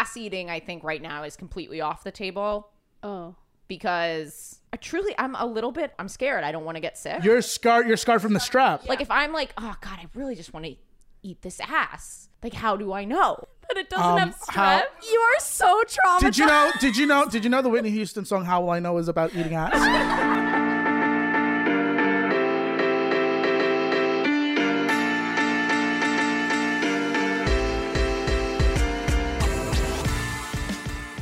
ass 0.00 0.16
eating, 0.16 0.50
I 0.50 0.60
think 0.60 0.82
right 0.84 1.02
now 1.02 1.22
is 1.24 1.36
completely 1.36 1.80
off 1.80 2.02
the 2.04 2.10
table 2.10 2.70
Oh. 3.02 3.34
because 3.68 4.58
I 4.72 4.76
truly, 4.76 5.14
I'm 5.18 5.34
a 5.34 5.46
little 5.46 5.72
bit, 5.72 5.92
I'm 5.98 6.08
scared. 6.08 6.44
I 6.44 6.52
don't 6.52 6.64
want 6.64 6.76
to 6.76 6.80
get 6.80 6.96
sick. 6.98 7.22
You're 7.24 7.42
scarred. 7.42 7.86
You're 7.88 7.96
scarred 7.96 8.22
from 8.22 8.32
the 8.34 8.40
strap. 8.40 8.88
like 8.88 9.00
if 9.00 9.10
I'm 9.10 9.32
like, 9.32 9.52
oh 9.58 9.74
God, 9.80 9.98
I 10.00 10.06
really 10.14 10.34
just 10.34 10.52
want 10.52 10.66
to 10.66 10.74
eat 11.22 11.42
this 11.42 11.60
ass. 11.60 12.28
Like, 12.42 12.54
how 12.54 12.76
do 12.76 12.92
I 12.92 13.04
know? 13.04 13.44
But 13.68 13.76
it 13.76 13.90
doesn't 13.90 14.04
Um, 14.06 14.18
have 14.18 14.36
how- 14.48 14.82
You 15.12 15.20
are 15.20 15.40
so 15.40 15.82
traumatized. 15.84 16.20
Did 16.20 16.38
you 16.38 16.46
know? 16.46 16.72
Did 16.80 16.96
you 16.96 17.06
know? 17.06 17.26
Did 17.26 17.44
you 17.44 17.50
know 17.50 17.62
the 17.62 17.68
Whitney 17.68 17.90
Houston 17.90 18.24
song 18.24 18.44
"How 18.44 18.62
Will 18.62 18.70
I 18.70 18.80
Know" 18.80 18.96
is 18.98 19.06
about 19.08 19.32
eating 19.34 19.54
ass? 19.54 20.46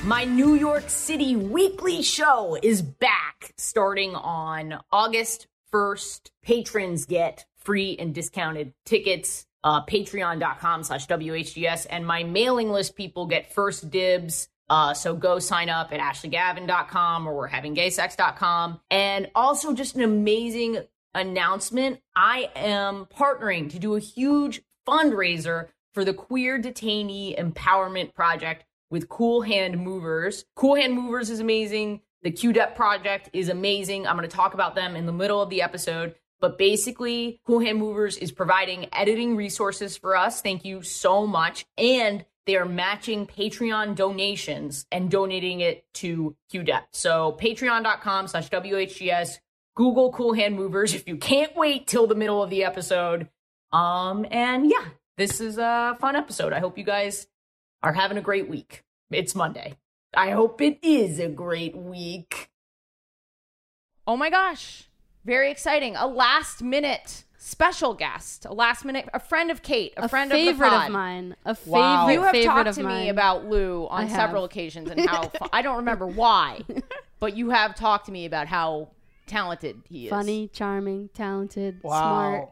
My 0.09 0.25
New 0.25 0.55
York 0.55 0.89
City 0.89 1.37
weekly 1.37 2.01
show 2.01 2.57
is 2.63 2.81
back 2.81 3.53
starting 3.59 4.15
on 4.15 4.81
August 4.91 5.49
1st. 5.71 6.31
Patrons 6.43 7.05
get 7.05 7.45
free 7.59 7.95
and 7.99 8.15
discounted 8.15 8.73
tickets. 8.87 9.45
Uh, 9.63 9.85
Patreon.com 9.85 10.85
slash 10.85 11.07
WHGS. 11.09 11.87
And 11.91 12.07
my 12.07 12.23
mailing 12.23 12.71
list 12.71 12.97
people 12.97 13.27
get 13.27 13.53
first 13.53 13.91
dibs. 13.91 14.49
Uh, 14.71 14.95
so 14.95 15.15
go 15.15 15.39
sign 15.39 15.69
up 15.69 15.93
at 15.93 16.01
ashleygavin.com 16.01 17.29
or 17.29 17.37
we're 17.37 17.47
having 17.47 17.77
gaysex.com. 17.77 18.81
And 18.91 19.31
also 19.35 19.75
just 19.75 19.95
an 19.95 20.01
amazing 20.01 20.79
announcement. 21.15 22.01
I 22.17 22.51
am 22.57 23.05
partnering 23.15 23.69
to 23.73 23.79
do 23.79 23.95
a 23.95 24.01
huge 24.01 24.63
fundraiser 24.89 25.69
for 25.93 26.03
the 26.03 26.15
Queer 26.15 26.59
Detainee 26.59 27.39
Empowerment 27.39 28.15
Project 28.15 28.65
with 28.91 29.09
Cool 29.09 29.43
Hand 29.43 29.79
Movers. 29.79 30.45
Cool 30.55 30.77
Hand 30.77 30.95
Movers 30.95 31.31
is 31.31 31.41
amazing. 31.41 32.01
The 32.23 32.31
QDEP 32.31 32.75
project 32.75 33.31
is 33.33 33.49
amazing. 33.49 34.07
I'm 34.07 34.17
going 34.17 34.29
to 34.29 34.37
talk 34.37 34.55
about 34.55 34.75
them 34.75 34.97
in 34.97 35.07
the 35.07 35.13
middle 35.13 35.41
of 35.41 35.51
the 35.51 35.63
episode. 35.63 36.15
But 36.41 36.59
basically, 36.59 37.41
Cool 37.47 37.61
Hand 37.61 37.79
Movers 37.79 38.17
is 38.17 38.33
providing 38.33 38.89
editing 38.93 39.37
resources 39.37 39.97
for 39.97 40.17
us. 40.17 40.41
Thank 40.41 40.65
you 40.65 40.83
so 40.83 41.27
much. 41.27 41.67
And 41.77 42.25
they 42.47 42.57
are 42.57 42.65
matching 42.65 43.27
Patreon 43.27 43.95
donations 43.95 44.87
and 44.91 45.11
donating 45.11 45.61
it 45.61 45.85
to 45.95 46.35
QDEP. 46.53 46.83
So 46.93 47.37
patreon.com 47.41 48.29
slash 48.29 48.49
WHGS. 48.49 49.39
Google 49.75 50.11
Cool 50.11 50.33
Hand 50.33 50.57
Movers 50.57 50.93
if 50.93 51.07
you 51.07 51.17
can't 51.17 51.55
wait 51.55 51.87
till 51.87 52.09
the 52.09 52.17
middle 52.17 52.43
of 52.43 52.51
the 52.51 52.65
episode. 52.65 53.29
Um, 53.71 54.27
and 54.31 54.69
yeah, 54.69 54.87
this 55.17 55.41
is 55.41 55.57
a 55.57 55.97
fun 56.01 56.17
episode. 56.17 56.53
I 56.53 56.59
hope 56.59 56.79
you 56.79 56.85
guys 56.85 57.29
are 57.83 57.93
having 57.93 58.19
a 58.19 58.23
great 58.23 58.49
week. 58.49 58.85
It's 59.11 59.35
Monday. 59.35 59.77
I 60.15 60.31
hope 60.31 60.61
it 60.61 60.79
is 60.83 61.19
a 61.19 61.29
great 61.29 61.77
week. 61.77 62.51
Oh 64.07 64.17
my 64.17 64.31
gosh. 64.31 64.85
Very 65.25 65.51
exciting. 65.51 65.97
A 65.97 66.07
last 66.07 66.63
minute 66.63 67.25
special 67.37 67.95
guest, 67.95 68.45
a 68.47 68.53
last 68.53 68.85
minute, 68.85 69.09
a 69.15 69.21
friend 69.21 69.51
of 69.51 69.63
Kate, 69.63 69.93
a, 69.97 70.05
A 70.05 70.09
friend 70.09 70.31
favorite 70.31 70.67
of 70.73 70.81
the 70.81 70.87
of, 70.87 70.93
mine. 70.93 71.37
A 71.45 71.55
favorite 71.55 71.73
Wow. 71.81 72.09
You 72.09 72.23
have 72.23 72.31
favorite 72.33 72.55
talked 72.55 72.69
of 72.69 72.75
to 72.77 72.83
mine. 72.83 73.03
me 73.05 73.09
about 73.11 73.45
Lou 73.47 73.87
on 73.89 74.01
I 74.03 74.05
have. 74.07 74.11
several 74.17 74.45
occasions 74.45 74.91
and 74.91 75.01
how 75.09 75.29
fu- 75.29 75.47
I 75.53 75.63
don't 75.63 75.77
remember 75.79 76.07
why, 76.07 76.63
but 77.21 77.37
you 77.37 77.51
have 77.51 77.75
talked 77.75 78.07
to 78.07 78.13
me 78.13 78.25
about 78.27 78.47
how 78.49 78.89
talented 79.27 79.83
he 79.89 80.07
is. 80.07 80.11
funny, 80.11 80.49
charming, 80.49 81.11
talented, 81.15 81.81
Wow. 81.83 81.99
smart. 82.01 82.49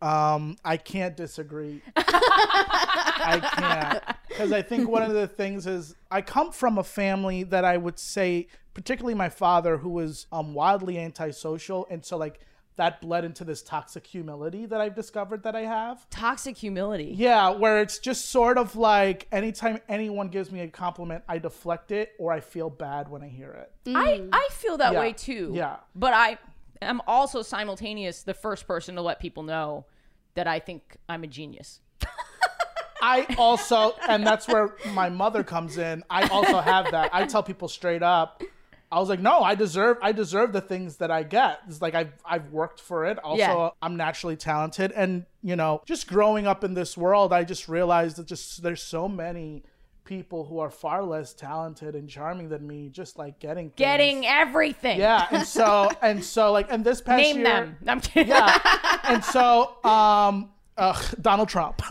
Um, 0.00 0.56
I 0.64 0.76
can't 0.76 1.16
disagree. 1.16 1.82
I 1.96 3.40
can't 3.54 4.16
because 4.28 4.52
I 4.52 4.62
think 4.62 4.88
one 4.88 5.02
of 5.02 5.12
the 5.12 5.26
things 5.26 5.66
is 5.66 5.94
I 6.10 6.22
come 6.22 6.52
from 6.52 6.78
a 6.78 6.84
family 6.84 7.42
that 7.44 7.64
I 7.64 7.76
would 7.76 7.98
say, 7.98 8.46
particularly 8.74 9.14
my 9.14 9.28
father, 9.28 9.78
who 9.78 9.90
was 9.90 10.26
um 10.32 10.54
wildly 10.54 10.98
antisocial, 10.98 11.86
and 11.90 12.04
so 12.04 12.16
like 12.16 12.40
that 12.76 13.00
bled 13.00 13.24
into 13.24 13.42
this 13.42 13.60
toxic 13.60 14.06
humility 14.06 14.64
that 14.64 14.80
I've 14.80 14.94
discovered 14.94 15.42
that 15.42 15.56
I 15.56 15.62
have. 15.62 16.08
Toxic 16.10 16.56
humility. 16.56 17.12
Yeah, 17.16 17.50
where 17.50 17.80
it's 17.80 17.98
just 17.98 18.26
sort 18.30 18.56
of 18.56 18.76
like 18.76 19.26
anytime 19.32 19.80
anyone 19.88 20.28
gives 20.28 20.52
me 20.52 20.60
a 20.60 20.68
compliment, 20.68 21.24
I 21.28 21.38
deflect 21.38 21.90
it 21.90 22.12
or 22.20 22.30
I 22.30 22.38
feel 22.38 22.70
bad 22.70 23.08
when 23.08 23.20
I 23.20 23.26
hear 23.28 23.50
it. 23.50 23.72
I, 23.88 24.22
I 24.32 24.48
feel 24.52 24.76
that 24.76 24.92
Yeah. 24.92 25.00
way 25.00 25.12
too. 25.12 25.50
Yeah. 25.54 25.78
But 25.96 26.12
I 26.14 26.38
am 26.82 27.00
also 27.06 27.42
simultaneous 27.42 28.22
the 28.22 28.34
first 28.34 28.66
person 28.66 28.94
to 28.96 29.02
let 29.02 29.20
people 29.20 29.42
know 29.42 29.86
that 30.34 30.46
I 30.46 30.58
think 30.58 30.96
I'm 31.08 31.24
a 31.24 31.26
genius. 31.26 31.80
I 33.02 33.34
also, 33.38 33.94
and 34.08 34.26
that's 34.26 34.48
where 34.48 34.74
my 34.92 35.08
mother 35.08 35.44
comes 35.44 35.78
in. 35.78 36.02
I 36.10 36.26
also 36.28 36.60
have 36.60 36.90
that. 36.90 37.10
I 37.14 37.26
tell 37.26 37.42
people 37.42 37.68
straight 37.68 38.02
up. 38.02 38.42
I 38.90 38.98
was 38.98 39.08
like, 39.08 39.20
no, 39.20 39.40
I 39.42 39.54
deserve, 39.54 39.98
I 40.00 40.12
deserve 40.12 40.52
the 40.52 40.62
things 40.62 40.96
that 40.96 41.10
I 41.10 41.22
get. 41.22 41.60
It's 41.68 41.82
like 41.82 41.94
I've, 41.94 42.12
I've 42.24 42.50
worked 42.50 42.80
for 42.80 43.04
it. 43.04 43.18
Also, 43.18 43.38
Yeah. 43.38 43.70
I'm 43.82 43.96
naturally 43.96 44.36
talented, 44.36 44.92
and 44.92 45.26
you 45.42 45.56
know, 45.56 45.82
just 45.84 46.08
growing 46.08 46.46
up 46.46 46.64
in 46.64 46.74
this 46.74 46.96
world, 46.96 47.32
I 47.32 47.44
just 47.44 47.68
realized 47.68 48.16
that 48.16 48.26
just 48.26 48.62
there's 48.62 48.82
so 48.82 49.06
many 49.06 49.62
people 50.08 50.46
who 50.46 50.58
are 50.58 50.70
far 50.70 51.04
less 51.04 51.34
talented 51.34 51.94
and 51.94 52.08
charming 52.08 52.48
than 52.48 52.66
me, 52.66 52.88
just 52.88 53.18
like 53.18 53.38
getting 53.38 53.66
things. 53.66 53.76
Getting 53.76 54.26
everything. 54.26 54.98
yeah, 54.98 55.26
and 55.30 55.46
so 55.46 55.90
and 56.00 56.24
so 56.24 56.50
like, 56.50 56.72
and 56.72 56.82
this 56.82 57.02
past 57.02 57.22
Name 57.22 57.36
year, 57.36 57.44
them. 57.44 57.76
I'm 57.86 58.00
kidding. 58.00 58.28
yeah, 58.30 59.00
and 59.04 59.22
so 59.22 59.76
um, 59.84 60.48
uh, 60.78 61.00
Donald 61.20 61.48
Trump. 61.48 61.82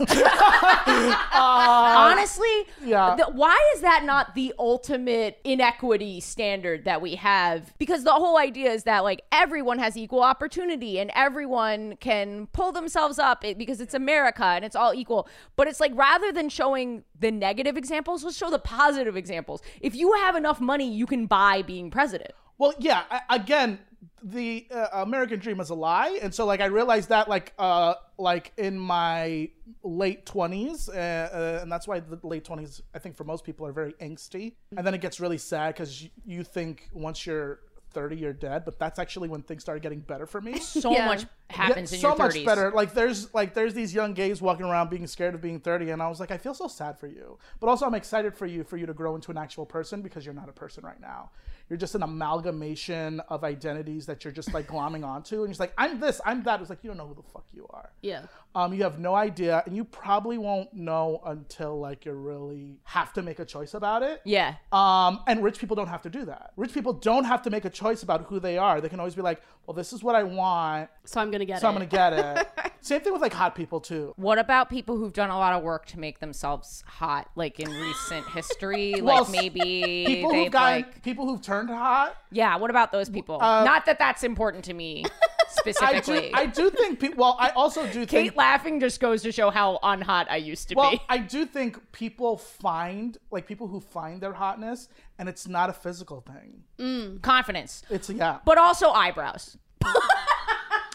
Honestly, 1.34 2.66
yeah. 2.82 3.14
the- 3.16 3.30
why 3.32 3.56
is 3.74 3.82
that 3.82 4.04
not 4.04 4.34
the 4.34 4.54
ultimate 4.58 5.38
inequity 5.44 6.20
standard 6.20 6.84
that 6.84 7.00
we 7.00 7.14
have? 7.16 7.76
Because 7.78 8.04
the 8.04 8.12
whole 8.12 8.38
idea 8.38 8.72
is 8.72 8.84
that 8.84 9.04
like 9.04 9.22
everyone 9.30 9.78
has 9.78 9.96
equal 9.96 10.22
opportunity 10.22 10.98
and 10.98 11.10
everyone 11.14 11.96
can 11.96 12.46
pull 12.48 12.72
themselves 12.72 13.18
up 13.18 13.42
because 13.42 13.80
it's 13.80 13.94
America 13.94 14.44
and 14.44 14.64
it's 14.64 14.76
all 14.76 14.94
equal. 14.94 15.28
But 15.56 15.68
it's 15.68 15.80
like 15.80 15.92
rather 15.94 16.32
than 16.32 16.48
showing 16.48 17.04
the 17.20 17.30
negative 17.30 17.76
examples, 17.76 18.24
let's 18.24 18.36
show 18.36 18.50
the 18.50 18.58
positive 18.58 19.16
examples. 19.16 19.60
If 19.80 19.94
you 19.94 20.12
have 20.14 20.34
enough 20.34 20.60
money, 20.60 20.90
you 20.90 21.06
can 21.06 21.26
buy 21.26 21.62
being 21.62 21.90
president. 21.90 22.32
Well, 22.56 22.74
yeah. 22.78 23.04
I, 23.10 23.20
again, 23.36 23.78
the 24.22 24.66
uh, 24.70 24.88
American 25.02 25.38
dream 25.38 25.60
is 25.60 25.70
a 25.70 25.74
lie, 25.74 26.18
and 26.22 26.34
so 26.34 26.44
like 26.46 26.60
I 26.60 26.66
realized 26.66 27.08
that 27.10 27.28
like 27.28 27.52
uh 27.58 27.94
like 28.18 28.52
in 28.56 28.78
my 28.78 29.50
late 29.82 30.26
twenties, 30.26 30.88
uh, 30.88 31.28
uh, 31.32 31.62
and 31.62 31.70
that's 31.70 31.86
why 31.86 32.00
the 32.00 32.18
late 32.22 32.44
twenties 32.44 32.82
I 32.94 32.98
think 32.98 33.16
for 33.16 33.24
most 33.24 33.44
people 33.44 33.66
are 33.66 33.72
very 33.72 33.92
angsty, 33.94 34.54
and 34.76 34.86
then 34.86 34.94
it 34.94 35.00
gets 35.00 35.20
really 35.20 35.38
sad 35.38 35.74
because 35.74 36.02
you, 36.02 36.10
you 36.24 36.44
think 36.44 36.88
once 36.92 37.26
you're 37.26 37.60
30 37.92 38.16
you're 38.16 38.34
dead. 38.34 38.64
But 38.66 38.78
that's 38.78 38.98
actually 38.98 39.28
when 39.28 39.40
things 39.42 39.62
started 39.62 39.82
getting 39.82 40.00
better 40.00 40.26
for 40.26 40.40
me. 40.42 40.58
So 40.78 40.92
Yeah. 40.92 41.06
much 41.06 41.24
happens 41.48 41.90
Yeah, 41.90 41.96
in 41.96 42.02
so 42.02 42.08
your 42.08 42.16
30s. 42.16 42.18
much 42.18 42.44
better. 42.44 42.70
Like 42.70 42.92
there's 42.92 43.32
like 43.34 43.54
there's 43.54 43.72
these 43.72 43.94
young 43.94 44.12
gays 44.12 44.42
walking 44.42 44.66
around 44.66 44.90
being 44.90 45.06
scared 45.06 45.34
of 45.34 45.40
being 45.40 45.58
30 45.58 45.90
and 45.90 46.02
i 46.02 46.08
was 46.08 46.20
like 46.20 46.30
i 46.30 46.36
feel 46.36 46.54
so 46.54 46.68
sad 46.68 46.98
for 46.98 47.06
you. 47.06 47.38
But 47.60 47.68
also 47.68 47.86
i'm 47.86 47.94
excited 47.94 48.34
for 48.36 48.44
you 48.46 48.62
for 48.62 48.76
you 48.76 48.84
to 48.86 48.92
grow 48.92 49.14
into 49.14 49.30
an 49.30 49.38
actual 49.38 49.64
person 49.64 50.02
because 50.02 50.24
you're 50.26 50.34
not 50.34 50.48
a 50.48 50.52
person 50.52 50.84
right 50.84 51.00
now 51.00 51.30
you're 51.68 51.76
just 51.76 51.94
an 51.94 52.02
amalgamation 52.02 53.20
of 53.28 53.44
identities 53.44 54.06
that 54.06 54.24
you're 54.24 54.32
just 54.32 54.52
like 54.54 54.66
glomming 54.66 55.04
onto. 55.04 55.44
And 55.44 55.48
you're 55.52 55.60
like 55.60 55.74
i'm 55.76 56.00
this 56.00 56.20
i'm 56.24 56.42
that. 56.44 56.60
It's 56.60 56.70
like 56.70 56.82
you 56.82 56.88
don't 56.88 56.96
know 56.96 57.06
who 57.06 57.14
the 57.14 57.28
fuck 57.32 57.44
you 57.52 57.66
are. 57.70 57.90
Yeah. 58.02 58.22
Um, 58.54 58.72
you 58.74 58.82
have 58.82 58.98
no 58.98 59.14
idea 59.14 59.62
and 59.66 59.76
you 59.76 59.84
probably 59.84 60.38
won't 60.38 60.72
know 60.74 61.20
until 61.26 61.78
like 61.78 62.04
you 62.06 62.12
really 62.12 62.78
have 62.84 63.12
to 63.12 63.22
make 63.22 63.38
a 63.38 63.44
choice 63.44 63.74
about 63.74 64.02
it 64.02 64.20
Yeah. 64.24 64.54
um, 64.72 65.20
and 65.26 65.42
rich 65.44 65.58
people 65.58 65.76
don't 65.76 65.88
have 65.88 66.02
to 66.02 66.10
do 66.10 66.24
that. 66.24 66.52
Rich 66.56 66.72
people 66.74 66.92
don't 66.92 67.24
have 67.24 67.42
to 67.42 67.50
make 67.50 67.64
a 67.64 67.70
choice 67.70 68.02
about 68.02 68.22
who 68.22 68.40
they 68.40 68.58
are. 68.58 68.80
They 68.80 68.88
can 68.88 68.98
always 69.00 69.14
be 69.14 69.22
like, 69.22 69.40
well, 69.66 69.74
this 69.74 69.92
is 69.92 70.02
what 70.02 70.14
I 70.14 70.22
want, 70.24 70.88
So 71.04 71.20
I'm 71.20 71.30
gonna 71.30 71.44
get 71.44 71.56
so 71.56 71.58
it. 71.58 71.60
So 71.62 71.68
I'm 71.68 71.74
going 71.76 71.88
to 71.88 71.94
get 71.94 72.12
it. 72.14 72.72
Same 72.80 73.00
thing 73.02 73.12
with 73.12 73.20
like 73.20 73.34
hot 73.34 73.54
people 73.54 73.80
too. 73.80 74.14
What 74.16 74.38
about 74.38 74.70
people 74.70 74.96
who've 74.96 75.12
done 75.12 75.28
a 75.30 75.36
lot 75.36 75.52
of 75.52 75.62
work 75.62 75.84
to 75.86 75.98
make 75.98 76.20
themselves 76.20 76.82
hot, 76.86 77.28
like 77.36 77.60
in 77.60 77.68
recent 77.70 78.26
history? 78.30 78.94
Well, 79.02 79.24
like 79.24 79.30
maybe 79.32 80.04
People 80.06 80.32
who've 80.34 80.50
gotten, 80.50 80.82
like, 80.82 81.02
people 81.02 81.26
who've 81.28 81.42
turned 81.42 81.68
hot. 81.70 82.16
yeah. 82.30 82.56
What 82.56 82.70
about 82.70 82.92
those 82.92 83.08
people? 83.10 83.38
Not 83.40 83.84
that 83.86 83.98
that's 83.98 84.24
important 84.24 84.64
to 84.66 84.74
me 84.74 85.04
Uh, 85.80 85.86
I 85.86 86.00
do. 86.00 86.30
I 86.34 86.46
do 86.46 86.70
think 86.70 87.00
people, 87.00 87.22
well, 87.24 87.36
I 87.38 87.50
also 87.50 87.84
do 87.86 88.06
think, 88.06 88.10
Kate 88.10 88.36
laughing 88.36 88.80
just 88.80 89.00
goes 89.00 89.22
to 89.22 89.32
show 89.32 89.50
how 89.50 89.78
unhot 89.82 90.26
I 90.30 90.36
used 90.36 90.68
to 90.70 90.74
well, 90.74 90.90
be. 90.92 91.00
I 91.08 91.18
do 91.18 91.44
think 91.46 91.92
people 91.92 92.36
find, 92.38 93.16
like 93.30 93.46
people 93.46 93.66
who 93.68 93.80
find 93.80 94.20
their 94.20 94.32
hotness 94.32 94.88
and 95.18 95.28
it's 95.28 95.46
not 95.48 95.68
a 95.70 95.72
physical 95.72 96.20
thing. 96.22 97.18
Confidence, 97.22 97.82
It's, 97.90 98.08
yeah. 98.10 98.38
but 98.44 98.58
also 98.58 98.90
eyebrows. 98.90 99.56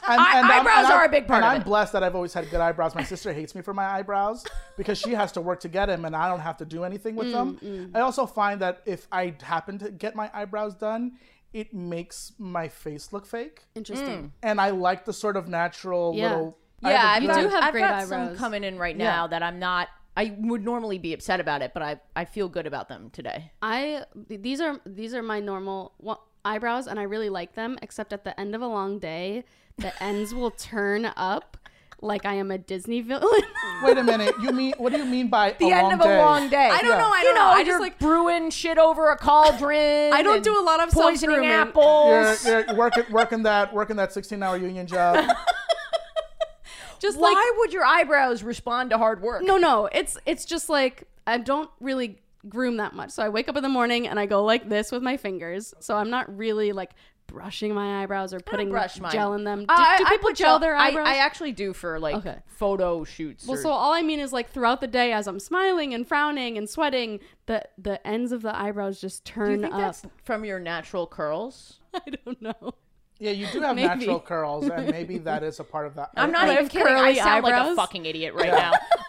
And, 0.06 0.20
I'm- 0.20 0.52
eyebrows 0.52 0.86
I'm- 0.88 0.92
are 1.00 1.06
a 1.06 1.10
big 1.10 1.28
part 1.28 1.44
of 1.44 1.46
it. 1.46 1.48
and 1.48 1.56
I'm 1.56 1.62
it. 1.62 1.66
blessed 1.66 1.94
that 1.94 2.04
I've 2.04 2.14
always 2.14 2.34
had 2.34 2.50
good 2.52 2.60
eyebrows. 2.60 2.94
My 2.94 3.04
sister 3.06 3.32
hates 3.32 3.56
me 3.56 3.62
for 3.62 3.74
my 3.74 3.86
eyebrows 3.86 4.44
because 4.76 4.98
she 5.00 5.12
has 5.12 5.32
to 5.32 5.40
work 5.42 5.62
to 5.62 5.70
get 5.70 5.86
them, 5.86 6.04
and 6.04 6.14
I 6.14 6.28
don't 6.28 6.42
have 6.42 6.58
to 6.58 6.66
do 6.66 6.84
anything 6.84 7.16
with 7.16 7.28
Mm, 7.28 7.60
them. 7.62 7.92
I 7.96 8.02
also 8.02 8.26
find 8.26 8.60
that 8.60 8.82
if 8.86 9.08
I 9.14 9.34
happen 9.42 9.78
to 9.80 9.92
get 9.92 10.14
my 10.14 10.30
eyebrows 10.34 10.76
done, 10.76 11.14
it 11.54 11.74
makes 11.74 12.34
my 12.38 12.68
face 12.68 13.14
look 13.14 13.26
fake, 13.26 13.66
Interesting. 13.76 14.24
Mm. 14.24 14.32
and 14.42 14.60
I 14.62 14.72
like 14.72 15.06
the 15.06 15.14
sort 15.14 15.38
of 15.38 15.48
natural 15.48 16.14
Yeah. 16.16 16.30
little. 16.30 16.58
I 16.84 16.92
Yeah, 16.92 16.98
have 16.98 17.06
a 17.06 17.10
I've 17.16 17.22
You 17.24 17.44
do 17.44 17.50
have 17.50 17.64
I've 17.64 17.72
great 17.72 17.82
got 17.82 18.08
some 18.08 18.22
eyebrows. 18.22 18.38
coming 18.38 18.64
in 18.64 18.78
right 18.78 18.98
Yeah. 18.98 19.06
now 19.06 19.28
that 19.28 19.44
I'm 19.44 19.60
not 19.60 19.88
I 20.16 20.36
would 20.38 20.64
normally 20.64 21.00
be 21.00 21.12
upset 21.14 21.40
about 21.40 21.62
it, 21.64 21.72
but 21.74 21.82
I 21.82 22.00
I 22.16 22.26
feel 22.26 22.48
good 22.50 22.68
about 22.68 22.88
them 22.88 23.10
today. 23.12 23.52
I 23.62 24.04
these 24.16 24.62
are 24.62 24.80
these 24.86 25.14
are 25.16 25.24
my 25.24 25.40
normal 25.40 25.94
wa- 26.00 26.18
eyebrows, 26.46 26.86
and 26.88 27.00
I 27.00 27.04
really 27.04 27.30
like 27.30 27.54
them. 27.56 27.78
Except 27.82 28.14
at 28.14 28.24
the 28.24 28.40
end 28.40 28.54
of 28.54 28.62
a 28.62 28.68
long 28.68 29.00
day, 29.00 29.44
the 29.78 29.92
ends 30.04 30.34
will 30.34 30.52
turn 30.52 31.06
up 31.16 31.58
like 32.02 32.26
I 32.26 32.34
am 32.36 32.52
a 32.52 32.58
Disney 32.58 33.02
villain. 33.02 33.42
Wait 33.84 33.98
a 33.98 34.04
minute. 34.04 34.34
You 34.42 34.52
mean 34.52 34.74
what 34.78 34.92
do 34.94 35.00
you 35.00 35.06
mean 35.06 35.30
by 35.30 35.56
The 35.60 35.70
a 35.70 35.74
end 35.76 35.84
long 35.84 35.94
of 35.94 36.00
day? 36.02 36.16
a 36.16 36.22
long 36.22 36.50
day. 36.50 36.70
I 36.72 36.82
don't 36.82 36.90
Yeah. 36.92 36.98
know. 36.98 37.10
I 37.10 37.24
don't 37.24 37.36
know, 37.36 37.42
know. 37.42 37.48
I 37.50 37.58
you're 37.58 37.66
just 37.66 37.80
like 37.82 38.00
brewing 38.00 38.50
shit 38.50 38.78
over 38.78 39.10
a 39.12 39.18
cauldron. 39.18 40.14
I 40.14 40.22
don't 40.22 40.44
do 40.44 40.60
a 40.60 40.64
lot 40.64 40.82
of 40.82 40.90
poisoning 40.90 41.36
self-grooming. 41.36 41.50
apples. 41.50 42.46
You're, 42.46 42.66
you're 42.68 42.76
working 42.76 43.04
working 43.12 43.44
that 43.44 43.74
working 43.74 43.96
that 43.98 44.12
16 44.14 44.42
hour 44.44 44.58
union 44.58 44.88
job. 44.88 45.16
just 47.00 47.18
Why 47.18 47.32
like 47.34 47.60
would 47.60 47.74
your 47.74 47.86
eyebrows 47.86 48.44
respond 48.44 48.90
to 48.92 48.98
hard 48.98 49.22
work? 49.22 49.44
no, 49.44 49.58
no. 49.58 49.90
It's 49.92 50.18
it's 50.26 50.46
just 50.46 50.70
like 50.70 51.04
I 51.28 51.38
don't 51.38 51.70
really 51.80 52.20
groom 52.48 52.78
that 52.78 52.94
much. 52.94 53.12
So 53.12 53.24
I 53.24 53.30
wake 53.30 53.48
up 53.48 53.56
in 53.56 53.64
the 53.64 53.70
morning 53.70 54.08
and 54.08 54.20
I 54.20 54.26
go 54.26 54.44
like 54.44 54.68
this 54.70 54.92
with 54.92 55.02
my 55.02 55.16
fingers. 55.18 55.74
So 55.80 55.96
I'm 55.96 56.10
not 56.10 56.36
really 56.38 56.72
like 56.74 56.92
brushing 57.34 57.74
my 57.74 58.04
eyebrows 58.04 58.32
or 58.34 58.40
putting 58.40 58.70
brush 58.70 59.00
mine. 59.00 59.12
gel 59.12 59.34
in 59.34 59.44
them. 59.44 59.62
Do, 59.62 59.66
Uh, 59.70 59.76
I- 59.76 59.98
do 59.98 60.06
I 60.06 60.10
people 60.12 60.30
put 60.30 60.38
gel 60.38 60.60
their 60.60 60.76
eyebrows? 60.76 61.08
I, 61.08 61.18
actually 61.18 61.52
do 61.52 61.74
for 61.74 62.00
like 62.00 62.16
Okay. 62.16 62.38
photo 62.46 63.04
shoots. 63.04 63.48
Well, 63.48 63.58
or- 63.58 63.62
so 63.62 63.70
all 63.72 63.92
I 63.92 64.04
mean 64.04 64.20
is 64.20 64.32
like 64.32 64.52
throughout 64.52 64.80
the 64.82 64.88
day, 64.88 65.12
as 65.12 65.28
I'm 65.28 65.40
smiling 65.40 65.94
and 65.94 66.08
frowning 66.08 66.58
and 66.58 66.70
sweating, 66.70 67.20
the 67.48 67.64
the 67.78 68.06
ends 68.08 68.32
of 68.32 68.44
the 68.44 68.56
eyebrows 68.56 69.02
just 69.02 69.26
do 69.26 69.32
turn 69.34 69.52
you 69.52 69.58
think 69.62 69.74
up. 69.74 69.80
that's 69.80 70.06
from 70.24 70.46
your 70.46 70.60
natural 70.60 71.08
curls? 71.08 71.80
I 71.94 72.02
don't 72.26 72.42
know. 72.42 72.76
Yeah, 73.20 73.32
you 73.32 73.48
do 73.48 73.62
have 73.62 73.76
Maybe. 73.76 73.88
natural 73.88 74.20
curls, 74.20 74.68
and 74.68 74.90
maybe 74.90 75.18
that 75.20 75.44
is 75.44 75.60
a 75.60 75.64
part 75.64 75.88
of 75.88 75.96
that. 75.96 76.10
I'm 76.18 76.32
not 76.32 76.44
I 76.44 76.52
even 76.54 76.64
have 76.64 76.70
kidding. 76.72 76.88
I 76.88 77.00
curly 77.00 77.16
sound 77.16 77.44
like 77.44 77.54
a 77.72 77.76
fucking 77.76 78.06
idiot 78.06 78.34
right 78.34 78.48
Yeah. 78.48 78.72
now. 78.72 78.72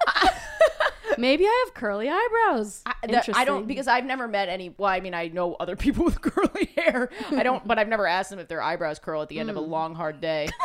Maybe 1.18 1.44
I 1.46 1.64
have 1.66 1.74
curly 1.74 2.08
eyebrows. 2.08 2.82
I, 2.86 2.94
that-. 3.08 3.28
I 3.34 3.44
don't 3.44 3.66
because 3.66 3.86
I've 3.88 4.04
never 4.04 4.26
met 4.28 4.48
any. 4.48 4.74
Well, 4.76 4.90
I 4.90 5.00
mean, 5.00 5.14
I 5.14 5.28
know 5.28 5.54
other 5.54 5.76
people 5.84 6.04
with 6.04 6.20
curly 6.20 6.66
hair. 6.76 7.10
I 7.30 7.42
don't, 7.42 7.66
but 7.66 7.78
I've 7.78 7.88
never 7.88 8.06
asked 8.06 8.30
them 8.30 8.38
if 8.38 8.48
their 8.48 8.62
eyebrows 8.62 8.98
curl 8.98 9.22
at 9.22 9.28
the 9.28 9.38
end 9.38 9.50
of 9.50 9.56
a 9.56 9.60
Hmm. 9.60 9.70
long, 9.70 9.94
hard 9.94 10.20
day. 10.20 10.48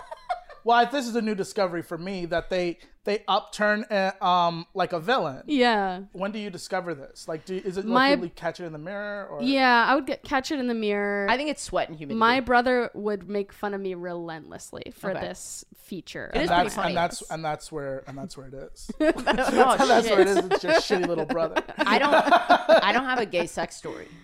Well, 0.63 0.85
this 0.91 1.07
is 1.07 1.15
a 1.15 1.21
new 1.21 1.35
discovery 1.35 1.81
for 1.81 1.97
me 1.97 2.25
that 2.27 2.49
they 2.49 2.77
they 3.05 3.23
upturn 3.27 3.85
uh, 3.89 4.11
um 4.21 4.65
like 4.73 4.93
a 4.93 4.99
villain. 4.99 5.43
Yeah. 5.47 6.01
When 6.11 6.31
do 6.31 6.39
you 6.39 6.49
discover 6.49 6.93
this? 6.93 7.27
Like, 7.27 7.45
do 7.45 7.55
is 7.55 7.77
it 7.77 7.85
My- 7.85 8.11
like 8.15 8.21
you 8.23 8.29
catch 8.29 8.59
it 8.59 8.65
in 8.65 8.73
the 8.73 8.77
mirror 8.79 9.25
or? 9.27 9.41
Yeah, 9.41 9.85
I 9.87 9.95
would 9.95 10.05
get 10.05 10.23
catch 10.23 10.51
it 10.51 10.59
in 10.59 10.67
the 10.67 10.73
mirror. 10.73 11.27
I 11.29 11.37
think 11.37 11.49
it's 11.49 11.61
sweat 11.63 11.89
and 11.89 11.97
humidity. 11.97 12.19
My 12.19 12.39
brother 12.39 12.91
would 12.93 13.29
make 13.29 13.51
fun 13.53 13.73
of 13.73 13.81
me 13.81 13.93
relentlessly 13.95 14.91
for 14.95 15.11
Okay. 15.11 15.21
this 15.21 15.65
feature. 15.77 16.29
It 16.35 16.41
is 16.41 16.43
of 16.43 16.57
That's, 16.57 16.75
funny. 16.75 16.87
and 16.89 16.97
that's 16.97 17.21
and 17.31 17.43
that's 17.45 17.71
where 17.71 18.03
and 18.07 18.17
that's 18.17 18.37
where 18.37 18.47
it 18.47 18.53
is. 18.53 18.91
oh, 18.99 19.11
that's 19.21 19.49
shit. 20.07 20.11
where 20.11 20.21
it 20.21 20.27
is. 20.27 20.37
It's 20.37 20.61
just 20.61 20.89
shitty 20.89 21.07
little 21.07 21.25
brother. 21.25 21.63
I 21.77 21.97
don't. 21.97 22.13
I 22.83 22.91
don't 22.91 23.05
have 23.05 23.19
a 23.19 23.25
gay 23.25 23.47
sex 23.47 23.75
story. 23.75 24.07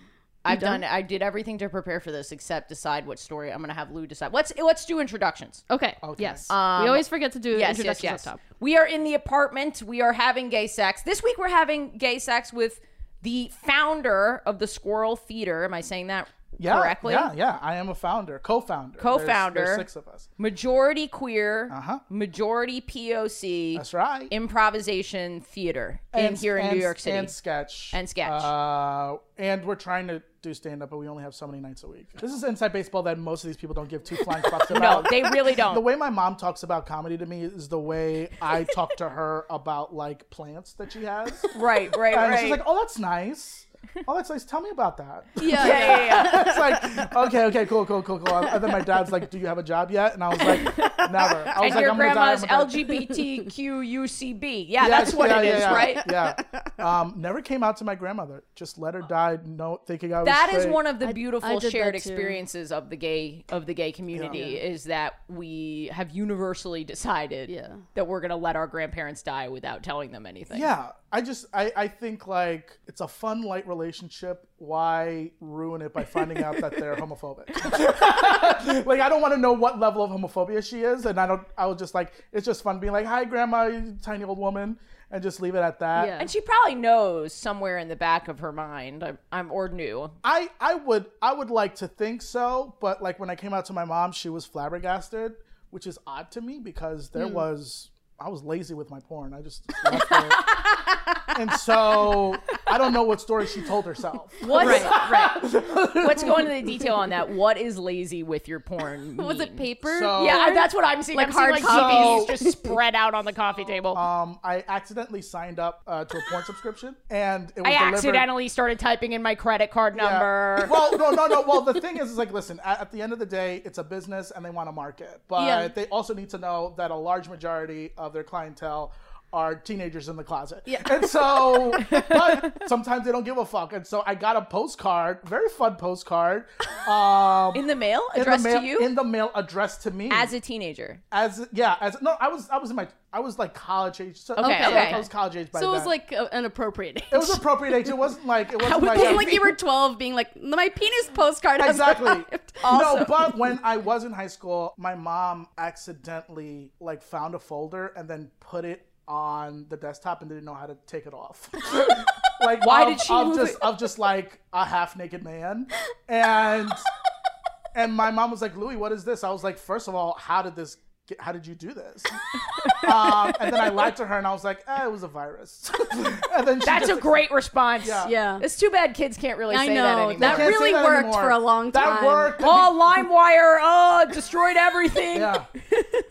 I've 0.45 0.59
done. 0.59 0.83
I 0.83 1.01
did 1.01 1.21
everything 1.21 1.57
to 1.59 1.69
prepare 1.69 1.99
for 1.99 2.11
this 2.11 2.31
except 2.31 2.69
decide 2.69 3.05
what 3.05 3.19
story 3.19 3.51
I'm 3.51 3.59
going 3.59 3.69
to 3.69 3.75
have 3.75 3.91
Lou 3.91 4.07
decide. 4.07 4.33
Let's 4.33 4.53
let's 4.57 4.85
do 4.85 4.99
introductions. 4.99 5.63
Okay. 5.69 5.95
Okay. 6.03 6.21
Yes. 6.21 6.49
Um, 6.49 6.83
we 6.83 6.87
always 6.87 7.07
forget 7.07 7.31
to 7.33 7.39
do 7.39 7.57
Yes, 7.57 7.77
yes, 7.83 8.03
yes. 8.03 8.27
up 8.27 8.33
top. 8.33 8.41
We 8.59 8.77
are 8.77 8.85
in 8.85 9.03
the 9.03 9.13
apartment. 9.15 9.81
We 9.81 10.01
are 10.01 10.13
having 10.13 10.49
gay 10.49 10.67
sex. 10.67 11.01
This 11.01 11.23
week 11.23 11.37
we're 11.37 11.49
having 11.49 11.97
gay 11.97 12.19
sex 12.19 12.53
with 12.53 12.79
the 13.21 13.51
founder 13.63 14.41
of 14.45 14.59
the 14.59 14.67
Squirrel 14.67 15.15
Theater. 15.15 15.63
Am 15.65 15.73
I 15.73 15.81
saying 15.81 16.07
that 16.07 16.27
Yeah, 16.59 16.79
correctly? 16.79 17.13
yeah, 17.13 17.33
yeah. 17.33 17.59
I 17.61 17.75
am 17.75 17.89
a 17.89 17.95
founder, 17.95 18.39
co-founder. 18.39 18.97
Co-founder. 18.99 19.63
There's, 19.65 19.77
six 19.77 19.95
of 19.95 20.07
us. 20.07 20.29
Majority 20.37 21.07
queer, 21.07 21.69
Uh-huh. 21.71 21.99
majority 22.09 22.81
POC, 22.81 23.77
That's 23.77 23.93
right. 23.93 24.27
improvisation 24.31 25.41
theater 25.41 26.01
in 26.13 26.35
here 26.35 26.57
in 26.57 26.67
and- 26.67 26.75
New 26.77 26.81
York 26.81 26.99
City. 26.99 27.17
and 27.17 27.29
sketch 27.29 27.91
And 27.93 28.09
sketch. 28.09 28.31
Uh, 28.43 29.17
and 29.37 29.65
we're 29.65 29.75
trying 29.75 30.07
to 30.07 30.21
do 30.41 30.53
stand 30.53 30.83
up, 30.83 30.91
but 30.91 30.97
we 30.97 31.07
only 31.07 31.23
have 31.23 31.33
so 31.33 31.47
many 31.47 31.59
nights 31.59 31.83
a 31.83 31.87
week. 31.87 32.07
This 32.21 32.31
is 32.31 32.43
inside 32.43 32.71
baseball 32.71 33.01
that 33.03 33.17
most 33.17 33.43
of 33.43 33.47
these 33.47 33.57
people 33.57 33.73
don't 33.73 33.89
give 33.89 34.03
two 34.03 34.15
flying 34.17 34.43
fucks 34.51 34.69
about. 34.69 35.03
no, 35.03 35.09
they 35.09 35.23
really 35.31 35.55
don't. 35.55 35.73
the 35.73 35.81
way 35.81 35.95
my 35.95 36.09
mom 36.11 36.35
talks 36.35 36.61
about 36.63 36.85
comedy 36.85 37.17
to 37.17 37.25
me 37.25 37.41
is 37.43 37.67
the 37.67 37.79
way 37.79 38.29
I 38.41 38.63
talk 38.63 38.95
to 38.97 39.09
her 39.09 39.45
about 39.49 39.93
like 39.95 40.29
plants 40.29 40.73
that 40.73 40.91
she 40.91 41.03
has. 41.03 41.31
right, 41.55 41.95
right, 41.97 42.13
And 42.15 42.31
right. 42.31 42.39
she's 42.41 42.51
like, 42.51 42.61
"Oh, 42.65 42.77
that's 42.79 42.99
nice. 42.99 43.64
Oh, 44.07 44.15
that's 44.15 44.29
nice. 44.29 44.43
Tell 44.43 44.61
me 44.61 44.69
about 44.69 44.97
that." 44.97 45.25
Yeah. 45.41 45.65
yeah, 45.67 45.79
yeah, 45.79 46.05
yeah. 46.05 46.43
it's 46.73 46.97
like, 46.97 47.15
okay, 47.15 47.45
okay, 47.45 47.65
cool, 47.65 47.85
cool, 47.85 48.01
cool, 48.01 48.19
cool. 48.19 48.35
And 48.37 48.63
then 48.63 48.71
my 48.71 48.81
dad's 48.81 49.11
like, 49.11 49.29
"Do 49.29 49.37
you 49.37 49.47
have 49.47 49.57
a 49.57 49.63
job 49.63 49.91
yet?" 49.91 50.13
And 50.13 50.23
I 50.23 50.29
was 50.29 50.39
like, 50.39 50.63
"Never." 50.67 50.77
I 50.77 51.59
was 51.61 51.71
and 51.71 51.75
like, 51.75 51.81
your 51.81 51.91
"I'm 51.91 51.97
gonna 51.97 52.13
die, 52.13 52.35
grandma's 52.35 52.43
I'm. 52.49 52.67
LGBTQUCB. 52.69 54.65
Yeah, 54.67 54.87
Yes, 54.87 54.89
that's 54.89 55.13
what 55.13 55.29
yeah, 55.29 55.41
it 55.41 55.45
yeah, 55.45 55.53
is, 55.55 55.59
yeah, 55.61 55.73
right? 55.73 56.01
Yeah. 56.09 56.35
Um, 56.77 57.13
never 57.17 57.41
came 57.41 57.63
out 57.63 57.77
to 57.77 57.83
my 57.85 57.95
grandmother. 57.95 58.43
Just 58.55 58.77
let 58.77 58.93
her 58.93 59.01
die. 59.01 59.39
No, 59.45 59.79
thinking 59.85 60.13
I 60.13 60.19
was. 60.21 60.25
That 60.27 60.49
is 60.53 60.63
straight. 60.63 60.73
one 60.73 60.87
of 60.87 60.99
the 60.99 61.07
I 61.07 61.13
beautiful 61.13 61.59
shared 61.59 61.95
experiences 61.95 62.71
of 62.71 62.89
the 62.89 62.97
gay 62.97 63.45
of 63.49 63.65
the 63.65 63.73
gay 63.73 63.91
community 63.91 64.57
is 64.57 64.85
that 64.85 65.19
we 65.27 65.89
have 65.93 66.11
universally 66.11 66.83
decided 66.83 67.49
Yeah. 67.49 67.69
that 67.93 68.07
we're 68.07 68.21
gonna 68.21 68.35
let 68.37 68.55
our 68.55 68.67
grandparents 68.67 69.21
die 69.23 69.47
without 69.49 69.83
telling 69.83 70.11
them 70.11 70.25
anything. 70.25 70.59
Yeah, 70.59 70.91
I 71.11 71.21
just 71.21 71.45
I 71.53 71.71
I 71.75 71.87
think 71.87 72.27
like 72.27 72.77
it's 72.87 73.01
a 73.01 73.07
fun 73.07 73.41
light 73.41 73.67
relationship. 73.67 74.47
Why 74.57 75.31
ruin 75.41 75.81
it 75.81 75.93
by 75.93 76.03
finding 76.05 76.43
out 76.43 76.54
that 76.61 76.77
they're 76.77 76.95
homophobic? 76.95 77.47
like 78.85 78.99
I 78.99 79.09
don't 79.09 79.21
want 79.21 79.33
to 79.33 79.39
know 79.39 79.53
what 79.53 79.79
level 79.79 80.03
of 80.03 80.11
homophobia 80.11 80.63
she 80.67 80.81
is, 80.81 81.05
and 81.05 81.19
I 81.19 81.27
don't. 81.27 81.41
I 81.57 81.65
was 81.65 81.77
just 81.77 81.93
like, 81.93 82.13
it's 82.31 82.45
just 82.45 82.63
fun 82.63 82.79
being 82.79 82.93
like, 82.93 83.05
"Hi, 83.05 83.25
grandma, 83.25 83.67
you 83.67 83.97
tiny 84.01 84.23
old 84.23 84.37
woman," 84.37 84.77
and 85.11 85.23
just 85.23 85.41
leave 85.41 85.55
it 85.55 85.59
at 85.59 85.79
that. 85.79 86.07
Yeah. 86.07 86.17
And 86.19 86.29
she 86.29 86.41
probably 86.41 86.75
knows 86.75 87.33
somewhere 87.33 87.77
in 87.77 87.87
the 87.87 87.95
back 87.95 88.27
of 88.27 88.39
her 88.39 88.51
mind, 88.51 89.03
I'm, 89.03 89.17
I'm 89.31 89.51
or 89.51 89.69
knew. 89.69 90.09
I 90.23 90.49
I 90.59 90.75
would 90.75 91.05
I 91.21 91.33
would 91.33 91.49
like 91.49 91.75
to 91.75 91.87
think 91.87 92.21
so, 92.21 92.75
but 92.81 93.01
like 93.01 93.19
when 93.19 93.29
I 93.29 93.35
came 93.35 93.53
out 93.53 93.65
to 93.65 93.73
my 93.73 93.85
mom, 93.85 94.11
she 94.11 94.29
was 94.29 94.45
flabbergasted, 94.45 95.33
which 95.69 95.87
is 95.87 95.97
odd 96.07 96.31
to 96.31 96.41
me 96.41 96.59
because 96.59 97.09
there 97.09 97.27
hmm. 97.27 97.33
was 97.33 97.91
I 98.19 98.29
was 98.29 98.43
lazy 98.43 98.73
with 98.73 98.89
my 98.89 98.99
porn. 98.99 99.33
I 99.33 99.41
just 99.41 99.63
left 99.83 100.05
it. 100.09 101.17
and 101.37 101.51
so 101.53 102.35
I 102.75 102.77
don't 102.77 102.91
know 102.91 103.03
what 103.03 103.21
story 103.21 103.47
she 103.47 103.61
told 103.61 103.85
herself. 103.85 104.33
What's, 104.43 104.67
right, 104.67 105.09
right. 105.09 105.95
Let's 105.95 106.23
go 106.23 106.35
into 106.35 106.51
the 106.51 106.61
detail 106.61 106.95
on 106.95 107.09
that. 107.11 107.29
What 107.29 107.57
is 107.57 107.77
lazy 107.77 108.21
with 108.21 108.49
your 108.49 108.59
porn? 108.59 109.15
Was 109.17 109.39
it 109.39 109.55
paper? 109.55 109.97
So- 109.99 110.25
Yeah, 110.25 110.51
that's 110.53 110.73
what 110.73 110.83
I'm 110.83 111.01
seeing. 111.01 111.15
Like 111.15 111.27
I'm 111.27 111.31
seeing 111.31 111.41
hard 111.41 111.51
like 111.53 111.63
copy. 111.63 111.95
CDs 111.95 112.27
just 112.27 112.51
spread 112.51 112.93
out 112.93 113.13
on 113.13 113.23
the 113.23 113.31
coffee 113.31 113.63
table. 113.63 113.97
Um, 113.97 114.39
I 114.43 114.65
accidentally 114.67 115.21
signed 115.21 115.57
up 115.57 115.83
uh, 115.87 116.03
to 116.03 116.17
a 116.17 116.21
porn 116.29 116.43
subscription, 116.45 116.97
and 117.09 117.49
it 117.55 117.61
was 117.61 117.65
I 117.67 117.69
delivered- 117.77 117.93
accidentally 117.95 118.47
started 118.49 118.77
typing 118.77 119.13
in 119.13 119.21
my 119.23 119.35
credit 119.35 119.71
card 119.71 119.95
Yeah. 119.95 120.09
number. 120.09 120.67
Well, 120.69 120.97
no, 120.97 121.11
no, 121.11 121.27
no. 121.27 121.41
Well, 121.47 121.61
the 121.61 121.79
thing 121.79 121.95
is, 121.95 122.11
is 122.11 122.17
like, 122.17 122.33
listen. 122.33 122.59
At, 122.65 122.81
at 122.81 122.91
the 122.91 123.01
end 123.01 123.13
of 123.13 123.19
the 123.19 123.25
day, 123.25 123.61
it's 123.63 123.77
a 123.77 123.83
business, 123.85 124.31
and 124.35 124.43
they 124.43 124.49
want 124.49 124.67
to 124.67 124.73
market, 124.73 125.21
but 125.29 125.45
Yeah. 125.47 125.67
they 125.69 125.85
also 125.85 126.13
need 126.13 126.29
to 126.31 126.37
know 126.37 126.73
that 126.75 126.91
a 126.91 126.95
large 126.95 127.29
majority 127.29 127.91
of 127.97 128.11
their 128.11 128.23
clientele 128.25 128.91
are 129.33 129.55
teenagers 129.55 130.07
in 130.09 130.15
the 130.15 130.23
closet. 130.23 130.63
Yeah. 130.65 130.81
And 130.89 131.05
so, 131.05 131.73
but 131.89 132.63
sometimes 132.67 133.05
they 133.05 133.11
don't 133.11 133.25
give 133.25 133.37
a 133.37 133.45
fuck, 133.45 133.73
and 133.73 133.85
so 133.85 134.03
I 134.05 134.15
got 134.15 134.35
a 134.35 134.41
postcard, 134.43 135.19
very 135.25 135.49
fun 135.49 135.75
postcard, 135.75 136.45
um, 136.87 137.55
in 137.55 137.67
the 137.67 137.75
mail, 137.75 138.01
in 138.15 138.21
the 138.21 138.27
addressed 138.27 138.43
mail, 138.43 138.59
to 138.61 138.65
you 138.65 138.79
in 138.79 138.95
the 138.95 139.03
mail, 139.03 139.31
addressed 139.35 139.81
to 139.83 139.91
me 139.91 140.09
as 140.11 140.33
a 140.33 140.39
teenager. 140.39 141.01
as 141.11 141.47
yeah, 141.51 141.75
as 141.81 142.01
no, 142.01 142.15
I 142.19 142.29
was, 142.29 142.49
I 142.49 142.57
was 142.57 142.69
in 142.69 142.75
my, 142.75 142.87
I 143.11 143.19
was 143.19 143.37
like 143.39 143.53
college 143.53 144.01
age. 144.01 144.17
So, 144.17 144.33
Okay, 144.35 144.61
so 144.61 144.69
okay. 144.69 144.93
I 144.93 144.97
was 144.97 145.07
college 145.07 145.35
age 145.35 145.51
by 145.51 145.59
So 145.59 145.69
it 145.69 145.71
was 145.71 145.81
then. 145.81 145.89
like 145.89 146.11
a, 146.11 146.33
an 146.33 146.45
appropriate 146.45 146.97
age. 146.97 147.05
It 147.11 147.17
was 147.17 147.29
appropriate 147.35 147.75
age. 147.75 147.87
It 147.87 147.97
wasn't 147.97 148.25
like 148.25 148.51
it 148.51 148.61
wasn't 148.61 148.83
like, 148.83 149.15
like 149.15 149.31
you 149.33 149.41
were 149.41 149.53
12 149.53 149.97
being 149.97 150.13
like, 150.13 150.41
my 150.41 150.69
penis 150.69 151.09
postcard 151.13 151.61
has 151.61 151.71
exactly. 151.77 152.23
No, 152.63 153.05
but 153.07 153.37
when 153.37 153.59
I 153.63 153.77
was 153.77 154.03
in 154.05 154.11
high 154.13 154.27
school, 154.27 154.73
my 154.77 154.95
mom 154.95 155.47
accidentally 155.57 156.71
like 156.79 157.01
found 157.01 157.35
a 157.35 157.39
folder 157.39 157.87
and 157.95 158.09
then 158.09 158.31
put 158.39 158.65
it 158.65 158.85
on 159.07 159.65
the 159.69 159.77
desktop 159.77 160.21
and 160.21 160.29
didn't 160.29 160.45
know 160.45 160.53
how 160.53 160.65
to 160.65 160.77
take 160.87 161.05
it 161.05 161.13
off. 161.13 161.49
like 162.41 162.65
Why 162.65 162.85
did 162.85 163.01
she 163.01 163.13
move 163.13 163.35
just 163.37 163.55
it? 163.55 163.61
of 163.61 163.77
just 163.77 163.99
like 163.99 164.39
a 164.53 164.65
half 164.65 164.95
naked 164.97 165.23
man 165.23 165.67
and 166.07 166.71
and 167.75 167.93
my 167.93 168.11
mom 168.11 168.31
was 168.31 168.41
like, 168.41 168.55
Louis, 168.55 168.75
what 168.75 168.91
is 168.91 169.03
this? 169.03 169.23
I 169.23 169.31
was 169.31 169.43
like, 169.43 169.57
first 169.57 169.87
of 169.87 169.95
all, 169.95 170.15
how 170.19 170.41
did 170.41 170.55
this? 170.55 170.77
Get, 171.07 171.21
how 171.21 171.31
did 171.31 171.45
you 171.45 171.53
do 171.53 171.71
this? 171.73 172.03
um, 172.87 173.31
and 173.39 173.53
then 173.53 173.61
I 173.61 173.69
lied 173.69 173.95
to 173.97 174.05
her 174.07 174.17
and 174.17 174.25
I 174.25 174.33
was 174.33 174.43
like, 174.43 174.63
eh, 174.67 174.85
it 174.85 174.91
was 174.91 175.03
a 175.03 175.07
virus. 175.07 175.71
and 175.91 176.47
then 176.47 176.59
she 176.59 176.65
That's 176.65 176.89
a 176.89 176.95
great 176.95 177.29
response. 177.29 177.85
Yeah. 177.85 178.07
Yeah. 178.07 178.39
It's 178.41 178.57
too 178.57 178.71
bad 178.71 178.95
kids 178.95 179.15
can't 179.15 179.37
really 179.37 179.55
I 179.55 179.67
say 179.67 179.75
that 179.75 179.95
know. 179.95 180.09
anymore. 180.09 180.19
That 180.19 180.39
really 180.39 180.71
that 180.71 180.83
worked 180.83 181.03
anymore. 181.03 181.21
for 181.21 181.29
a 181.29 181.37
long 181.37 181.71
time. 181.71 181.83
That 181.83 181.95
time. 181.97 182.05
worked. 182.05 182.41
Oh, 182.43 182.79
LimeWire, 182.81 183.59
oh, 183.61 184.11
destroyed 184.11 184.57
everything. 184.57 185.17
Yeah. 185.17 185.45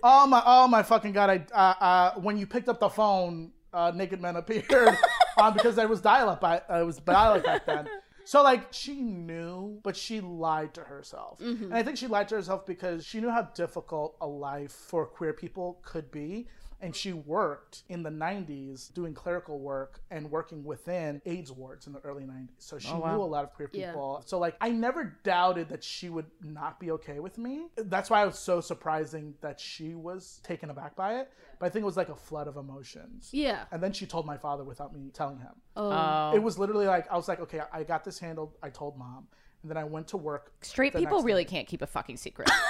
oh 0.03 0.27
my, 0.29 0.43
oh 0.47 0.69
my 0.69 0.83
fucking 0.83 1.13
god! 1.13 1.31
I 1.31 1.45
uh, 1.53 1.85
uh, 1.85 2.21
when 2.21 2.39
you 2.39 2.47
picked 2.47 2.69
up 2.69 2.79
the 2.79 2.89
phone, 2.89 3.51
uh, 3.73 3.91
naked 3.95 4.21
men 4.21 4.37
appeared 4.37 4.65
um, 5.39 5.55
because 5.55 5.75
there 5.77 5.89
was 5.89 6.01
dial-up. 6.01 6.43
I, 6.45 6.63
uh, 6.71 6.81
it 6.81 6.87
was 6.87 6.99
dial-up 6.99 7.45
back 7.45 7.67
then. 7.67 7.89
So 8.25 8.43
like 8.43 8.73
she 8.73 8.95
knew, 9.00 9.81
but 9.83 9.97
she 9.97 10.21
lied 10.21 10.75
to 10.75 10.83
herself, 10.83 11.38
mm-hmm. 11.40 11.64
and 11.64 11.75
I 11.75 11.83
think 11.83 11.97
she 11.99 12.07
lied 12.07 12.28
to 12.28 12.37
herself 12.37 12.64
because 12.66 13.04
she 13.04 13.21
knew 13.21 13.31
how 13.31 13.43
difficult 13.54 14.16
a 14.21 14.26
life 14.26 14.73
for 14.73 15.07
queer 15.07 15.33
people 15.33 15.78
could 15.83 16.11
be. 16.11 16.49
and 16.81 16.95
she 16.95 17.14
worked 17.14 17.83
in 17.88 18.02
the 18.02 18.11
90s 18.11 18.93
doing 18.93 19.14
clerical 19.14 19.59
work 19.59 20.00
and 20.11 20.31
working 20.31 20.62
within 20.64 21.23
AIDS 21.25 21.50
wards 21.50 21.87
in 21.87 21.95
the 21.95 22.00
early 22.00 22.25
90s. 22.25 22.49
So 22.59 22.78
she 22.78 22.88
oh, 22.90 22.99
knew 22.99 23.23
a 23.23 23.25
lot 23.25 23.43
of 23.45 23.54
queer 23.54 23.71
Yeah. 23.73 23.87
people. 23.87 24.23
So 24.26 24.38
like 24.38 24.54
I 24.61 24.69
never 24.69 25.16
doubted 25.23 25.71
that 25.71 25.83
she 25.83 26.11
would 26.11 26.26
not 26.43 26.78
be 26.81 26.90
okay 26.90 27.21
with 27.21 27.38
me. 27.38 27.69
That's 27.76 28.11
why 28.11 28.23
it 28.23 28.26
was 28.26 28.38
so 28.38 28.61
surprising 28.61 29.35
that 29.40 29.59
she 29.61 29.95
was 29.95 30.40
taken 30.43 30.69
aback 30.69 30.95
by 30.95 31.21
it. 31.21 31.31
But 31.64 31.68
I 31.68 31.71
think 31.71 31.85
it 31.85 31.87
was 31.87 31.97
like 31.97 32.11
a 32.11 32.14
flood 32.14 32.47
of 32.47 32.59
emotions. 32.59 33.30
Yeah. 33.33 33.64
And 33.73 33.83
then 33.83 33.94
she 33.94 34.04
told 34.04 34.26
my 34.26 34.37
father 34.37 34.64
without 34.64 34.92
me 34.92 35.09
telling 35.14 35.38
him. 35.38 35.52
Oh. 35.75 35.90
Oh. 35.90 36.33
It 36.35 36.42
was 36.42 36.59
literally 36.59 36.85
like 36.85 37.11
I 37.11 37.16
was 37.16 37.26
like, 37.26 37.40
okay, 37.40 37.62
I 37.73 37.85
got 37.85 38.04
this 38.04 38.18
handled. 38.18 38.52
I 38.62 38.68
told 38.68 38.99
mom, 38.99 39.28
and 39.62 39.71
then 39.71 39.78
I 39.78 39.85
went 39.85 40.09
to 40.09 40.18
work. 40.18 40.52
Straight 40.61 40.94
people 40.94 41.23
really 41.23 41.44
day. 41.44 41.50
can't 41.50 41.66
keep 41.66 41.80
a 41.80 41.87
fucking 41.87 42.18
secret. 42.18 42.50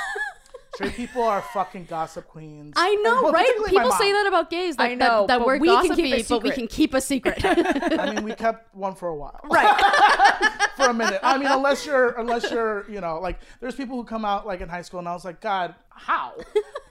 Straight 0.75 0.95
people 0.95 1.23
are 1.23 1.41
fucking 1.41 1.85
gossip 1.85 2.27
queens. 2.29 2.73
I 2.77 2.95
know, 2.97 3.23
well, 3.23 3.33
right? 3.33 3.53
People 3.67 3.93
say 3.93 4.13
that 4.13 4.27
about 4.27 4.51
gays. 4.51 4.77
That, 4.77 4.85
I 4.85 4.95
know, 4.95 5.27
that, 5.27 5.39
that 5.39 5.47
we're 5.47 5.59
we 5.59 5.69
can 5.69 5.83
keep 5.95 6.11
gossipy, 6.11 6.21
a 6.21 6.25
but 6.29 6.43
we 6.43 6.51
can 6.51 6.67
keep 6.67 6.95
a 6.95 7.01
secret. 7.01 7.45
I 7.45 8.13
mean, 8.15 8.25
we 8.25 8.35
kept 8.35 8.75
one 8.75 8.95
for 8.95 9.09
a 9.09 9.15
while. 9.15 9.41
right. 9.45 10.69
for 10.77 10.87
a 10.87 10.95
minute. 10.95 11.21
I 11.23 11.39
mean, 11.39 11.49
unless 11.49 11.87
you're, 11.87 12.11
unless 12.19 12.51
you're, 12.51 12.91
you 12.91 13.01
know, 13.01 13.21
like 13.21 13.39
there's 13.61 13.75
people 13.75 13.97
who 13.97 14.05
come 14.05 14.25
out 14.25 14.47
like 14.47 14.61
in 14.61 14.69
high 14.69 14.83
school, 14.83 14.99
and 14.99 15.09
I 15.09 15.13
was 15.13 15.25
like, 15.25 15.41
God, 15.41 15.75
how? 15.91 16.35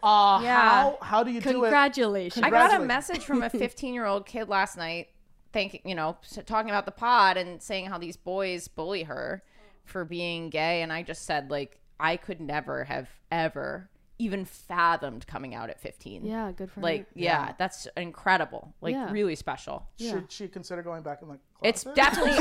Uh, 0.01 0.39
Yeah. 0.43 0.59
how? 0.59 0.97
How 1.01 1.23
do 1.23 1.31
you 1.31 1.41
do 1.41 1.49
it? 1.49 1.53
Congratulations. 1.53 2.45
I 2.45 2.49
got 2.49 2.73
a 2.73 2.83
message 2.83 3.23
from 3.25 3.43
a 3.43 3.49
15 3.49 3.93
year 3.93 4.05
old 4.05 4.25
kid 4.25 4.47
last 4.47 4.77
night, 4.77 5.09
thanking 5.51 5.81
you 5.85 5.95
know, 5.95 6.17
talking 6.45 6.69
about 6.69 6.85
the 6.85 6.91
pod 6.91 7.37
and 7.37 7.61
saying 7.61 7.87
how 7.87 7.97
these 7.97 8.17
boys 8.17 8.67
bully 8.67 9.03
her 9.03 9.43
for 9.85 10.05
being 10.05 10.49
gay, 10.49 10.81
and 10.81 10.93
I 10.93 11.03
just 11.03 11.25
said 11.25 11.51
like 11.51 11.79
I 12.03 12.17
could 12.17 12.39
never 12.41 12.83
have 12.83 13.09
ever 13.31 13.89
even 14.19 14.45
fathomed 14.45 15.25
coming 15.25 15.55
out 15.55 15.69
at 15.71 15.79
15. 15.81 16.23
yeah, 16.23 16.51
good 16.51 16.69
for 16.71 16.79
me. 16.81 16.83
Like 16.83 16.99
her. 17.01 17.05
yeah, 17.15 17.53
that's 17.57 17.87
incredible. 17.97 18.73
Like 18.79 18.93
Yeah. 18.93 19.11
really 19.11 19.35
special. 19.35 19.87
Should 19.99 20.31
she 20.31 20.47
consider 20.47 20.83
going 20.83 21.01
back 21.01 21.23
in 21.23 21.29
the 21.29 21.39
It's 21.63 21.83
definitely. 21.83 22.33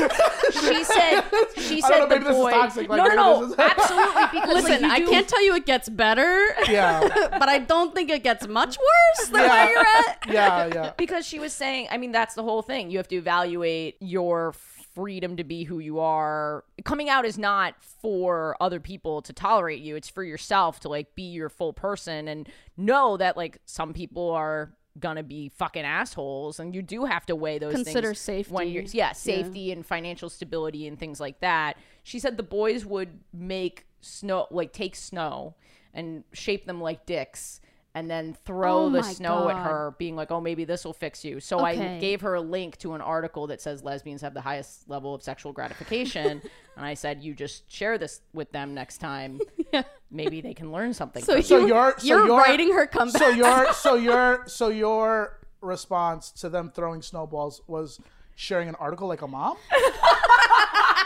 she 0.51 0.83
said. 0.83 1.21
She 1.57 1.77
I 1.83 1.87
said 1.87 1.97
don't 1.97 1.99
know, 1.99 2.07
the 2.07 2.07
maybe 2.09 2.23
this 2.25 2.35
is 2.35 2.41
boy. 2.41 2.51
toxic, 2.51 2.89
like, 2.89 2.97
no, 2.97 3.07
no, 3.07 3.15
no, 3.47 3.55
absolutely. 3.57 4.23
Because 4.39 4.53
Listen, 4.63 4.81
like, 4.81 4.81
you 4.83 4.91
I 4.91 4.99
do- 4.99 5.09
can't 5.09 5.27
tell 5.27 5.43
you 5.43 5.55
it 5.55 5.65
gets 5.65 5.89
better, 5.89 6.49
yeah, 6.69 6.99
but 7.39 7.49
I 7.49 7.57
don't 7.57 7.93
think 7.95 8.11
it 8.11 8.21
gets 8.23 8.47
much 8.47 8.77
worse 8.77 9.29
than 9.29 9.49
where 9.49 9.69
you're 9.71 9.79
at. 9.79 10.17
yeah, 10.27 10.65
yeah. 10.73 10.93
because 10.95 11.25
she 11.25 11.39
was 11.39 11.53
saying 11.53 11.87
i 11.89 11.97
mean 11.97 12.11
that's 12.11 12.35
the 12.35 12.43
whole 12.43 12.61
thing 12.61 12.91
you 12.91 12.97
have 12.97 13.07
to 13.07 13.15
evaluate 13.15 13.95
your 13.99 14.53
freedom 14.93 15.37
to 15.37 15.43
be 15.43 15.63
who 15.63 15.79
you 15.79 15.99
are. 15.99 16.63
Coming 16.85 17.09
out 17.09 17.25
is 17.25 17.37
not 17.37 17.75
for 17.81 18.55
other 18.59 18.79
people 18.79 19.21
to 19.23 19.33
tolerate 19.33 19.81
you. 19.81 19.95
It's 19.95 20.09
for 20.09 20.23
yourself 20.23 20.79
to 20.81 20.89
like 20.89 21.15
be 21.15 21.23
your 21.23 21.49
full 21.49 21.73
person 21.73 22.27
and 22.27 22.47
know 22.77 23.17
that 23.17 23.37
like 23.37 23.59
some 23.65 23.93
people 23.93 24.31
are 24.31 24.73
gonna 24.99 25.23
be 25.23 25.49
fucking 25.49 25.83
assholes 25.83 26.59
and 26.59 26.75
you 26.75 26.81
do 26.83 27.05
have 27.05 27.25
to 27.25 27.35
weigh 27.35 27.57
those 27.57 27.73
Consider 27.73 28.13
things 28.13 28.49
when 28.49 28.67
you're 28.69 28.83
safety. 28.83 28.97
yeah. 28.99 29.11
safety 29.13 29.71
and 29.71 29.85
financial 29.85 30.29
stability 30.29 30.87
and 30.87 30.99
things 30.99 31.19
like 31.19 31.39
that. 31.39 31.77
She 32.03 32.19
said 32.19 32.37
the 32.37 32.43
boys 32.43 32.85
would 32.85 33.19
make 33.33 33.87
snow 34.01 34.47
like 34.51 34.71
take 34.73 34.95
snow 34.95 35.55
and 35.93 36.23
shape 36.33 36.65
them 36.65 36.79
like 36.81 37.05
dicks 37.05 37.61
and 37.95 38.09
then 38.09 38.35
throw 38.45 38.85
Oh 38.85 38.89
the 38.89 39.01
my 39.01 39.13
snow 39.13 39.49
at 39.49 39.57
her 39.57 39.93
being 39.99 40.15
like 40.15 40.31
oh 40.31 40.41
maybe 40.41 40.65
this 40.65 40.83
will 40.85 40.93
fix 40.93 41.23
you. 41.23 41.39
So 41.39 41.59
i 41.59 41.99
gave 41.99 42.21
her 42.21 42.33
a 42.35 42.41
link 42.41 42.77
to 42.79 42.93
an 42.93 43.01
article 43.01 43.47
that 43.47 43.61
says 43.61 43.83
lesbians 43.83 44.21
have 44.21 44.33
the 44.33 44.41
highest 44.41 44.89
level 44.89 45.13
of 45.13 45.21
sexual 45.23 45.53
gratification. 45.53 46.41
And 46.75 46.83
i 46.83 46.95
said 46.95 47.21
you 47.21 47.35
just 47.35 47.71
share 47.71 47.99
this 47.99 48.21
with 48.33 48.51
them 48.51 48.73
next 48.73 48.97
time. 48.97 49.39
Maybe 50.11 50.41
they 50.41 50.55
can 50.55 50.71
learn 50.71 50.93
something 50.95 51.23
So, 51.23 51.33
from 51.35 51.43
So 51.43 51.57
you, 51.59 51.67
you're- 51.67 51.93
so 51.99 52.07
you're 52.07 52.25
you're- 52.25 52.37
writing 52.37 52.73
her 52.73 52.87
comeback. 52.87 53.21
So 53.21 53.29
your, 53.29 53.73
so 53.83 53.93
your, 53.95 54.43
so 54.47 54.67
your 54.69 55.39
response 55.61 56.31
to 56.31 56.49
them 56.49 56.71
throwing 56.73 57.03
snowballs 57.03 57.61
was 57.67 57.99
sharing 58.35 58.69
an 58.69 58.75
article 58.79 59.07
like 59.07 59.21
a 59.21 59.27
mom. 59.27 59.55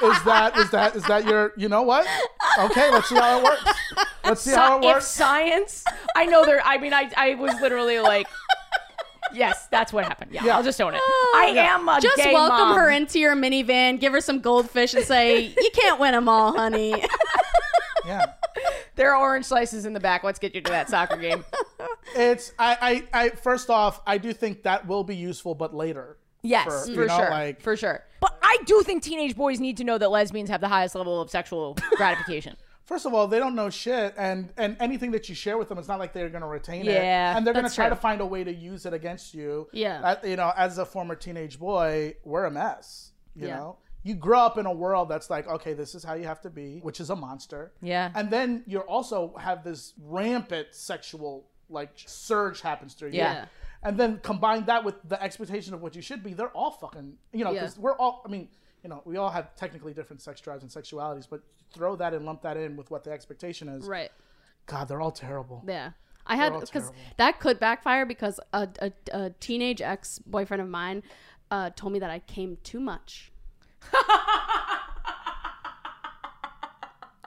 Is 0.04 0.24
that 0.24 0.58
is 0.58 0.70
that 0.72 0.96
is 0.96 1.04
that 1.06 1.26
your? 1.26 1.54
You 1.58 1.70
know 1.70 1.82
what? 1.84 2.06
Okay, 2.60 2.92
let's 2.92 3.10
see 3.10 3.16
how 3.16 3.40
it 3.40 3.44
works. 3.44 3.64
Let's 4.24 4.42
see 4.42 4.52
how 4.52 4.78
it 4.80 4.84
if 4.86 4.94
works. 4.96 5.08
science 5.08 5.84
i 6.16 6.26
know 6.26 6.44
there 6.46 6.62
i 6.66 6.78
mean 6.78 6.94
i 6.94 7.10
i 7.16 7.36
was 7.36 7.54
literally 7.62 8.00
like 8.00 8.28
yes 9.34 9.68
that's 9.72 9.94
what 9.94 10.04
happened 10.04 10.32
yeah, 10.34 10.44
Yeah. 10.44 10.58
i'll 10.58 10.64
just 10.64 10.82
own 10.82 10.94
it 10.96 11.02
oh. 11.02 11.34
i 11.42 11.46
am 11.50 11.88
a 11.88 12.00
Just 12.02 12.18
gay 12.18 12.34
welcome 12.34 12.70
mom. 12.70 12.78
her 12.78 12.90
into 12.90 13.20
your 13.20 13.36
minivan, 13.36 14.00
give 14.00 14.12
her 14.14 14.20
some 14.22 14.40
goldfish, 14.42 14.94
and 14.94 15.06
say, 15.06 15.54
"You 15.58 15.70
can't 15.74 16.00
win 16.00 16.12
them 16.14 16.28
all, 16.28 16.54
honey." 16.58 17.04
Yeah. 18.06 18.26
there 18.96 19.14
are 19.14 19.22
orange 19.22 19.46
slices 19.46 19.86
in 19.86 19.94
the 19.94 20.00
back 20.00 20.24
let's 20.24 20.40
get 20.40 20.56
you 20.56 20.62
to 20.62 20.72
that 20.72 20.90
soccer 20.90 21.18
game 21.18 21.44
It's 22.16 22.54
I, 22.58 23.04
I 23.14 23.26
I 23.26 23.30
first 23.30 23.70
off, 23.70 24.02
I 24.08 24.18
do 24.18 24.32
think 24.34 24.64
that 24.64 24.88
will 24.88 25.04
be 25.04 25.16
useful, 25.16 25.56
but 25.56 25.74
later. 25.76 26.18
Yes, 26.42 26.88
For, 26.88 26.94
for, 26.94 27.06
know, 27.06 27.18
sure. 27.18 27.30
like- 27.30 27.62
for 27.62 27.76
sure. 27.76 28.04
But 28.20 28.38
I 28.42 28.58
do 28.66 28.82
think 28.84 29.04
teenage 29.04 29.36
boys 29.36 29.60
need 29.60 29.78
to 29.78 29.84
know 29.84 29.98
that 29.98 30.10
lesbians 30.10 30.50
have 30.50 30.62
the 30.62 30.68
highest 30.68 30.96
level 30.96 31.22
of 31.22 31.30
sexual 31.30 31.76
gratification. 31.98 32.56
First 32.86 33.06
of 33.06 33.14
all, 33.14 33.28
they 33.28 33.38
don't 33.38 33.54
know 33.56 33.70
shit, 33.70 34.14
and 34.18 34.52
and 34.58 34.78
anything 34.80 35.12
that 35.12 35.28
you 35.28 35.36
share 35.36 35.58
with 35.58 35.68
them, 35.68 35.78
it's 35.78 35.90
not 35.90 36.00
like 36.00 36.14
they're 36.14 36.30
gonna 36.30 36.48
retain 36.48 36.82
it. 36.88 36.94
Yeah, 36.94 37.36
and 37.36 37.46
they're 37.46 37.54
gonna 37.54 37.64
that's 37.64 37.76
try 37.76 37.88
true. 37.88 37.96
to 37.96 38.02
find 38.02 38.22
a 38.22 38.26
way 38.26 38.44
to 38.46 38.54
use 38.54 38.86
it 38.86 38.94
against 38.94 39.34
you. 39.34 39.68
Yeah. 39.74 40.00
Uh, 40.02 40.16
you 40.26 40.38
know, 40.38 40.54
as 40.56 40.78
a 40.78 40.86
former 40.86 41.14
teenage 41.16 41.60
boy, 41.60 42.16
we're 42.24 42.46
a 42.46 42.52
mess. 42.52 43.12
You 43.36 43.48
Yeah. 43.48 43.56
know, 43.58 43.78
you 44.04 44.16
grow 44.16 44.40
up 44.40 44.58
in 44.58 44.66
a 44.66 44.72
world 44.74 45.10
that's 45.10 45.30
like, 45.30 45.48
okay, 45.50 45.74
this 45.74 45.96
is 45.96 46.04
how 46.06 46.14
you 46.14 46.24
have 46.28 46.40
to 46.42 46.50
be, 46.50 46.80
which 46.82 47.02
is 47.02 47.10
a 47.10 47.16
monster. 47.16 47.74
Yeah. 47.82 48.10
and 48.16 48.30
then 48.32 48.64
you 48.66 48.80
also 48.80 49.36
have 49.38 49.66
this 49.66 49.94
rampant 50.02 50.68
sexual 50.72 51.46
like 51.70 51.90
surge 52.06 52.62
happens 52.62 52.94
through 52.94 53.10
you. 53.10 53.18
Yeah. 53.18 53.46
And 53.84 53.98
then 53.98 54.20
combine 54.24 54.66
that 54.66 54.84
with 54.84 54.96
the 55.08 55.22
expectation 55.22 55.74
of 55.74 55.82
what 55.82 55.96
you 55.96 56.02
should 56.02 56.24
be, 56.24 56.34
they're 56.34 56.50
all 56.50 56.72
fucking, 56.72 57.14
you 57.32 57.44
know, 57.44 57.52
Yeah. 57.52 57.62
because 57.62 57.78
we're 57.78 57.96
all, 57.96 58.24
I 58.26 58.30
mean, 58.30 58.50
you 58.84 58.90
know, 58.90 59.02
we 59.06 59.18
all 59.18 59.30
have 59.30 59.56
technically 59.56 59.94
different 59.94 60.22
sex 60.22 60.42
drives 60.42 60.64
and 60.64 60.72
sexualities, 60.72 61.28
but 61.30 61.42
throw 61.72 61.96
that 61.98 62.14
and 62.14 62.26
lump 62.26 62.42
that 62.42 62.58
in 62.58 62.76
with 62.76 62.90
what 62.92 63.04
the 63.04 63.12
expectation 63.12 63.70
is. 63.70 63.86
right. 63.86 64.12
God, 64.66 64.88
they're 64.90 65.02
all 65.02 65.12
terrible. 65.12 65.64
Yeah. 65.66 65.92
I 66.26 66.36
had 66.36 66.60
because 66.60 66.92
that 67.16 67.40
could 67.40 67.58
backfire 67.60 68.06
because 68.06 68.40
a, 68.52 68.68
a, 68.82 68.92
a 69.14 69.30
teenage 69.40 69.82
ex 69.82 70.20
boyfriend 70.20 70.62
of 70.62 70.68
mine 70.68 71.04
uh, 71.52 71.70
told 71.70 71.94
me 71.94 72.00
that 72.00 72.10
I 72.10 72.20
came 72.20 72.58
too 72.64 72.82
much. 72.82 73.32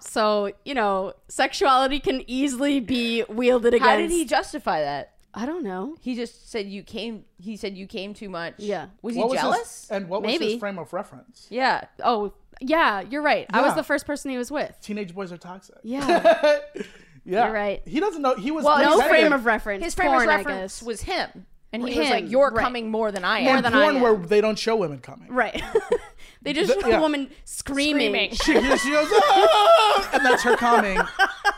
so 0.00 0.52
you 0.64 0.74
know, 0.74 1.14
sexuality 1.28 2.00
can 2.00 2.22
easily 2.26 2.80
be 2.80 3.24
wielded 3.28 3.74
against. 3.74 3.88
How 3.90 3.96
did 3.96 4.10
he 4.10 4.24
justify 4.24 4.82
that? 4.82 5.14
I 5.32 5.46
don't 5.46 5.62
know. 5.62 5.96
He 6.00 6.14
just 6.16 6.50
said 6.50 6.66
you 6.66 6.82
came. 6.82 7.24
He 7.38 7.56
said 7.56 7.76
you 7.76 7.86
came 7.86 8.14
too 8.14 8.28
much. 8.28 8.54
Yeah. 8.58 8.86
Was 9.02 9.14
he 9.14 9.20
What 9.20 9.30
was 9.30 9.38
his- 9.38 9.42
jealous? 9.42 9.88
and 9.90 10.08
what 10.08 10.22
was 10.22 10.32
Maybe. 10.32 10.52
his 10.52 10.58
frame 10.60 10.78
of 10.78 10.92
reference? 10.92 11.46
yeah. 11.50 11.84
Oh, 12.02 12.32
yeah, 12.60 13.00
you're 13.00 13.22
right. 13.22 13.46
I 13.50 13.62
was 13.62 13.70
Yeah. 13.70 13.74
the 13.76 13.82
first 13.84 14.06
person 14.06 14.30
he 14.30 14.36
was 14.36 14.50
with. 14.50 14.76
Teenage 14.82 15.14
boys 15.14 15.32
are 15.32 15.38
toxic. 15.38 15.76
Yeah. 15.82 16.02
yeah, 17.24 17.44
You're 17.44 17.52
right. 17.52 17.80
He 17.86 18.00
doesn't 18.00 18.20
know. 18.22 18.34
He 18.34 18.50
was 18.50 18.64
Well, 18.64 18.78
no 18.82 18.98
His 19.00 19.08
frame 19.08 19.32
of 19.32 19.46
reference. 19.46 19.84
His 19.84 19.94
frame 19.94 20.08
porn, 20.10 20.22
of 20.24 20.28
I 20.28 20.36
reference 20.36 20.80
guess. 20.80 20.82
was 20.82 21.00
him, 21.02 21.46
and 21.72 21.88
he 21.88 21.98
was 21.98 22.10
like, 22.10 22.30
"You're 22.30 22.50
right. 22.50 22.62
coming 22.62 22.90
more 22.90 23.12
than 23.12 23.24
I 23.24 23.42
More 23.44 23.56
am." 23.56 23.62
than 23.62 23.72
porn 23.72 23.96
I 23.96 24.02
where 24.02 24.16
they 24.16 24.40
don't 24.40 24.58
show 24.58 24.76
women 24.76 24.98
coming. 24.98 25.28
right. 25.32 25.62
they 26.42 26.52
just 26.52 26.74
The- 26.74 26.80
show 26.80 26.88
yeah. 26.88 26.98
a 26.98 27.00
woman 27.00 27.30
screaming. 27.44 28.34
Screaming. 28.34 28.70
She, 28.72 28.78
she 28.78 28.90
goes, 28.90 29.08
"Ah!" 29.12 30.10
and 30.14 30.26
that's 30.26 30.42
her 30.42 30.56
coming. 30.56 30.98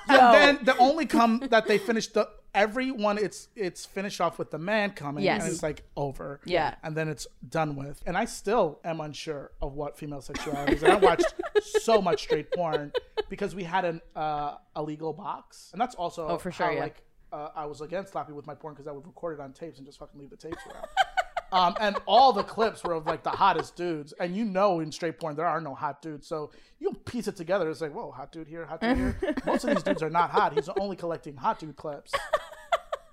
And 0.08 0.34
then 0.34 0.58
the 0.64 0.76
only 0.76 1.06
come 1.06 1.40
that 1.50 1.66
they 1.66 1.78
finished 1.78 2.12
the 2.14 2.28
everyone 2.54 3.16
it's 3.18 3.48
it's 3.56 3.86
finished 3.86 4.20
off 4.20 4.38
with 4.38 4.50
the 4.50 4.58
man 4.58 4.90
coming 4.90 5.24
Yes. 5.24 5.42
and 5.44 5.52
it's 5.52 5.62
like 5.62 5.84
over. 5.96 6.40
Yeah. 6.44 6.74
And 6.82 6.96
then 6.96 7.08
it's 7.08 7.26
done 7.48 7.76
with. 7.76 8.02
And 8.06 8.16
I 8.16 8.24
still 8.26 8.80
am 8.84 9.00
unsure 9.00 9.52
of 9.62 9.74
what 9.74 9.96
female 9.98 10.20
sexuality 10.20 10.74
is. 10.74 10.82
And 10.82 10.92
I 10.92 10.96
watched 10.96 11.34
so 11.62 12.02
much 12.02 12.22
straight 12.22 12.50
porn 12.52 12.92
because 13.28 13.54
we 13.54 13.64
had 13.64 13.84
an 13.84 14.00
uh, 14.14 14.56
illegal 14.76 15.12
box. 15.12 15.70
And 15.72 15.80
that's 15.80 15.94
also 15.94 16.28
Oh, 16.28 16.38
for 16.38 16.52
sure, 16.52 16.66
how, 16.66 16.72
yeah. 16.72 16.80
like 16.80 17.02
uh, 17.32 17.48
I 17.56 17.64
was 17.66 17.80
against 17.80 18.12
sloppy 18.12 18.32
with 18.32 18.46
my 18.46 18.54
porn 18.54 18.74
because 18.74 18.86
I 18.86 18.92
would 18.92 19.06
record 19.06 19.38
it 19.38 19.42
on 19.42 19.52
tapes 19.52 19.78
and 19.78 19.86
just 19.86 19.98
fucking 19.98 20.20
leave 20.20 20.30
the 20.30 20.36
tapes 20.36 20.58
around. 20.70 20.86
Um, 21.52 21.76
and 21.80 21.96
all 22.06 22.32
the 22.32 22.42
clips 22.42 22.82
were 22.82 22.94
of 22.94 23.06
like 23.06 23.22
the 23.22 23.30
hottest 23.30 23.76
dudes, 23.76 24.12
and 24.18 24.34
you 24.34 24.44
know 24.44 24.80
in 24.80 24.90
straight 24.90 25.18
porn 25.20 25.36
there 25.36 25.46
are 25.46 25.60
no 25.60 25.74
hot 25.74 26.00
dudes, 26.00 26.26
so 26.26 26.50
you 26.80 26.92
piece 27.04 27.28
it 27.28 27.36
together. 27.36 27.68
It's 27.70 27.80
like, 27.82 27.92
whoa, 27.94 28.10
hot 28.10 28.32
dude 28.32 28.48
here, 28.48 28.64
hot 28.64 28.80
dude 28.80 28.96
here. 28.96 29.16
Most 29.46 29.64
of 29.64 29.70
these 29.74 29.82
dudes 29.82 30.02
are 30.02 30.08
not 30.10 30.30
hot. 30.30 30.54
He's 30.54 30.68
only 30.80 30.96
collecting 30.96 31.36
hot 31.36 31.58
dude 31.58 31.76
clips. 31.76 32.12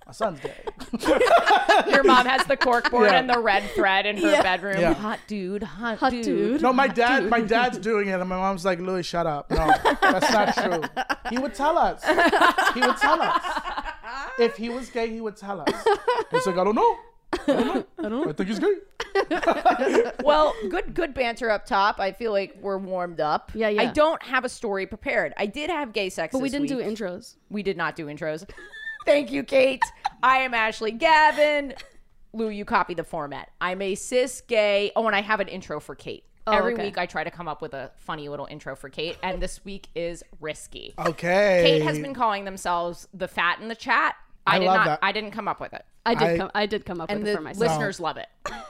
My 0.08 0.14
son's 0.14 0.40
gay. 0.40 0.56
Your 1.92 2.04
mom 2.04 2.26
has 2.26 2.44
the 2.48 2.58
corkboard 2.58 3.12
Yeah. 3.12 3.20
and 3.20 3.30
the 3.30 3.38
red 3.40 3.62
thread 3.76 4.06
in 4.08 4.18
her 4.18 4.32
Yeah. 4.32 4.42
bedroom. 4.42 4.80
Yeah. 4.80 4.94
Hot 4.94 5.20
dude, 5.28 5.62
hot, 5.62 5.98
Hot 6.00 6.12
dude. 6.12 6.24
dude. 6.26 6.62
No, 6.62 6.74
my 6.74 6.88
dad, 6.88 7.30
my 7.30 7.42
dad's 7.42 7.78
doing 7.78 8.08
it, 8.08 8.20
and 8.20 8.28
my 8.30 8.38
mom's 8.38 8.66
like, 8.66 8.80
Louis, 8.80 9.04
shut 9.06 9.28
up. 9.28 9.52
No, 9.52 9.72
that's 10.02 10.32
not 10.32 10.56
true. 10.56 10.82
He 11.30 11.38
would 11.38 11.54
tell 11.54 11.78
us. 11.78 12.04
He 12.74 12.80
would 12.82 12.98
tell 12.98 13.22
us. 13.22 13.44
If 14.40 14.56
he 14.56 14.70
was 14.70 14.90
gay, 14.90 15.10
he 15.12 15.22
would 15.22 15.36
tell 15.36 15.62
us. 15.62 15.70
He's 16.32 16.48
like, 16.48 16.58
I 16.58 16.64
don't 16.64 16.76
know. 16.76 16.98
I 17.48 17.52
don't 17.54 17.66
know. 17.76 17.86
I 17.98 18.02
don't 18.04 18.12
know. 18.12 18.30
I 18.30 18.34
think 18.34 18.50
he's 18.50 18.60
gay. 18.60 18.76
Well, 20.24 20.54
good 20.70 20.94
good 20.94 21.14
banter 21.14 21.50
up 21.50 21.66
top. 21.66 22.00
I 22.00 22.12
feel 22.12 22.32
like 22.32 22.56
we're 22.62 22.78
warmed 22.78 23.20
up. 23.20 23.52
Yeah, 23.56 23.70
yeah. 23.70 23.82
I 23.84 23.86
don't 23.88 24.22
have 24.24 24.46
a 24.46 24.50
story 24.50 24.86
prepared. 24.86 25.34
I 25.38 25.46
did 25.46 25.70
have 25.70 25.94
gay 25.94 26.10
sex, 26.10 26.34
But 26.34 26.42
we 26.42 26.50
this 26.50 26.62
didn't 26.62 26.68
do 26.68 26.84
intros. 26.84 27.36
we 27.50 27.64
did 27.64 27.78
not 27.78 27.96
do 27.96 28.06
intros. 28.08 28.48
Thank 29.06 29.32
you, 29.32 29.44
Kate. 29.44 29.82
I 30.22 30.40
am 30.40 30.54
Ashley 30.54 30.92
Gavin. 30.92 31.74
Lou, 32.34 32.50
you 32.50 32.66
copy 32.66 32.94
the 32.94 33.04
format. 33.04 33.50
I'm 33.60 33.82
a 33.82 33.96
cis 33.96 34.42
gay. 34.42 34.92
Oh, 34.96 35.08
and 35.08 35.16
I 35.16 35.22
have 35.22 35.40
an 35.40 35.48
intro 35.48 35.80
for 35.80 35.96
Kate. 35.96 36.26
Oh, 36.46 36.52
Every 36.52 36.74
okay. 36.74 36.86
week 36.86 36.98
I 36.98 37.06
try 37.06 37.24
to 37.24 37.32
come 37.32 37.48
up 37.48 37.62
with 37.62 37.74
a 37.74 37.92
funny 37.98 38.30
little 38.30 38.46
intro 38.48 38.76
for 38.76 38.90
Kate, 38.90 39.18
and 39.24 39.42
this 39.42 39.64
week 39.66 39.88
is 39.96 40.24
risky. 40.40 40.94
Okay. 41.00 41.62
Kate 41.66 41.82
has 41.84 41.98
been 42.00 42.14
calling 42.14 42.46
themselves 42.46 43.08
the 43.14 43.28
fat 43.28 43.60
in 43.62 43.68
the 43.68 43.76
chat. 43.76 44.16
I, 44.48 44.56
I 44.56 44.60
did 44.60 44.66
love 44.66 44.76
not. 44.78 44.86
that. 44.86 45.00
I 45.02 45.12
didn't 45.12 45.32
come 45.32 45.48
up 45.48 45.60
with 45.60 45.74
it, 45.74 45.86
I 46.06 46.16
did 46.16 46.24
I- 46.28 46.38
come. 46.38 46.52
I 46.56 46.66
did 46.66 46.86
come 46.86 47.02
up 47.02 47.10
and 47.10 47.20
with 47.20 47.30
it 47.30 47.36
for 47.36 47.42
myself. 47.42 47.70
listeners 47.70 48.00
love 48.00 48.18
it. 48.18 48.28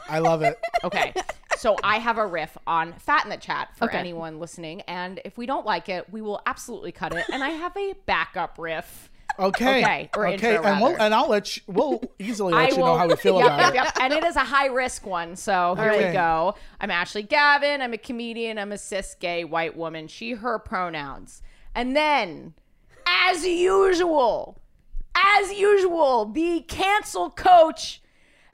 I 0.10 0.20
love 0.20 0.42
it. 0.42 0.60
Okay, 0.84 1.14
so 1.58 1.76
I 1.84 1.98
have 2.00 2.18
a 2.18 2.26
riff 2.26 2.58
on 2.66 2.94
fat 3.00 3.26
in 3.26 3.30
the 3.30 3.36
chat 3.38 3.76
for 3.76 3.86
Okay. 3.86 3.98
anyone 3.98 4.40
listening, 4.40 4.80
and 4.82 5.20
if 5.26 5.38
we 5.38 5.46
don't 5.46 5.66
like 5.66 5.90
it, 5.90 6.10
we 6.10 6.22
will 6.22 6.42
absolutely 6.46 6.94
cut 6.94 7.14
it. 7.14 7.26
And 7.32 7.44
I 7.44 7.50
have 7.50 7.76
a 7.76 7.94
backup 8.06 8.58
riff. 8.58 9.10
Okay. 9.38 9.82
Okay, 9.84 10.10
or 10.16 10.26
okay. 10.28 10.34
intro, 10.56 10.64
and 10.64 10.82
we'll 10.82 10.96
and 11.02 11.14
I'll 11.14 11.28
let 11.30 11.56
you. 11.58 11.64
We'll 11.68 12.02
easily 12.18 12.54
I 12.56 12.64
let 12.64 12.72
you 12.72 12.78
will, 12.80 12.86
know 12.88 12.98
how 12.98 13.08
we 13.08 13.16
feel 13.18 13.38
yep, 13.40 13.46
about 13.48 13.74
yep, 13.76 13.88
it. 13.88 14.02
And 14.02 14.14
it 14.14 14.24
is 14.24 14.36
a 14.38 14.44
high 14.44 14.68
risk 14.68 15.06
one. 15.06 15.36
So 15.36 15.76
here 15.76 15.92
Okay. 15.92 16.08
we 16.08 16.14
go. 16.14 16.56
I'm 16.80 16.92
Ashley 16.92 17.24
Gavin. 17.24 17.82
I'm 17.82 17.94
a 17.94 17.98
comedian. 17.98 18.58
I'm 18.58 18.72
a 18.72 18.78
cis 18.78 19.16
gay 19.20 19.44
white 19.44 19.76
woman. 19.78 20.08
She, 20.08 20.32
her 20.32 20.60
pronouns. 20.60 21.42
And 21.76 21.96
then, 21.96 22.54
as 23.06 23.46
usual, 23.46 24.60
as 25.38 25.54
usual, 25.54 26.26
the 26.26 26.62
cancel 26.68 27.30
coach, 27.30 28.02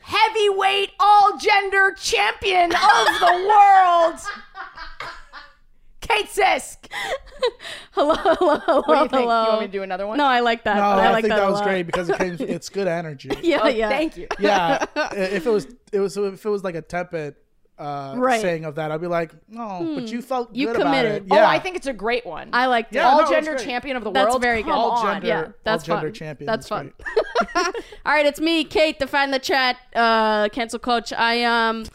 heavyweight 0.01 0.91
all 0.99 1.37
gender 1.37 1.93
champion 1.99 2.71
of 2.71 3.05
the 3.19 3.45
world, 3.49 4.19
Kate 6.01 6.27
Sisk. 6.27 6.77
hello, 7.91 8.13
hello, 8.15 8.59
hello, 8.59 8.83
What 8.85 8.87
do 8.87 8.93
you 8.93 8.99
think? 9.09 9.11
hello. 9.23 9.41
You 9.43 9.47
want 9.49 9.61
me 9.61 9.65
to 9.67 9.71
do 9.71 9.83
another 9.83 10.05
one? 10.07 10.17
No, 10.17 10.25
I 10.25 10.39
like 10.41 10.63
that. 10.65 10.75
No, 10.77 10.83
I 10.83 11.05
I, 11.07 11.11
like 11.11 11.23
think 11.23 11.33
that, 11.33 11.43
a 11.47 11.51
was 11.51 11.61
great 11.61 11.83
because 11.83 12.09
it 12.09 12.17
came, 12.17 12.35
it's 12.39 12.69
good 12.69 12.87
energy. 13.01 13.31
Yeah, 13.41 13.59
Oh, 13.63 13.67
yeah. 13.67 13.89
Thank 13.89 14.17
you. 14.17 14.27
yeah. 14.39 14.85
If 15.13 15.47
it 15.47 15.49
was, 15.49 15.67
it 15.91 15.99
was, 15.99 16.15
if 16.17 16.45
it 16.45 16.49
was 16.49 16.63
like 16.63 16.75
a 16.75 16.81
tepid 16.81 17.35
uh, 17.77 18.13
Right. 18.17 18.39
saying 18.41 18.63
of 18.65 18.75
that, 18.75 18.91
I'd 18.91 19.01
be 19.01 19.07
like, 19.07 19.31
no, 19.49 19.93
but 19.95 20.07
you 20.09 20.21
felt 20.21 20.53
You 20.55 20.67
good 20.67 20.77
about 20.77 20.85
committed. 20.93 21.11
it. 21.23 21.27
Oh, 21.31 21.35
Yeah. 21.35 21.49
I 21.49 21.59
think 21.59 21.75
it's 21.75 21.87
a 21.87 21.93
great 21.93 22.25
one. 22.25 22.49
I 22.53 22.67
like 22.67 22.85
it. 22.87 22.95
Yeah, 22.95 23.09
all 23.09 23.23
no, 23.23 23.29
gender 23.29 23.57
champion 23.57 23.97
of 23.97 24.03
the 24.03 24.11
That's 24.11 24.29
world. 24.29 24.41
very 24.41 24.63
good. 24.63 24.71
all 24.71 25.03
gender, 25.03 25.27
Yeah, 25.27 25.47
that's 25.63 25.87
all 25.89 25.97
gender 25.97 26.11
champion. 26.11 26.45
That's 26.47 26.67
That's 26.69 26.69
fun. 26.69 26.93
All 28.05 28.13
right, 28.13 28.25
it's 28.25 28.39
me, 28.39 28.63
Kate, 28.63 28.97
the 28.99 29.07
fan 29.07 29.25
in 29.25 29.31
the 29.31 29.39
chat, 29.39 29.75
uh, 29.93 30.47
cancel 30.49 30.79
coach. 30.79 31.11
I 31.11 31.43
um, 31.43 31.85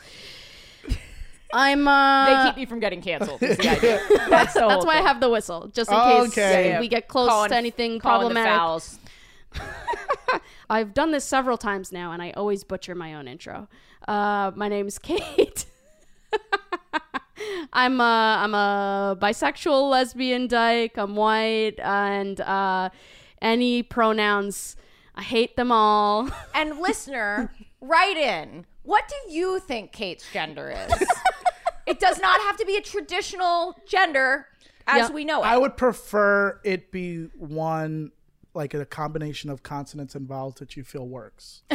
I'm 1.52 1.88
uh, 1.88 2.26
They 2.44 2.48
keep 2.50 2.56
me 2.56 2.66
from 2.66 2.78
getting 2.80 3.00
canceled. 3.00 3.42
is 3.42 3.56
the 3.56 3.68
idea. 3.76 4.00
That's 4.28 4.52
the 4.54 4.66
that's 4.68 4.84
why 4.84 4.98
I 4.98 5.02
have 5.02 5.20
the 5.20 5.30
whistle, 5.30 5.68
just 5.68 5.90
in 5.90 5.96
Oh, 5.98 6.24
case 6.24 6.32
okay. 6.38 6.78
we 6.78 6.88
get 6.88 7.08
close 7.08 7.28
Calling- 7.28 7.50
to 7.50 7.56
anything 7.56 7.98
calling 8.00 8.28
the 8.28 8.34
problematic. 8.34 8.58
fouls. 8.58 8.98
I've 10.70 10.94
done 10.94 11.10
this 11.10 11.24
several 11.24 11.56
times 11.58 11.90
now, 11.90 12.12
and 12.12 12.22
I 12.22 12.30
always 12.32 12.62
butcher 12.64 12.94
my 12.94 13.14
own 13.14 13.26
intro. 13.26 13.66
Uh, 14.06 14.52
my 14.54 14.68
name's 14.68 14.98
Kate. 14.98 15.64
I'm 17.72 18.00
a 18.00 18.38
I'm 18.40 18.54
a 18.54 19.16
bisexual, 19.20 19.90
lesbian, 19.90 20.46
dyke. 20.48 20.96
I'm 20.96 21.14
white, 21.16 21.78
and 21.78 22.40
uh, 22.40 22.90
any 23.40 23.82
pronouns. 23.82 24.76
I 25.14 25.22
hate 25.22 25.56
them 25.56 25.70
all. 25.72 26.28
And 26.54 26.78
listener, 26.80 27.52
write 27.80 28.16
in. 28.16 28.66
What 28.82 29.04
do 29.08 29.32
you 29.32 29.60
think 29.60 29.92
Kate's 29.92 30.24
gender 30.32 30.70
is? 30.70 30.92
it 31.86 32.00
does 32.00 32.18
not 32.20 32.40
have 32.42 32.56
to 32.58 32.64
be 32.66 32.76
a 32.76 32.80
traditional 32.80 33.76
gender 33.86 34.46
as 34.86 35.08
Yeah. 35.08 35.14
we 35.14 35.24
know 35.24 35.42
it. 35.42 35.46
I 35.46 35.56
would 35.58 35.76
prefer 35.76 36.60
it 36.64 36.90
be 36.90 37.24
one 37.36 38.12
like 38.54 38.74
a 38.74 38.84
combination 38.84 39.48
of 39.50 39.62
consonants 39.62 40.14
and 40.14 40.26
vowels 40.26 40.54
that 40.56 40.76
you 40.76 40.82
feel 40.84 41.06
works. 41.06 41.62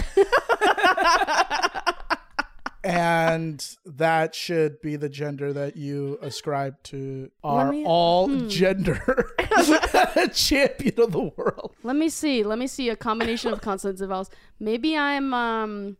and 2.85 3.67
that 3.83 4.35
should 4.35 4.79
be 4.79 4.95
the 4.95 5.09
gender 5.09 5.51
that 5.51 5.75
you 5.75 6.19
ascribe 6.21 6.81
to 6.83 7.31
our 7.43 7.71
me- 7.71 7.83
all 7.83 8.27
gender 8.47 9.31
champion 10.33 10.93
of 10.99 11.11
the 11.11 11.31
world. 11.35 11.75
Let 11.81 11.95
me 11.95 12.09
see. 12.09 12.43
Let 12.43 12.59
me 12.59 12.67
see 12.67 12.89
a 12.89 12.95
combination 12.95 13.51
of 13.51 13.61
consonants 13.61 14.01
and 14.01 14.09
vowels. 14.09 14.29
Maybe 14.59 14.95
I'm 14.95 15.33
um. 15.33 15.97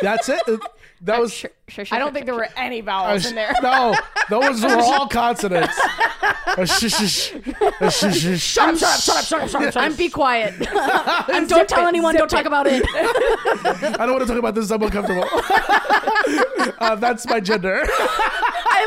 That's 0.00 0.28
it. 0.28 0.42
That 1.02 1.20
was 1.20 1.34
sh- 1.34 1.44
sh- 1.68 1.80
sh- 1.84 1.92
I 1.92 1.98
don't 1.98 2.12
think 2.12 2.26
there 2.26 2.34
were 2.34 2.48
any 2.56 2.80
vowels 2.80 3.26
in 3.26 3.34
there. 3.34 3.52
no. 3.62 3.94
Those 4.30 4.62
were 4.62 4.76
all 4.78 5.08
consonants. 5.08 5.78
Shut 6.56 6.58
up, 6.58 7.92
shut 7.92 8.08
up, 8.08 8.38
shut 8.38 8.68
up, 8.68 9.00
shut 9.00 9.16
up, 9.16 9.24
shut 9.24 9.42
up, 9.42 9.48
shut 9.50 9.62
up. 9.66 9.76
I'm 9.76 9.94
be 9.94 10.08
quiet. 10.08 10.54
and 11.32 11.48
don't 11.48 11.68
tell 11.68 11.84
it, 11.84 11.88
anyone. 11.88 12.12
zip 12.14 12.20
Don't 12.20 12.28
talk 12.30 12.40
it. 12.40 12.46
about 12.46 12.66
it. 12.66 12.84
I 14.00 14.06
don't 14.06 14.12
want 14.14 14.20
to 14.22 14.26
talk 14.26 14.38
about 14.38 14.54
this. 14.54 14.70
I'm 14.70 14.82
uncomfortable. 14.82 15.24
uh, 16.78 16.94
that's 16.96 17.26
my 17.26 17.40
gender. 17.40 17.82
I 17.88 18.84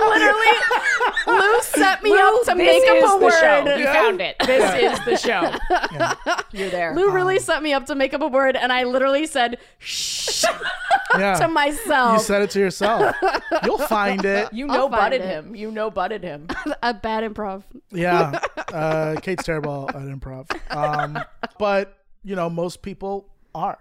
literally, 1.26 1.39
Lou 1.42 1.62
set 1.62 2.04
me 2.04 2.12
Lou, 2.12 2.18
up 2.20 2.42
to 2.46 2.56
this 2.56 2.58
make 2.58 2.84
is 2.84 3.04
up 3.04 3.18
a 3.18 3.20
the 3.20 3.32
show. 3.32 3.63
word. 3.65 3.80
You 3.80 3.86
found 3.86 4.22
it. 4.22 4.36
This 4.46 5.00
is 5.00 5.06
the 5.06 5.18
show. 5.18 6.42
You're 6.52 6.70
there. 6.70 6.96
Lou 6.96 7.12
really 7.12 7.39
set 7.39 7.62
me 7.63 7.74
up 7.74 7.86
to 7.88 7.96
make 7.96 8.13
up 8.13 8.22
a 8.22 8.28
word, 8.28 8.56
and 8.56 8.72
I 8.72 8.84
literally 8.84 9.26
said 9.26 9.58
shh 9.80 10.46
Yeah. 11.18 11.36
to 11.36 11.48
myself. 11.48 12.13
You 12.20 12.24
said 12.24 12.42
it 12.44 12.50
to 12.52 12.60
yourself. 12.60 12.69
You'll 13.64 13.78
find 13.78 14.24
it. 14.26 14.52
You 14.54 14.68
I'll 14.68 14.78
know 14.78 14.90
butted 14.90 15.22
him. 15.22 15.56
You 15.56 15.72
know 15.72 15.90
butted 15.90 16.24
him. 16.24 16.48
a 16.84 16.94
bad 16.94 17.24
improv. 17.24 17.64
Yeah. 17.92 18.40
Uh, 18.70 19.16
Kate's 19.20 19.44
terrible 19.44 19.90
at 19.90 19.96
improv. 19.96 20.46
Um, 20.70 21.18
but, 21.58 21.98
you 22.24 22.36
know, 22.36 22.52
most 22.52 22.84
people 22.84 23.28
are. 23.56 23.80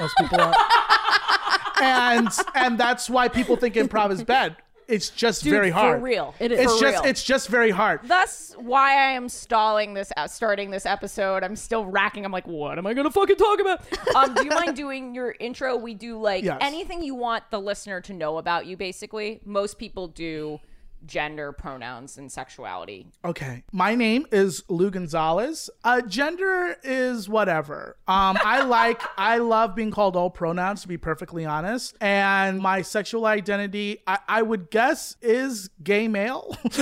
Most 0.00 0.16
people 0.18 0.40
are. 0.40 0.52
And 1.80 2.28
and 2.54 2.78
that's 2.78 3.08
why 3.10 3.28
people 3.28 3.54
think 3.56 3.74
improv 3.74 4.10
is 4.10 4.24
bad. 4.24 4.56
It's 4.88 5.10
just 5.10 5.42
Dude, 5.42 5.52
very 5.52 5.70
hard. 5.70 5.98
For 5.98 6.04
real. 6.04 6.34
It 6.38 6.52
is. 6.52 6.60
It's 6.60 6.74
For 6.74 6.80
just 6.80 7.02
real. 7.02 7.10
it's 7.10 7.24
just 7.24 7.48
very 7.48 7.70
hard. 7.70 8.00
Thus, 8.04 8.54
why 8.58 8.92
I 8.92 9.12
am 9.12 9.28
stalling 9.28 9.94
this, 9.94 10.12
uh, 10.16 10.28
starting 10.28 10.70
this 10.70 10.86
episode. 10.86 11.42
I'm 11.42 11.56
still 11.56 11.84
racking. 11.86 12.24
I'm 12.24 12.30
like, 12.32 12.46
what 12.46 12.78
am 12.78 12.86
I 12.86 12.94
gonna 12.94 13.10
fucking 13.10 13.36
talk 13.36 13.60
about? 13.60 13.80
Um, 14.16 14.32
do 14.34 14.44
you 14.44 14.50
mind 14.50 14.76
doing 14.76 15.14
your 15.14 15.34
intro? 15.40 15.76
We 15.76 15.92
do 15.94 16.18
like 16.18 16.44
Yes. 16.44 16.58
anything 16.60 17.02
you 17.02 17.14
want 17.14 17.44
the 17.50 17.60
listener 17.60 18.00
to 18.02 18.12
know 18.14 18.38
about 18.38 18.64
you. 18.66 18.76
Basically, 18.76 19.40
most 19.44 19.76
people 19.78 20.08
do 20.08 20.58
gender, 21.06 21.52
pronouns, 21.52 22.18
and 22.18 22.30
sexuality. 22.30 23.06
Okay. 23.24 23.64
My 23.72 23.94
name 23.94 24.26
is 24.32 24.62
Lou 24.68 24.90
Gonzalez. 24.90 25.70
Uh, 25.84 26.00
gender 26.02 26.76
is 26.82 27.28
whatever. 27.28 27.96
Um, 28.08 28.36
I 28.44 28.62
like, 28.64 29.00
I 29.16 29.38
love 29.38 29.74
being 29.74 29.90
called 29.90 30.16
all 30.16 30.30
pronouns, 30.30 30.82
to 30.82 30.88
be 30.88 30.96
perfectly 30.96 31.44
honest. 31.44 31.96
And 32.00 32.58
my 32.58 32.82
sexual 32.82 33.26
identity, 33.26 34.02
I, 34.06 34.18
I 34.28 34.42
would 34.42 34.70
guess, 34.70 35.16
is 35.22 35.70
gay 35.82 36.08
male. 36.08 36.56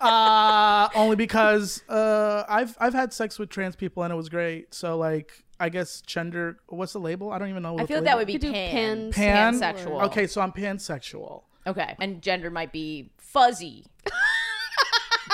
uh, 0.00 0.88
only 0.94 1.16
because 1.16 1.82
uh, 1.88 2.44
I've, 2.48 2.76
I've 2.80 2.94
had 2.94 3.12
sex 3.12 3.38
with 3.38 3.50
trans 3.50 3.76
people 3.76 4.02
and 4.02 4.12
it 4.12 4.16
was 4.16 4.28
great. 4.28 4.74
So, 4.74 4.96
like, 4.96 5.44
I 5.58 5.68
guess 5.68 6.00
gender, 6.00 6.58
what's 6.68 6.94
the 6.94 7.00
label? 7.00 7.30
I 7.30 7.38
don't 7.38 7.50
even 7.50 7.62
know. 7.62 7.78
I 7.78 7.84
feel 7.84 7.88
the 7.88 7.94
like 7.96 8.04
that 8.04 8.16
would 8.16 8.26
be 8.26 8.32
You 8.34 8.38
could 8.38 8.46
do 8.46 8.52
pan, 8.52 9.12
pan- 9.12 9.12
Pan? 9.12 9.60
pansexual. 9.60 10.02
Okay, 10.04 10.26
so 10.26 10.40
I'm 10.40 10.52
pansexual. 10.52 11.42
Okay, 11.66 11.94
and 12.00 12.22
gender 12.22 12.50
might 12.50 12.72
be 12.72 13.10
fuzzy. 13.18 13.84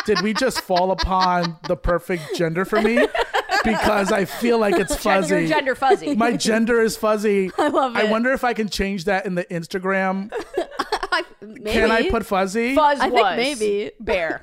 Did 0.06 0.20
we 0.22 0.34
just 0.34 0.60
fall 0.60 0.90
upon 0.90 1.56
the 1.66 1.76
perfect 1.76 2.34
gender 2.36 2.64
for 2.64 2.80
me? 2.80 3.06
Because 3.64 4.12
I 4.12 4.24
feel 4.24 4.58
like 4.58 4.76
it's 4.76 4.94
fuzzy. 4.94 5.28
Gender, 5.28 5.48
gender 5.48 5.74
fuzzy. 5.74 6.14
My 6.14 6.36
gender 6.36 6.80
is 6.80 6.96
fuzzy. 6.96 7.50
I 7.58 7.68
love 7.68 7.96
it. 7.96 8.04
I 8.04 8.10
wonder 8.10 8.32
if 8.32 8.44
I 8.44 8.54
can 8.54 8.68
change 8.68 9.04
that 9.04 9.26
in 9.26 9.34
the 9.34 9.44
Instagram. 9.44 10.30
Maybe. 11.40 11.70
Can 11.72 11.90
I 11.90 12.08
put 12.10 12.24
fuzzy? 12.26 12.74
Fuzz 12.74 13.00
I 13.00 13.08
think 13.08 13.22
was 13.22 13.36
maybe. 13.36 13.90
bear. 14.00 14.38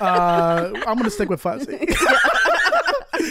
Uh, 0.00 0.70
I'm 0.86 0.96
gonna 0.96 1.10
stick 1.10 1.28
with 1.28 1.40
fuzzy. 1.40 1.78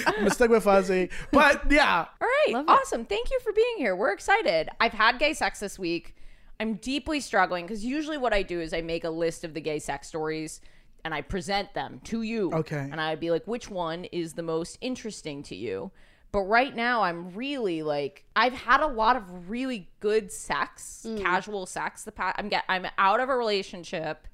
I'm 0.06 0.14
gonna 0.16 0.30
stick 0.30 0.52
with 0.52 0.64
fuzzy. 0.64 1.10
But 1.32 1.72
yeah, 1.72 2.06
All 2.22 2.28
right, 2.28 2.54
Love 2.54 2.66
it. 2.66 2.70
awesome. 2.72 3.06
Thank 3.06 3.32
you 3.32 3.40
for 3.40 3.52
being 3.54 3.76
here. 3.78 3.96
We're 3.96 4.12
excited. 4.12 4.70
I've 4.80 4.94
had 4.94 5.18
gay 5.18 5.34
sex 5.34 5.60
this 5.60 5.80
week. 5.80 6.14
I'm 6.60 6.76
deeply 6.76 7.20
struggling 7.22 7.66
because 7.66 7.86
usually 7.86 8.18
what 8.18 8.34
I 8.34 8.44
do 8.44 8.60
is 8.60 8.74
I 8.74 8.82
make 8.82 9.04
a 9.04 9.10
list 9.10 9.44
of 9.44 9.54
the 9.54 9.62
gay 9.62 9.80
sex 9.80 10.08
stories 10.08 10.62
and 11.06 11.14
I 11.14 11.22
present 11.22 11.74
them 11.74 12.02
to 12.06 12.22
you. 12.22 12.52
Okay. 12.54 12.76
And 12.92 13.00
I'd 13.00 13.20
be 13.22 13.32
like, 13.32 13.46
which 13.48 13.70
one 13.70 14.06
is 14.06 14.34
the 14.34 14.44
most 14.44 14.78
interesting 14.82 15.42
to 15.44 15.56
you? 15.56 15.92
But 16.32 16.42
right 16.42 16.76
now, 16.76 17.02
I'm 17.04 17.34
really 17.34 17.82
like, 17.82 18.26
I've 18.36 18.54
had 18.54 18.82
a 18.82 18.88
lot 18.88 19.16
of 19.16 19.50
really 19.50 19.90
good 20.00 20.32
sex, 20.32 21.06
Mm. 21.08 21.22
casual 21.22 21.66
sex. 21.66 22.04
The 22.04 22.12
past, 22.12 22.36
I'm 22.38 22.50
get, 22.50 22.66
I'm 22.70 22.86
out 22.98 23.20
of 23.20 23.30
a 23.30 23.36
relationship 23.36 24.28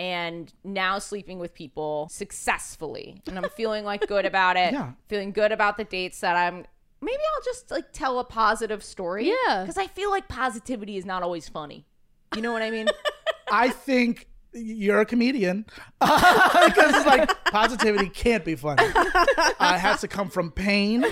and 0.00 0.52
now 0.64 0.98
sleeping 0.98 1.38
with 1.40 1.52
people 1.54 2.06
successfully 2.08 3.20
and 3.26 3.36
i'm 3.36 3.50
feeling 3.50 3.84
like 3.84 4.06
good 4.06 4.24
about 4.24 4.56
it 4.56 4.72
Yeah. 4.72 4.92
feeling 5.08 5.32
good 5.32 5.50
about 5.50 5.76
the 5.76 5.82
dates 5.82 6.20
that 6.20 6.36
i'm 6.36 6.66
maybe 7.00 7.18
i'll 7.36 7.42
just 7.44 7.70
like 7.70 7.92
tell 7.92 8.18
a 8.18 8.24
positive 8.24 8.82
story 8.82 9.28
Yeah. 9.46 9.62
because 9.62 9.78
i 9.78 9.86
feel 9.86 10.10
like 10.10 10.28
positivity 10.28 10.96
is 10.96 11.04
not 11.06 11.22
always 11.22 11.48
funny 11.48 11.86
you 12.34 12.42
know 12.42 12.52
what 12.52 12.62
i 12.62 12.70
mean 12.70 12.88
I 13.50 13.70
think 13.70 14.26
you're 14.52 15.00
a 15.00 15.06
comedian 15.06 15.64
because 16.00 16.94
it's 16.94 17.06
like 17.06 17.44
positivity 17.46 18.10
can't 18.10 18.44
be 18.44 18.56
funny. 18.56 18.82
Uh, 18.94 19.72
it 19.74 19.78
has 19.78 20.02
to 20.02 20.08
come 20.08 20.28
from 20.28 20.50
pain. 20.50 21.02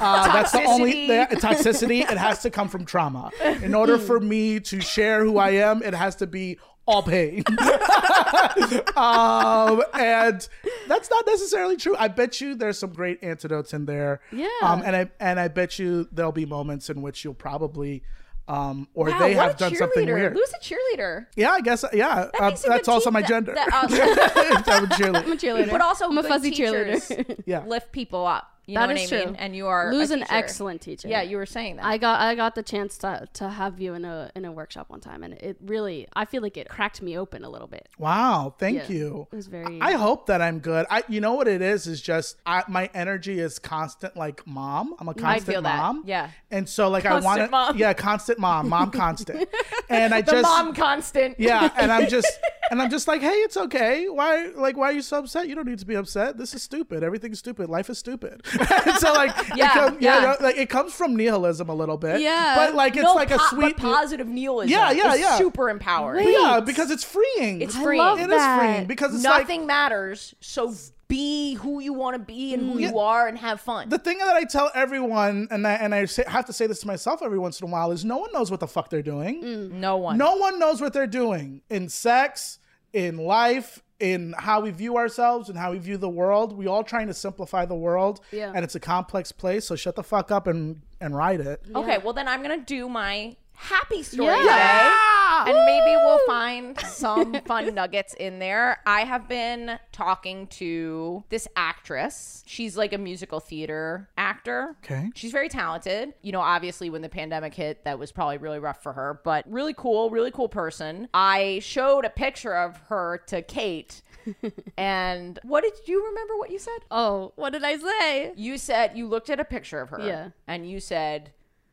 Uh, 0.00 0.32
that's 0.32 0.52
the 0.52 0.62
only 0.64 1.08
Toxicity. 1.08 1.30
the, 1.30 1.36
toxicity. 1.36 2.00
It 2.10 2.16
has 2.16 2.42
to 2.42 2.50
come 2.50 2.68
from 2.68 2.84
trauma. 2.84 3.30
In 3.62 3.74
order 3.74 3.98
for 3.98 4.20
me 4.20 4.60
to 4.60 4.80
share 4.80 5.24
who 5.24 5.38
I 5.38 5.50
am, 5.50 5.82
it 5.82 5.94
has 5.94 6.14
to 6.16 6.28
be 6.28 6.58
all 6.90 7.02
pain. 7.02 7.44
um, 8.96 9.82
and 9.94 10.46
that's 10.88 11.10
not 11.10 11.26
necessarily 11.26 11.76
true. 11.76 11.96
I 11.98 12.08
bet 12.08 12.40
you 12.40 12.54
there's 12.54 12.78
some 12.78 12.92
great 12.92 13.22
antidotes 13.22 13.72
in 13.72 13.86
there. 13.86 14.20
Yeah. 14.32 14.48
Um, 14.62 14.82
and 14.84 14.96
I 14.96 15.10
and 15.20 15.38
I 15.40 15.48
bet 15.48 15.78
you 15.78 16.08
there'll 16.12 16.32
be 16.32 16.46
moments 16.46 16.90
in 16.90 17.02
which 17.02 17.24
you'll 17.24 17.34
probably. 17.34 18.02
Um, 18.48 18.88
or 18.94 19.06
Wow, 19.10 19.18
they 19.20 19.34
have 19.34 19.56
done 19.58 19.76
something 19.76 20.08
cheerleader. 20.08 20.14
weird. 20.14 20.34
Lou's 20.34 20.52
a 20.52 20.58
cheerleader. 20.58 21.26
Yeah, 21.36 21.50
I 21.52 21.60
guess. 21.60 21.84
Yeah, 21.92 22.30
uh, 22.40 22.48
makes 22.48 22.62
that's 22.62 22.88
also 22.88 23.08
my 23.12 23.22
gender. 23.22 23.54
that- 23.54 23.68
uh, 23.72 24.72
I'm 24.72 24.84
a 24.84 24.86
cheerleader. 24.88 25.22
I'm 25.24 25.32
a 25.32 25.36
cheerleader. 25.36 25.70
But 25.70 25.80
also 25.82 26.06
I'm 26.08 26.18
a 26.18 26.22
fuzzy 26.24 26.50
cheerleader. 26.50 27.40
Yeah. 27.46 27.64
lift 27.64 27.92
people 27.92 28.26
up. 28.26 28.50
You 28.66 28.74
That 28.76 28.86
know 28.88 28.94
is 28.94 29.10
what 29.10 29.16
I 29.20 29.24
mean? 29.24 29.34
true. 29.34 29.36
And 29.38 29.56
you 29.56 29.66
are 29.66 29.92
Lou's 29.92 30.10
a 30.10 30.14
an 30.14 30.24
excellent 30.30 30.80
teacher. 30.80 31.08
Yeah, 31.08 31.22
you 31.22 31.36
were 31.36 31.46
saying 31.46 31.76
that. 31.76 31.84
I 31.84 31.98
got 31.98 32.20
I 32.20 32.34
got 32.34 32.54
the 32.54 32.62
chance 32.62 32.98
to 32.98 33.26
to 33.34 33.48
have 33.48 33.80
you 33.80 33.94
in 33.94 34.04
a 34.04 34.30
in 34.36 34.44
a 34.44 34.52
workshop 34.52 34.90
one 34.90 35.00
time, 35.00 35.22
and 35.24 35.34
it 35.34 35.56
really 35.64 36.06
I 36.14 36.24
feel 36.24 36.40
like 36.42 36.56
it 36.56 36.68
cracked 36.68 37.02
me 37.02 37.18
open 37.18 37.42
a 37.44 37.48
little 37.50 37.66
bit. 37.66 37.88
Wow, 37.98 38.54
thank 38.58 38.76
Yeah. 38.88 38.96
you. 38.96 39.26
It 39.32 39.36
was 39.36 39.46
very. 39.48 39.80
I 39.80 39.92
hope 39.92 40.26
that 40.26 40.40
I'm 40.40 40.60
good. 40.60 40.86
I, 40.90 41.02
you 41.08 41.20
know 41.20 41.34
what 41.34 41.48
it 41.48 41.62
is 41.62 41.86
is 41.86 42.00
just 42.00 42.36
I, 42.46 42.62
my 42.68 42.88
energy 42.94 43.40
is 43.40 43.58
constant, 43.58 44.16
like 44.16 44.46
mom. 44.46 44.94
I'm 45.00 45.08
a 45.08 45.14
constant 45.14 45.46
feel 45.54 45.62
that. 45.62 45.76
mom. 45.76 46.02
Yeah. 46.06 46.30
and 46.50 46.68
so 46.68 46.88
like 46.88 47.06
I 47.06 47.18
want 47.20 47.40
to, 47.40 47.48
mom. 47.48 47.76
yeah, 47.76 47.92
constant 47.92 48.38
mom, 48.38 48.68
mom 48.68 48.90
constant, 48.92 49.48
and 49.88 50.14
I 50.14 50.20
the 50.20 50.32
just 50.32 50.42
mom 50.44 50.74
constant. 50.74 51.40
yeah, 51.40 51.70
and 51.76 51.90
I'm 51.90 52.08
just 52.08 52.30
and 52.70 52.80
I'm 52.80 52.90
just 52.90 53.08
like, 53.08 53.20
hey, 53.20 53.28
it's 53.46 53.56
okay. 53.56 54.08
Why 54.08 54.46
like 54.54 54.76
why 54.76 54.90
are 54.90 54.92
you 54.92 55.02
so 55.02 55.18
upset? 55.18 55.48
You 55.48 55.54
don't 55.56 55.66
need 55.66 55.78
to 55.80 55.86
be 55.86 55.94
upset. 55.96 56.38
This 56.38 56.54
is 56.54 56.62
stupid. 56.62 57.02
Everything's 57.02 57.38
stupid. 57.40 57.68
Life 57.68 57.90
is 57.90 57.98
stupid. 57.98 58.42
And 58.86 58.96
so 58.98 59.12
like 59.12 59.34
Yeah, 59.56 59.66
it 59.66 59.72
come- 59.72 59.96
yeah. 60.00 60.14
you 60.20 60.26
know, 60.26 60.36
like 60.40 60.56
it 60.56 60.68
comes 60.70 60.92
from 60.92 61.16
nihilism 61.16 61.68
a 61.68 61.74
little 61.74 61.96
bit. 61.98 62.20
Yeah. 62.20 62.54
but 62.56 62.74
like 62.74 62.94
it's 62.96 63.04
no, 63.04 63.14
like 63.14 63.30
a 63.30 63.38
sweet. 63.50 63.76
but 63.76 63.82
positive 63.82 64.26
nihilism. 64.28 64.70
Yeah, 64.70 64.90
yeah, 64.90 65.14
yeah. 65.14 65.38
Super 65.38 65.68
empowering. 65.70 66.24
Wait. 66.26 66.32
yeah, 66.38 66.60
because 66.60 66.90
it's 66.90 67.04
freeing. 67.04 67.60
It's 67.60 67.76
I 67.76 67.82
freeing. 67.82 67.98
love 68.02 68.18
It 68.18 68.22
is 68.24 68.28
that. 68.30 68.58
freeing 68.58 68.86
because 68.86 69.14
it's 69.14 69.24
like 69.24 69.42
Nothing 69.42 69.66
matters. 69.66 70.34
So 70.40 70.72
be 71.08 71.54
who 71.54 71.80
you 71.80 71.92
want 71.92 72.14
to 72.14 72.20
be 72.22 72.54
and 72.54 72.70
who 72.72 72.78
Yeah. 72.78 72.90
you 72.90 72.98
are 73.00 73.26
and 73.26 73.36
have 73.38 73.60
fun. 73.60 73.88
the 73.88 73.98
thing 73.98 74.18
that 74.18 74.36
I 74.36 74.44
tell 74.44 74.70
everyone, 74.76 75.48
and 75.50 75.66
I, 75.66 75.72
and 75.72 75.92
I 75.92 76.04
say, 76.04 76.22
have 76.28 76.44
to 76.46 76.52
say 76.52 76.68
this 76.68 76.80
to 76.82 76.86
myself 76.86 77.20
every 77.20 77.38
once 77.38 77.60
in 77.60 77.66
a 77.68 77.70
while, 77.70 77.90
is 77.90 78.04
no 78.04 78.18
one 78.18 78.30
knows 78.32 78.48
what 78.48 78.60
the 78.60 78.68
fuck 78.68 78.90
they're 78.90 79.02
doing. 79.02 79.42
Mm. 79.42 79.70
no 79.72 79.96
one. 79.96 80.18
No 80.18 80.36
one 80.36 80.60
knows 80.60 80.80
what 80.80 80.92
they're 80.92 81.08
doing 81.08 81.62
in 81.68 81.88
sex, 81.88 82.60
in 82.92 83.16
life, 83.16 83.82
in 84.00 84.34
how 84.38 84.60
we 84.62 84.70
view 84.70 84.96
ourselves, 84.96 85.48
and 85.48 85.58
how 85.58 85.72
we 85.72 85.78
view 85.78 85.96
the 85.98 86.08
world. 86.08 86.56
We 86.56 86.66
all 86.66 86.82
trying 86.82 87.06
to 87.08 87.14
simplify 87.14 87.64
the 87.66 87.74
world, 87.74 88.20
Yeah. 88.32 88.52
and 88.54 88.64
it's 88.64 88.74
a 88.74 88.80
complex 88.80 89.30
place. 89.30 89.66
So 89.66 89.76
shut 89.76 89.94
the 89.96 90.02
fuck 90.02 90.30
up 90.30 90.46
and 90.46 90.82
and 91.02 91.16
ride 91.16 91.40
it. 91.40 91.62
Okay, 91.74 91.98
well 91.98 92.12
then 92.12 92.28
I'm 92.28 92.42
gonna 92.42 92.58
do 92.58 92.88
my 92.88 93.36
happy 93.60 94.02
story 94.02 94.26
Yeah. 94.26 94.36
today. 94.36 94.46
Yeah! 94.54 95.44
And 95.46 95.64
maybe 95.64 95.96
we'll 95.96 96.18
find 96.26 96.78
some 96.80 97.34
fun 97.46 97.74
nuggets 97.74 98.14
in 98.14 98.38
there. 98.38 98.78
I 98.86 99.02
have 99.02 99.28
been 99.28 99.78
talking 99.92 100.46
to 100.48 101.24
this 101.30 101.46
actress. 101.56 102.42
She's 102.46 102.76
like 102.76 102.92
a 102.92 102.98
musical 102.98 103.40
theater 103.40 104.08
actor. 104.18 104.76
Okay. 104.84 105.10
She's 105.14 105.32
very 105.32 105.48
talented. 105.48 106.12
You 106.22 106.32
know, 106.32 106.40
obviously 106.40 106.90
when 106.90 107.00
the 107.02 107.08
pandemic 107.08 107.54
hit, 107.54 107.84
that 107.84 107.98
was 107.98 108.12
probably 108.12 108.38
really 108.38 108.58
rough 108.58 108.82
for 108.82 108.92
her, 108.92 109.20
but 109.24 109.44
really 109.50 109.74
cool, 109.74 110.10
really 110.10 110.30
cool 110.30 110.48
person. 110.48 111.08
I 111.14 111.60
showed 111.62 112.04
a 112.04 112.10
picture 112.10 112.54
of 112.56 112.76
her 112.88 113.22
to 113.28 113.40
Kate. 113.42 114.02
and 114.76 115.38
what 115.42 115.62
did 115.62 115.72
you 115.86 116.04
remember 116.06 116.36
what 116.36 116.50
you 116.50 116.58
said? 116.58 116.78
oh, 116.90 117.32
what 117.36 117.50
did 117.52 117.64
I 117.64 117.76
say? 117.78 118.32
You 118.36 118.58
said 118.58 118.96
you 118.96 119.06
looked 119.08 119.30
at 119.30 119.40
a 119.40 119.44
picture 119.44 119.80
of 119.80 119.90
her. 119.90 120.00
Yeah. 120.00 120.28
And 120.46 120.68
you 120.68 120.80
said, 120.80 121.30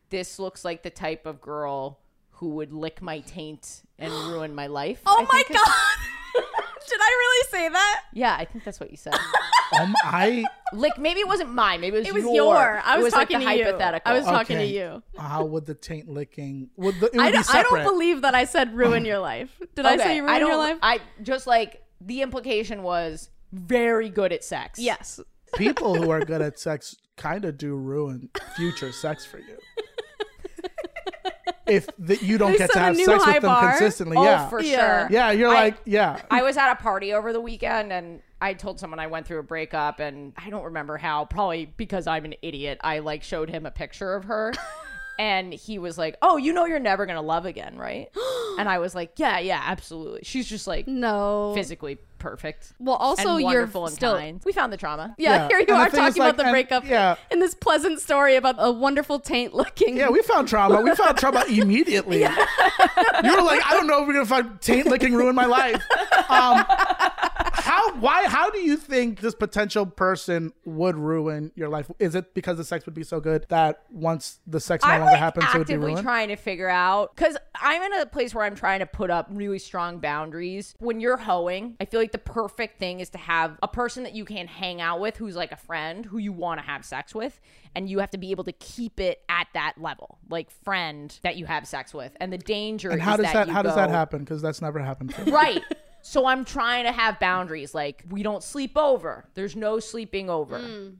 This 0.09 0.39
looks 0.39 0.63
like 0.65 0.83
the 0.83 0.89
type 0.89 1.25
of 1.25 1.41
girl 1.41 1.99
who 2.31 2.49
would 2.49 2.71
lick 2.71 3.01
my 3.01 3.19
taint 3.21 3.81
and 3.99 4.11
ruin 4.31 4.53
my 4.55 4.67
life. 4.67 5.01
Oh 5.05 5.17
I 5.19 5.23
my 5.33 5.43
think 5.47 5.59
god! 5.59 6.43
Did 6.89 6.99
I 7.01 7.09
really 7.19 7.47
say 7.49 7.69
that? 7.69 8.01
Yeah, 8.13 8.35
I 8.39 8.45
think 8.45 8.63
that's 8.63 8.79
what 8.79 8.91
you 8.91 8.97
said. 8.97 9.13
Um, 9.77 9.93
I 10.05 10.45
Lick 10.71 10.97
maybe 10.97 11.19
it 11.19 11.27
wasn't 11.27 11.53
mine, 11.53 11.81
maybe 11.81 11.97
it 11.97 11.99
was 11.99 12.07
It 12.07 12.13
was 12.13 12.23
your. 12.23 12.31
your. 12.55 12.81
I 12.85 12.93
It 12.93 12.97
was, 12.99 13.03
was 13.03 13.13
like 13.13 13.27
talking 13.27 13.39
the 13.39 13.45
to 13.51 13.57
you. 13.57 13.65
hypothetical. 13.65 14.09
I 14.13 14.15
was 14.17 14.25
talking 14.25 14.57
to 14.59 14.63
you. 14.65 15.03
how 15.17 15.43
would 15.43 15.65
the 15.65 15.73
taint 15.73 16.07
licking? 16.07 16.69
Would 16.77 16.95
the, 17.01 17.07
it 17.07 17.15
would 17.17 17.21
I 17.21 17.31
don't, 17.31 17.53
I 17.53 17.63
don't 17.63 17.83
believe 17.83 18.21
that 18.21 18.33
I 18.33 18.45
said 18.45 18.73
ruin 18.73 19.03
your 19.11 19.19
life. 19.19 19.49
Did 19.75 19.85
I 19.85 19.97
say 19.97 20.15
you 20.15 20.21
ruin 20.25 20.39
don't, 20.39 20.47
your 20.47 20.57
life? 20.57 20.77
I 20.81 21.01
just 21.21 21.47
like 21.47 21.83
the 21.99 22.21
implication 22.21 22.81
was 22.81 23.29
very 23.51 24.07
good 24.07 24.31
at 24.31 24.41
sex. 24.45 24.79
yes. 24.79 25.19
People 25.57 25.95
who 26.01 26.11
are 26.11 26.21
good 26.21 26.41
at 26.41 26.57
sex 26.57 26.95
kind 27.17 27.43
of 27.43 27.57
do 27.57 27.75
ruin 27.75 28.29
future 28.55 28.93
sex 28.93 29.25
for 29.25 29.39
you. 29.39 29.57
If 31.67 31.87
the, 31.99 32.17
you 32.17 32.37
don't 32.37 32.57
get 32.57 32.71
to 32.71 32.79
have 32.79 32.95
sex 32.95 33.07
with 33.25 33.33
them 33.33 33.41
bar. 33.43 33.69
consistently, 33.71 34.17
Oh, 34.17 34.23
yeah, 34.23 34.49
for 34.49 34.61
Yeah. 34.61 35.07
sure. 35.07 35.07
yeah, 35.11 35.31
you're 35.31 35.49
I- 35.49 35.53
like, 35.53 35.77
yeah, 35.85 36.21
I 36.31 36.41
was 36.43 36.57
at 36.57 36.71
a 36.71 36.75
party 36.75 37.13
over 37.13 37.33
the 37.33 37.41
weekend 37.41 37.91
and 37.93 38.21
I 38.41 38.53
told 38.53 38.79
someone 38.79 38.99
I 38.99 39.07
went 39.07 39.25
through 39.27 39.39
a 39.39 39.43
breakup 39.43 39.99
and 39.99 40.33
I 40.37 40.49
don't 40.49 40.63
remember 40.65 40.97
how, 40.97 41.25
probably 41.25 41.65
because 41.77 42.05
I'm 42.07 42.23
an 42.25 42.35
idiot. 42.41 42.79
I 42.83 42.99
like 42.99 43.23
showed 43.23 43.49
him 43.49 43.65
a 43.65 43.71
picture 43.71 44.13
of 44.15 44.25
her 44.25 44.53
and 45.19 45.53
he 45.53 45.79
was 45.79 45.97
like, 45.97 46.17
"Oh, 46.21 46.37
you 46.37 46.53
know 46.53 46.65
you're 46.65 46.79
never 46.79 47.05
going 47.05 47.15
to 47.17 47.21
love 47.21 47.45
again, 47.45 47.77
right?" 47.77 48.09
and 48.59 48.67
I 48.69 48.79
was 48.79 48.93
like, 48.95 49.13
"Yeah, 49.17 49.39
yeah, 49.39 49.61
absolutely." 49.65 50.21
She's 50.23 50.47
just 50.47 50.67
like 50.67 50.87
No. 50.87 51.53
physically 51.55 51.97
perfect. 52.19 52.73
Well, 52.79 52.95
also 52.95 53.33
and 53.33 53.41
you're 53.41 53.45
wonderful 53.45 53.85
and 53.85 53.95
still. 53.95 54.17
kind. 54.17 54.41
We 54.43 54.51
found 54.51 54.73
the 54.73 54.77
trauma. 54.77 55.13
Yeah, 55.19 55.33
Yeah. 55.35 55.47
here 55.49 55.59
you 55.59 55.65
And 55.69 55.77
are 55.77 55.89
thing 55.89 56.03
is, 56.03 56.15
talking 56.15 56.19
like, 56.23 56.29
about 56.33 56.37
the 56.37 56.43
and- 56.45 56.51
breakup. 56.53 56.85
yeah. 56.85 57.15
In 57.29 57.39
this 57.39 57.53
pleasant 57.53 57.99
story 58.01 58.35
about 58.35 58.55
a 58.57 58.71
wonderful 58.71 59.19
taint 59.19 59.53
looking. 59.53 59.97
yeah. 59.97 60.09
We 60.09 60.21
found 60.23 60.47
trauma. 60.47 60.81
We 60.81 60.95
found 60.95 61.15
trauma 61.17 61.45
immediately. 61.49 62.21
You 62.21 62.27
were 62.29 63.41
like, 63.43 63.61
I 63.65 63.71
don't 63.71 63.85
know 63.87 64.01
if 64.01 64.07
we're 64.07 64.13
gonna 64.13 64.25
find 64.25 64.59
taint 64.61 64.87
licking 64.87 65.13
ruin 65.13 65.35
my 65.35 65.45
life. 65.45 65.83
Um, 66.29 66.65
how? 67.57 67.95
Why? 67.95 68.27
How 68.27 68.49
do 68.49 68.59
you 68.59 68.77
think 68.77 69.19
this 69.19 69.35
potential 69.35 69.85
person 69.85 70.53
would 70.65 70.95
ruin 70.95 71.51
your 71.55 71.69
life? 71.69 71.89
Is 71.99 72.15
it 72.15 72.33
because 72.33 72.57
the 72.57 72.63
sex 72.63 72.85
would 72.85 72.95
be 72.95 73.03
so 73.03 73.19
good 73.19 73.45
that 73.49 73.83
once 73.91 74.39
the 74.47 74.59
sex 74.59 74.83
no 74.83 74.91
I'm 74.91 75.01
longer 75.01 75.13
like 75.13 75.19
happens, 75.19 75.45
it 75.53 75.57
would 75.57 75.67
be 75.67 75.77
ruined? 75.77 76.01
trying 76.01 76.29
to 76.29 76.35
figure 76.35 76.69
out 76.69 77.15
because 77.15 77.37
I'm 77.55 77.81
in 77.81 77.99
a 77.99 78.05
place 78.05 78.33
where 78.33 78.45
I'm 78.45 78.55
trying 78.55 78.79
to 78.79 78.85
put 78.85 79.09
up 79.09 79.27
really 79.29 79.59
strong 79.59 79.99
boundaries. 79.99 80.75
When 80.79 80.99
you're 80.99 81.17
hoeing, 81.17 81.75
I 81.79 81.85
feel 81.85 81.99
like 81.99 82.11
the 82.11 82.17
perfect 82.17 82.79
thing 82.79 82.99
is 82.99 83.09
to 83.11 83.17
have 83.17 83.57
a 83.63 83.67
person 83.67 84.03
that 84.03 84.13
you 84.13 84.25
can 84.25 84.47
hang 84.47 84.81
out 84.81 84.99
with 84.99 85.17
who's 85.17 85.35
like 85.35 85.51
a 85.51 85.57
friend 85.57 86.05
who 86.05 86.17
you 86.17 86.31
want 86.31 86.59
to 86.59 86.65
have 86.65 86.85
sex 86.85 87.13
with, 87.13 87.39
and 87.75 87.89
you 87.89 87.99
have 87.99 88.11
to 88.11 88.17
be 88.17 88.31
able 88.31 88.43
to 88.45 88.53
keep 88.53 88.99
it 88.99 89.21
at 89.29 89.47
that 89.53 89.73
level, 89.77 90.19
like 90.29 90.51
friend 90.51 91.19
that 91.23 91.37
you 91.37 91.45
have 91.45 91.67
sex 91.67 91.93
with. 91.93 92.15
And 92.19 92.31
the 92.31 92.37
danger 92.37 92.89
and 92.89 93.01
how 93.01 93.13
is 93.13 93.21
does 93.23 93.33
that? 93.33 93.47
you 93.47 93.53
How 93.53 93.61
does 93.61 93.75
that 93.75 93.89
happen? 93.89 94.19
Because 94.19 94.41
that's 94.41 94.61
never 94.61 94.79
happened. 94.79 95.13
To. 95.15 95.31
Right. 95.31 95.63
So 96.09 96.25
I'm 96.25 96.45
trying 96.45 96.85
to 96.85 96.93
have 96.93 97.19
boundaries. 97.19 97.75
Like 97.75 98.05
we 98.09 98.23
don't 98.23 98.41
sleep 98.41 98.77
over. 98.77 99.25
There's 99.33 99.57
no 99.57 99.79
sleeping 99.81 100.29
over. 100.29 100.57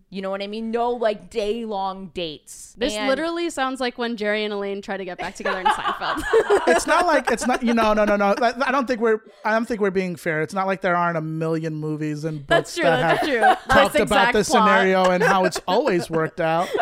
You 0.10 0.22
know 0.22 0.30
what 0.30 0.42
I 0.42 0.48
mean? 0.48 0.70
No 0.70 0.92
like 0.92 1.30
day 1.30 1.64
long 1.64 2.08
dates. 2.14 2.76
This 2.78 2.94
And- 2.94 3.08
literally 3.08 3.50
sounds 3.50 3.80
like 3.80 3.98
when 3.98 4.18
Jerry 4.18 4.44
and 4.44 4.52
Elaine 4.54 4.82
try 4.82 4.98
to 4.98 5.06
get 5.06 5.18
back 5.18 5.36
together 5.36 5.62
in 5.62 5.66
Seinfeld. 5.66 6.22
it's 6.68 6.86
not 6.86 7.06
like 7.06 7.32
it's 7.32 7.48
not 7.48 7.64
you 7.64 7.74
know 7.74 7.94
no 7.94 8.04
no 8.04 8.18
no 8.18 8.36
I 8.42 8.54
I 8.68 8.72
don't 8.74 8.86
think 8.86 9.00
we're 9.00 9.22
I 9.46 9.52
don't 9.54 9.66
think 9.66 9.80
we're 9.80 9.92
being 9.92 10.18
fair. 10.18 10.42
It's 10.42 10.54
not 10.54 10.68
like 10.68 10.82
there 10.82 10.98
aren't 10.98 11.18
a 11.18 11.22
million 11.22 11.76
movies 11.76 12.26
and 12.26 12.40
books 12.46 12.76
That's 12.76 12.76
true. 12.76 12.84
that 12.84 13.00
That's 13.00 13.28
have 13.28 13.30
true. 13.30 13.74
talked 13.74 13.94
This 13.94 14.02
about 14.02 14.18
exact 14.18 14.34
this 14.34 14.50
plot. 14.50 14.68
scenario 14.68 15.10
and 15.10 15.24
how 15.24 15.46
it's 15.46 15.62
always 15.70 16.10
worked 16.10 16.42
out. 16.42 16.68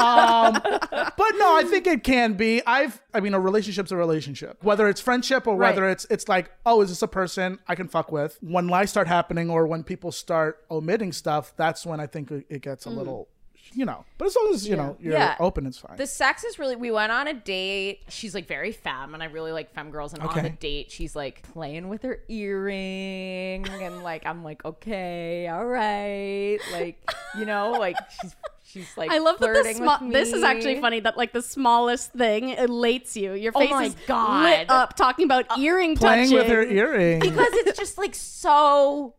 Um, 0.00 0.54
but 0.62 1.32
no, 1.36 1.56
I 1.56 1.64
think 1.68 1.86
it 1.86 2.02
can 2.04 2.32
be. 2.34 2.62
I've 2.66 3.00
I 3.14 3.20
mean 3.20 3.34
a 3.34 3.40
relationship's 3.40 3.92
a 3.92 3.96
relationship. 3.96 4.62
Whether 4.62 4.88
it's 4.88 5.00
friendship 5.00 5.46
or 5.46 5.56
whether 5.56 5.82
Right. 5.82 5.90
it's 5.92 6.06
it's 6.10 6.28
like, 6.28 6.50
oh, 6.64 6.80
is 6.82 6.88
this 6.90 7.02
a 7.02 7.08
person 7.08 7.58
I 7.68 7.74
can 7.74 7.88
fuck 7.88 8.10
with? 8.12 8.38
When 8.40 8.68
lies 8.68 8.90
start 8.90 9.08
happening 9.08 9.50
or 9.50 9.66
when 9.66 9.82
people 9.84 10.12
start 10.12 10.64
omitting 10.70 11.12
stuff, 11.12 11.52
that's 11.56 11.84
when 11.86 12.00
I 12.00 12.06
think 12.06 12.30
it 12.30 12.46
it 12.48 12.62
gets 12.62 12.86
a 12.86 12.90
little 12.90 13.28
you 13.72 13.84
know. 13.84 14.04
But 14.18 14.24
as 14.26 14.34
long 14.34 14.52
as, 14.52 14.66
you 14.66 14.74
know, 14.74 14.96
you're 14.98 15.12
Mm. 15.14 15.18
Yeah. 15.18 15.36
open, 15.38 15.64
it's 15.64 15.78
fine. 15.78 15.96
The 15.96 16.06
sex 16.06 16.42
is 16.42 16.58
really. 16.58 16.74
We 16.74 16.90
went 16.90 17.12
on 17.12 17.28
a 17.28 17.34
date. 17.34 18.00
She's 18.08 18.34
like 18.34 18.48
very 18.48 18.72
femme, 18.72 19.14
and 19.14 19.22
I 19.22 19.26
really 19.26 19.52
like 19.52 19.72
femme 19.72 19.92
girls. 19.92 20.12
And 20.12 20.22
on 20.24 20.42
the 20.42 20.50
date, 20.50 20.90
she's 20.90 21.14
like 21.14 21.42
playing 21.52 21.88
with 21.88 22.02
her 22.02 22.18
earring, 22.28 23.68
and 23.68 24.02
like 24.02 24.26
I'm 24.26 24.42
like, 24.42 24.64
okay, 24.64 25.46
all 25.48 25.66
right, 25.66 26.58
like 26.72 26.98
you 27.38 27.44
know, 27.44 27.72
like 27.72 27.96
she's 28.20 28.34
she's 28.70 28.88
like. 28.96 29.10
I 29.10 29.18
love 29.18 29.38
that 29.40 29.46
the 29.48 29.52
flirting 29.54 29.76
small. 29.76 29.98
with 30.00 30.12
This 30.12 30.32
is 30.32 30.42
actually 30.42 30.80
funny 30.80 31.00
that 31.00 31.16
like 31.16 31.32
the 31.32 31.42
smallest 31.42 32.12
thing 32.12 32.50
elates 32.50 33.16
you. 33.16 33.34
Your 33.34 33.52
Oh 33.54 33.60
face 33.60 33.70
my 33.70 33.84
is 33.84 33.96
God. 34.06 34.42
lit 34.44 34.70
up 34.70 34.96
talking 34.96 35.24
about 35.24 35.46
uh, 35.50 35.56
earring 35.58 35.96
Playing 35.96 36.30
touching. 36.30 36.36
with 36.38 36.46
her 36.48 36.62
earring. 36.62 37.20
because 37.20 37.48
it's 37.52 37.78
just 37.78 37.98
like 37.98 38.14
so 38.14 39.14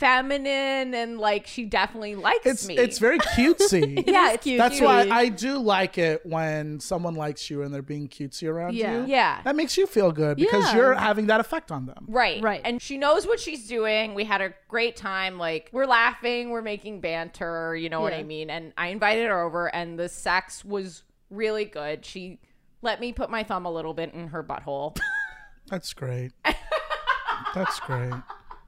feminine 0.00 0.94
and 0.94 1.18
like 1.18 1.46
she 1.46 1.66
definitely 1.66 2.14
likes 2.14 2.46
It's 2.46 2.66
me. 2.66 2.76
it's 2.78 2.98
very 2.98 3.18
cutesy. 3.18 4.02
yeah, 4.10 4.32
it's 4.32 4.44
cute. 4.44 4.56
That's 4.58 4.80
why 4.80 5.06
I 5.10 5.28
do 5.28 5.58
like 5.58 5.98
it 5.98 6.24
when 6.24 6.80
someone 6.80 7.14
likes 7.14 7.50
you 7.50 7.62
and 7.62 7.72
they're 7.72 7.82
being 7.82 8.08
cutesy 8.08 8.48
around 8.48 8.74
Yeah. 8.74 9.00
you. 9.02 9.06
Yeah. 9.06 9.42
That 9.44 9.56
makes 9.56 9.76
you 9.76 9.86
feel 9.86 10.10
good 10.10 10.38
because 10.38 10.64
Yeah. 10.64 10.76
you're 10.76 10.94
having 10.94 11.26
that 11.26 11.38
effect 11.38 11.70
on 11.70 11.84
them. 11.84 12.06
Right. 12.08 12.42
Right. 12.42 12.62
And 12.64 12.80
she 12.80 12.96
knows 12.96 13.26
what 13.26 13.38
she's 13.38 13.68
doing. 13.68 14.14
We 14.14 14.24
had 14.24 14.40
a 14.40 14.54
great 14.68 14.96
time. 14.96 15.36
Like, 15.38 15.68
we're 15.70 15.84
laughing, 15.86 16.48
we're 16.48 16.62
making 16.62 17.00
banter, 17.02 17.76
you 17.76 17.90
know 17.90 18.00
what 18.00 18.14
I 18.14 18.22
mean? 18.22 18.48
And 18.48 18.72
I 18.78 18.88
invited 18.88 19.26
her 19.28 19.42
over, 19.42 19.72
and 19.74 19.98
the 19.98 20.08
sex 20.08 20.64
was 20.64 21.02
really 21.28 21.66
good. 21.66 22.06
She 22.06 22.40
let 22.80 23.00
me 23.00 23.12
put 23.12 23.28
my 23.28 23.42
thumb 23.42 23.66
a 23.66 23.70
little 23.70 23.92
bit 23.92 24.14
in 24.14 24.28
her 24.28 24.42
butthole. 24.42 24.96
That's 25.68 25.92
great. 25.92 26.32
That's 27.54 27.78
great. 27.80 28.14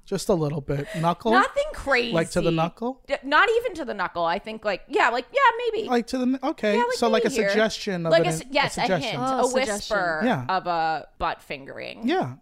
Just 0.04 0.28
a 0.28 0.34
little 0.34 0.60
bit. 0.60 0.86
Knuckle? 0.98 1.30
Nothing 1.32 1.64
crazy. 1.72 2.12
Like 2.12 2.30
to 2.32 2.40
the 2.40 2.50
knuckle? 2.50 3.00
D- 3.06 3.14
Not 3.22 3.48
even 3.56 3.74
to 3.74 3.84
the 3.84 3.94
knuckle. 3.94 4.24
I 4.24 4.38
think, 4.38 4.64
like, 4.64 4.82
yeah, 4.88 5.08
like, 5.10 5.26
yeah, 5.32 5.40
maybe. 5.72 5.88
Like 5.88 6.06
to 6.08 6.18
the 6.18 6.38
okay. 6.48 6.74
Yeah, 6.76 6.82
like 6.82 6.92
so 6.98 7.08
like 7.08 7.24
a 7.24 7.28
here. 7.30 7.48
suggestion 7.48 8.04
of 8.06 8.10
like 8.12 8.22
an, 8.22 8.26
a, 8.26 8.30
s- 8.34 8.42
yes, 8.50 8.76
a, 8.76 8.80
suggestion. 8.80 9.10
hint, 9.20 9.22
Oh, 9.24 9.46
a 9.46 9.48
suggestion. 9.48 9.96
whisper 9.96 10.22
Yeah. 10.24 10.44
of 10.48 10.66
a 10.66 11.08
butt 11.18 11.40
fingering. 11.42 12.06
Yeah. 12.08 12.34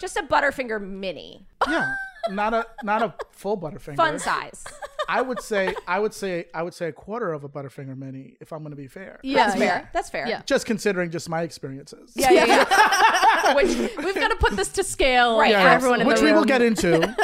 Just 0.00 0.16
a 0.16 0.22
Butterfinger 0.22 0.80
mini. 0.80 1.46
Yeah. 1.68 1.94
not 2.30 2.54
a 2.54 2.66
not 2.82 3.02
a 3.02 3.14
full 3.30 3.58
butterfinger. 3.58 3.96
Fun 3.96 4.18
size. 4.18 4.64
I 5.08 5.20
would 5.20 5.40
say 5.40 5.74
I 5.86 5.98
would 5.98 6.14
say 6.14 6.46
I 6.54 6.62
would 6.62 6.74
say 6.74 6.88
a 6.88 6.92
quarter 6.92 7.32
of 7.32 7.44
a 7.44 7.48
butterfinger 7.48 7.96
mini 7.96 8.36
if 8.40 8.52
I'm 8.52 8.60
going 8.60 8.70
to 8.70 8.76
be 8.76 8.86
fair. 8.86 9.20
Yeah, 9.22 9.46
That's 9.46 9.58
yeah. 9.60 9.66
fair. 9.66 9.90
That's 9.92 10.10
fair. 10.10 10.28
Yeah. 10.28 10.42
Just 10.46 10.66
considering 10.66 11.10
just 11.10 11.28
my 11.28 11.42
experiences. 11.42 12.12
Yeah, 12.14 12.30
yeah, 12.30 12.44
yeah. 12.46 13.54
Which 13.54 13.76
We've 13.76 14.14
got 14.14 14.28
to 14.28 14.36
put 14.36 14.56
this 14.56 14.68
to 14.70 14.84
scale 14.84 15.38
Right, 15.38 15.52
for 15.52 15.60
Yeah, 15.60 15.72
everyone 15.72 16.00
in 16.00 16.06
which 16.06 16.18
the 16.20 16.26
we 16.26 16.32
will 16.32 16.44
get 16.44 16.62
into. 16.62 16.98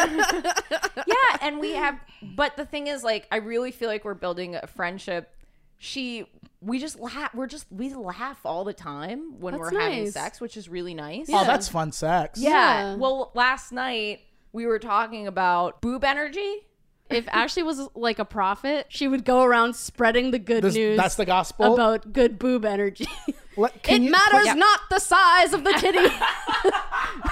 yeah, 1.07 1.39
and 1.41 1.61
we 1.61 1.73
have 1.73 1.99
but 2.23 2.57
the 2.57 2.65
thing 2.67 2.87
is 2.87 3.03
like 3.05 3.27
I 3.31 3.37
really 3.37 3.71
feel 3.73 3.89
like 3.89 4.05
we're 4.05 4.15
building 4.15 4.55
a 4.55 4.67
friendship. 4.67 5.35
She 5.79 6.27
we 6.61 6.79
just 6.79 6.99
laugh 6.99 7.33
we're 7.35 7.47
just 7.47 7.67
we 7.71 7.95
laugh 7.95 8.41
all 8.45 8.65
the 8.65 8.73
time 8.73 9.39
when 9.41 9.55
That's 9.55 9.73
we're 9.73 9.81
having 9.81 10.11
sex, 10.11 10.41
which 10.41 10.57
is 10.57 10.69
really 10.69 10.95
nice. 10.95 11.29
Oh, 11.31 11.45
that's 11.45 11.69
fun 11.69 11.93
sex. 11.93 12.41
Yeah. 12.41 12.51
Yeah. 12.51 12.95
Well, 12.97 13.31
last 13.35 13.73
night 13.73 14.21
we 14.53 14.67
were 14.67 14.79
talking 14.79 15.27
about 15.27 15.81
boob 15.81 16.05
energy. 16.05 16.67
If 17.11 17.27
Ashley 17.29 17.63
was 17.63 17.89
like 17.95 18.19
a 18.19 18.25
prophet, 18.25 18.87
she 18.91 19.09
would 19.09 19.25
go 19.25 19.43
around 19.43 19.75
spreading 19.75 20.31
the 20.31 20.39
good 20.39 20.63
This- 20.63 20.75
news 20.75 20.97
that's 20.97 21.15
the 21.15 21.25
gospel. 21.25 21.75
about 21.75 22.13
good 22.13 22.39
boob 22.39 22.65
energy. 22.65 23.07
Let- 23.57 23.77
it 23.77 23.83
can 23.83 24.03
you- 24.03 24.11
matters 24.11 24.47
Yeah. 24.47 24.55
not 24.55 24.81
the 24.91 24.99
size 24.99 25.53
of 25.55 25.65
the 25.65 25.73
titty. 25.73 26.07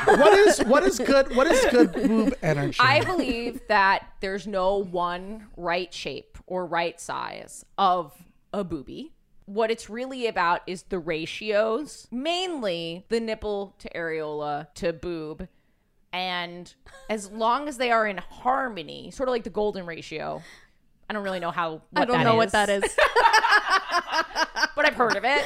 what 0.04 0.32
is 0.38 0.58
what 0.64 0.82
is 0.82 0.98
good 0.98 1.34
what 1.36 1.46
is 1.46 1.64
good 1.70 1.92
boob 1.92 2.34
energy? 2.42 2.78
I 2.80 3.02
believe 3.04 3.60
that 3.68 4.06
there's 4.20 4.46
no 4.46 4.76
one 4.78 5.46
right 5.56 5.92
shape 5.92 6.38
or 6.46 6.66
right 6.66 7.00
size 7.00 7.64
of 7.78 8.12
a 8.52 8.64
boobie. 8.64 9.10
What 9.44 9.70
it's 9.70 9.88
really 9.88 10.26
about 10.26 10.62
is 10.66 10.84
the 10.84 10.98
ratios, 10.98 12.08
mainly 12.10 13.04
the 13.10 13.20
nipple 13.20 13.74
to 13.78 13.88
areola 13.90 14.66
to 14.74 14.92
boob. 14.92 15.48
And 16.16 16.72
as 17.10 17.30
long 17.30 17.68
as 17.68 17.76
they 17.76 17.90
are 17.90 18.06
in 18.06 18.16
harmony, 18.18 19.10
sort 19.10 19.28
of 19.28 19.32
like 19.32 19.44
the 19.44 19.50
golden 19.50 19.84
ratio. 19.84 20.42
I 21.10 21.12
don't 21.14 21.22
really 21.22 21.40
know 21.40 21.50
how. 21.50 21.82
What 21.90 22.02
I 22.02 22.04
don't 22.06 22.18
that 22.18 22.24
know 22.24 22.32
is, 22.40 22.46
what 22.46 22.52
that 22.52 22.68
is. 22.70 22.82
but 24.74 24.86
I've 24.86 24.94
heard 24.94 25.16
of 25.16 25.24
it. 25.24 25.44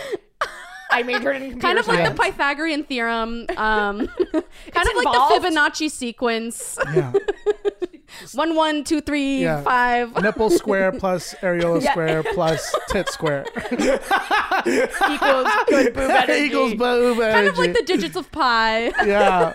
I 0.92 1.02
majored 1.02 1.36
in 1.36 1.42
computer 1.50 1.60
kind 1.60 1.78
of 1.78 1.86
like 1.86 2.08
the 2.08 2.14
Pythagorean 2.22 2.84
theorem. 2.84 3.46
Um, 3.56 4.06
kind 4.16 4.88
of 4.88 4.94
like 4.96 5.12
the 5.12 5.28
Fibonacci 5.50 5.90
sequence. 5.90 6.78
yeah. 6.94 7.12
One, 8.34 8.54
one, 8.56 8.82
two, 8.84 9.00
three, 9.00 9.42
Yeah. 9.42 9.62
five 9.62 10.20
Nipple 10.22 10.50
square 10.50 10.90
plus 10.92 11.34
areola 11.42 11.80
Yeah. 11.82 11.90
square 11.92 12.22
plus 12.34 12.74
tit 12.88 13.08
square 13.08 13.44
equals 14.66 15.48
good 15.68 15.94
boob 15.94 16.10
energy. 16.10 16.44
equals 16.44 16.74
boob 16.74 17.20
energy. 17.20 17.32
Kind 17.32 17.46
of 17.48 17.58
like 17.58 17.72
the 17.74 17.82
digits 17.82 18.16
of 18.16 18.30
pi. 18.32 18.86
yeah. 19.06 19.52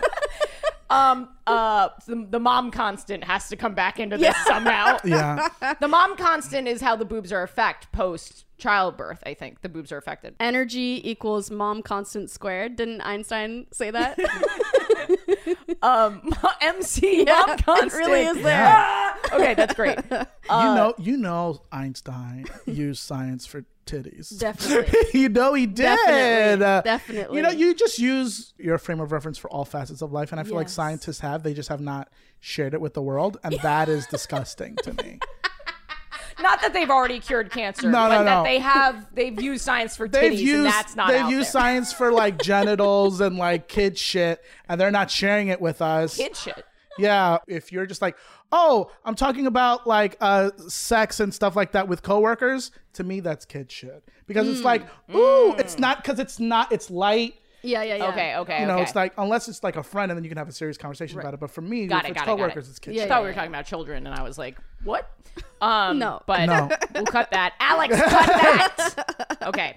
Um 0.90 1.28
uh 1.46 1.88
the, 2.06 2.26
the 2.30 2.38
mom 2.40 2.70
constant 2.70 3.24
has 3.24 3.48
to 3.48 3.56
come 3.56 3.74
back 3.74 3.98
into 3.98 4.16
this 4.16 4.36
somehow 4.46 4.96
Yeah. 5.04 5.48
the 5.80 5.88
mom 5.88 6.16
constant 6.16 6.68
is 6.68 6.80
how 6.80 6.94
the 6.96 7.04
boobs 7.04 7.32
are 7.32 7.42
affect 7.42 7.90
post 7.92 8.44
childbirth 8.58 9.22
i 9.26 9.34
think 9.34 9.62
the 9.62 9.68
boobs 9.68 9.90
are 9.92 9.98
affected 9.98 10.34
Energy 10.40 11.00
equals 11.04 11.50
mom 11.50 11.82
constant 11.82 12.30
squared. 12.30 12.76
Didn't 12.76 13.00
Einstein 13.02 13.66
say 13.72 13.90
that? 13.90 14.18
um 15.82 16.22
mc 16.62 17.24
mom 17.24 17.50
it 17.50 17.64
constant 17.64 17.92
really 17.94 18.22
is 18.22 18.36
there. 18.36 18.44
Yeah. 18.44 19.14
okay 19.32 19.54
that's 19.54 19.74
great 19.74 19.98
you 20.10 20.18
know 20.48 20.94
you 20.98 21.16
know 21.16 21.60
Einstein 21.72 22.46
used 22.66 23.02
science 23.02 23.44
for 23.46 23.64
titties. 23.86 24.38
Definitely. 24.38 24.98
you 25.20 25.28
know 25.28 25.54
he 25.54 25.66
did. 25.66 25.84
Definitely. 25.84 26.64
Uh, 26.64 26.80
Definitely. 26.82 27.36
You 27.36 27.42
know, 27.42 27.50
you 27.50 27.74
just 27.74 27.98
use 27.98 28.52
your 28.58 28.78
frame 28.78 29.00
of 29.00 29.12
reference 29.12 29.38
for 29.38 29.50
all 29.50 29.64
facets 29.64 30.02
of 30.02 30.12
life, 30.12 30.32
and 30.32 30.40
I 30.40 30.44
feel 30.44 30.54
like 30.56 30.68
scientists 30.68 31.20
have. 31.20 31.42
They 31.42 31.54
just 31.54 31.68
have 31.68 31.80
not 31.80 32.08
shared 32.40 32.74
it 32.74 32.80
with 32.80 32.94
the 32.94 33.02
world, 33.02 33.38
and 33.42 33.54
that 33.62 33.88
is 33.88 34.06
disgusting 34.06 34.76
to 34.82 34.92
me. 34.92 35.20
not 36.42 36.60
that 36.60 36.72
they've 36.72 36.90
already 36.90 37.18
cured 37.18 37.50
cancer 37.50 37.88
No, 37.90 38.08
but 38.08 38.18
no, 38.18 38.24
that 38.24 38.36
no. 38.38 38.44
they 38.44 38.58
have 38.58 39.06
they've 39.14 39.40
used 39.40 39.64
science 39.64 39.96
for 39.96 40.06
titties 40.06 40.38
used 40.38 40.54
and 40.54 40.66
that's 40.66 40.94
not 40.94 41.08
they've 41.08 41.30
used 41.30 41.46
there. 41.46 41.62
science 41.62 41.94
for 41.94 42.12
like 42.12 42.42
genitals 42.42 43.22
and 43.22 43.38
like 43.38 43.68
kid 43.68 43.96
shit, 43.96 44.42
and 44.68 44.80
they're 44.80 44.90
not 44.90 45.10
sharing 45.10 45.48
it 45.48 45.60
with 45.60 45.80
us. 45.80 46.16
kid 46.16 46.36
shit 46.36 46.64
Yeah, 46.98 47.38
if 47.46 47.72
you're 47.72 47.86
just 47.86 48.00
like, 48.02 48.16
oh, 48.52 48.90
I'm 49.04 49.14
talking 49.14 49.46
about 49.46 49.86
like 49.86 50.16
uh 50.20 50.50
sex 50.68 51.20
and 51.20 51.32
stuff 51.34 51.56
like 51.56 51.72
that 51.72 51.88
with 51.88 52.02
coworkers, 52.02 52.70
to 52.94 53.04
me 53.04 53.20
that's 53.20 53.44
kid 53.44 53.70
shit 53.70 54.02
because 54.26 54.48
it's 54.48 54.62
like, 54.62 54.82
ooh, 55.14 55.54
it's 55.58 55.78
not 55.78 56.02
because 56.02 56.18
it's 56.18 56.40
not, 56.40 56.72
it's 56.72 56.90
light. 56.90 57.34
yeah, 57.62 57.82
yeah, 57.82 57.96
yeah. 57.96 58.08
okay 58.08 58.36
okay 58.36 58.60
You 58.60 58.66
know, 58.66 58.74
okay. 58.74 58.82
it's 58.84 58.94
like 58.94 59.12
unless 59.18 59.48
it's 59.48 59.62
like 59.62 59.76
a 59.76 59.82
friend 59.82 60.10
and 60.10 60.16
then 60.16 60.24
you 60.24 60.30
can 60.30 60.38
have 60.38 60.48
a 60.48 60.52
serious 60.52 60.76
conversation 60.78 61.18
about 61.18 61.34
it. 61.34 61.40
But 61.40 61.50
for 61.50 61.60
me, 61.62 61.86
Got 61.86 62.04
if 62.04 62.10
it, 62.10 62.10
it's 62.12 62.20
got 62.20 62.22
it, 62.22 62.26
got 62.26 62.32
it. 62.32 62.36
coworkers, 62.38 62.68
it's 62.68 62.78
kid 62.78 62.94
Yeah, 62.94 63.02
I 63.02 63.04
shit. 63.04 63.08
thought 63.10 63.22
we 63.22 63.28
were 63.28 63.34
talking 63.34 63.50
about 63.50 63.66
children, 63.66 64.06
and 64.06 64.14
I 64.14 64.22
was 64.22 64.38
like, 64.38 64.56
"What?" 64.84 65.10
Um, 65.60 65.98
No. 65.98 66.20
but 66.26 66.46
No. 66.46 66.70
we'll 66.94 67.04
cut 67.06 67.30
that. 67.32 67.54
Alex, 67.60 67.94
cut 68.00 68.26
that. 68.26 69.38
okay. 69.42 69.74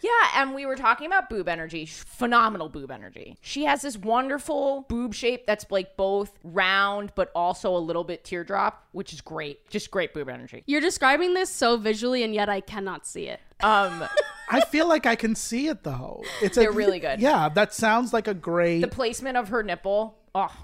Yeah, 0.00 0.10
and 0.36 0.54
we 0.54 0.64
were 0.66 0.76
talking 0.76 1.06
about 1.06 1.28
boob 1.28 1.48
energy. 1.48 1.86
Phenomenal 1.86 2.68
boob 2.68 2.90
energy. 2.90 3.36
She 3.40 3.64
has 3.64 3.82
this 3.82 3.96
wonderful 3.96 4.86
boob 4.88 5.14
shape 5.14 5.46
that's 5.46 5.66
like 5.70 5.96
both 5.96 6.38
round 6.44 7.12
but 7.14 7.30
also 7.34 7.76
a 7.76 7.78
little 7.78 8.04
bit 8.04 8.24
teardrop, 8.24 8.86
which 8.92 9.12
is 9.12 9.20
great. 9.20 9.68
Just 9.70 9.90
great 9.90 10.14
boob 10.14 10.28
energy. 10.28 10.62
You're 10.66 10.80
describing 10.80 11.34
this 11.34 11.50
so 11.50 11.76
visually, 11.76 12.22
and 12.22 12.34
yet 12.34 12.48
I 12.48 12.60
cannot 12.60 13.06
see 13.06 13.26
it. 13.26 13.40
Um, 13.62 14.04
I 14.50 14.60
feel 14.60 14.88
like 14.88 15.04
I 15.06 15.16
can 15.16 15.34
see 15.34 15.68
it 15.68 15.82
though. 15.82 16.22
It's 16.42 16.56
They're 16.56 16.70
really 16.72 17.00
good. 17.08 17.20
Yeah, 17.20 17.48
that 17.50 17.74
sounds 17.74 18.12
like 18.12 18.28
a 18.28 18.34
great. 18.34 18.80
the 18.80 18.88
placement 18.88 19.36
of 19.36 19.48
her 19.48 19.62
nipple, 19.62 20.16
oh, 20.34 20.54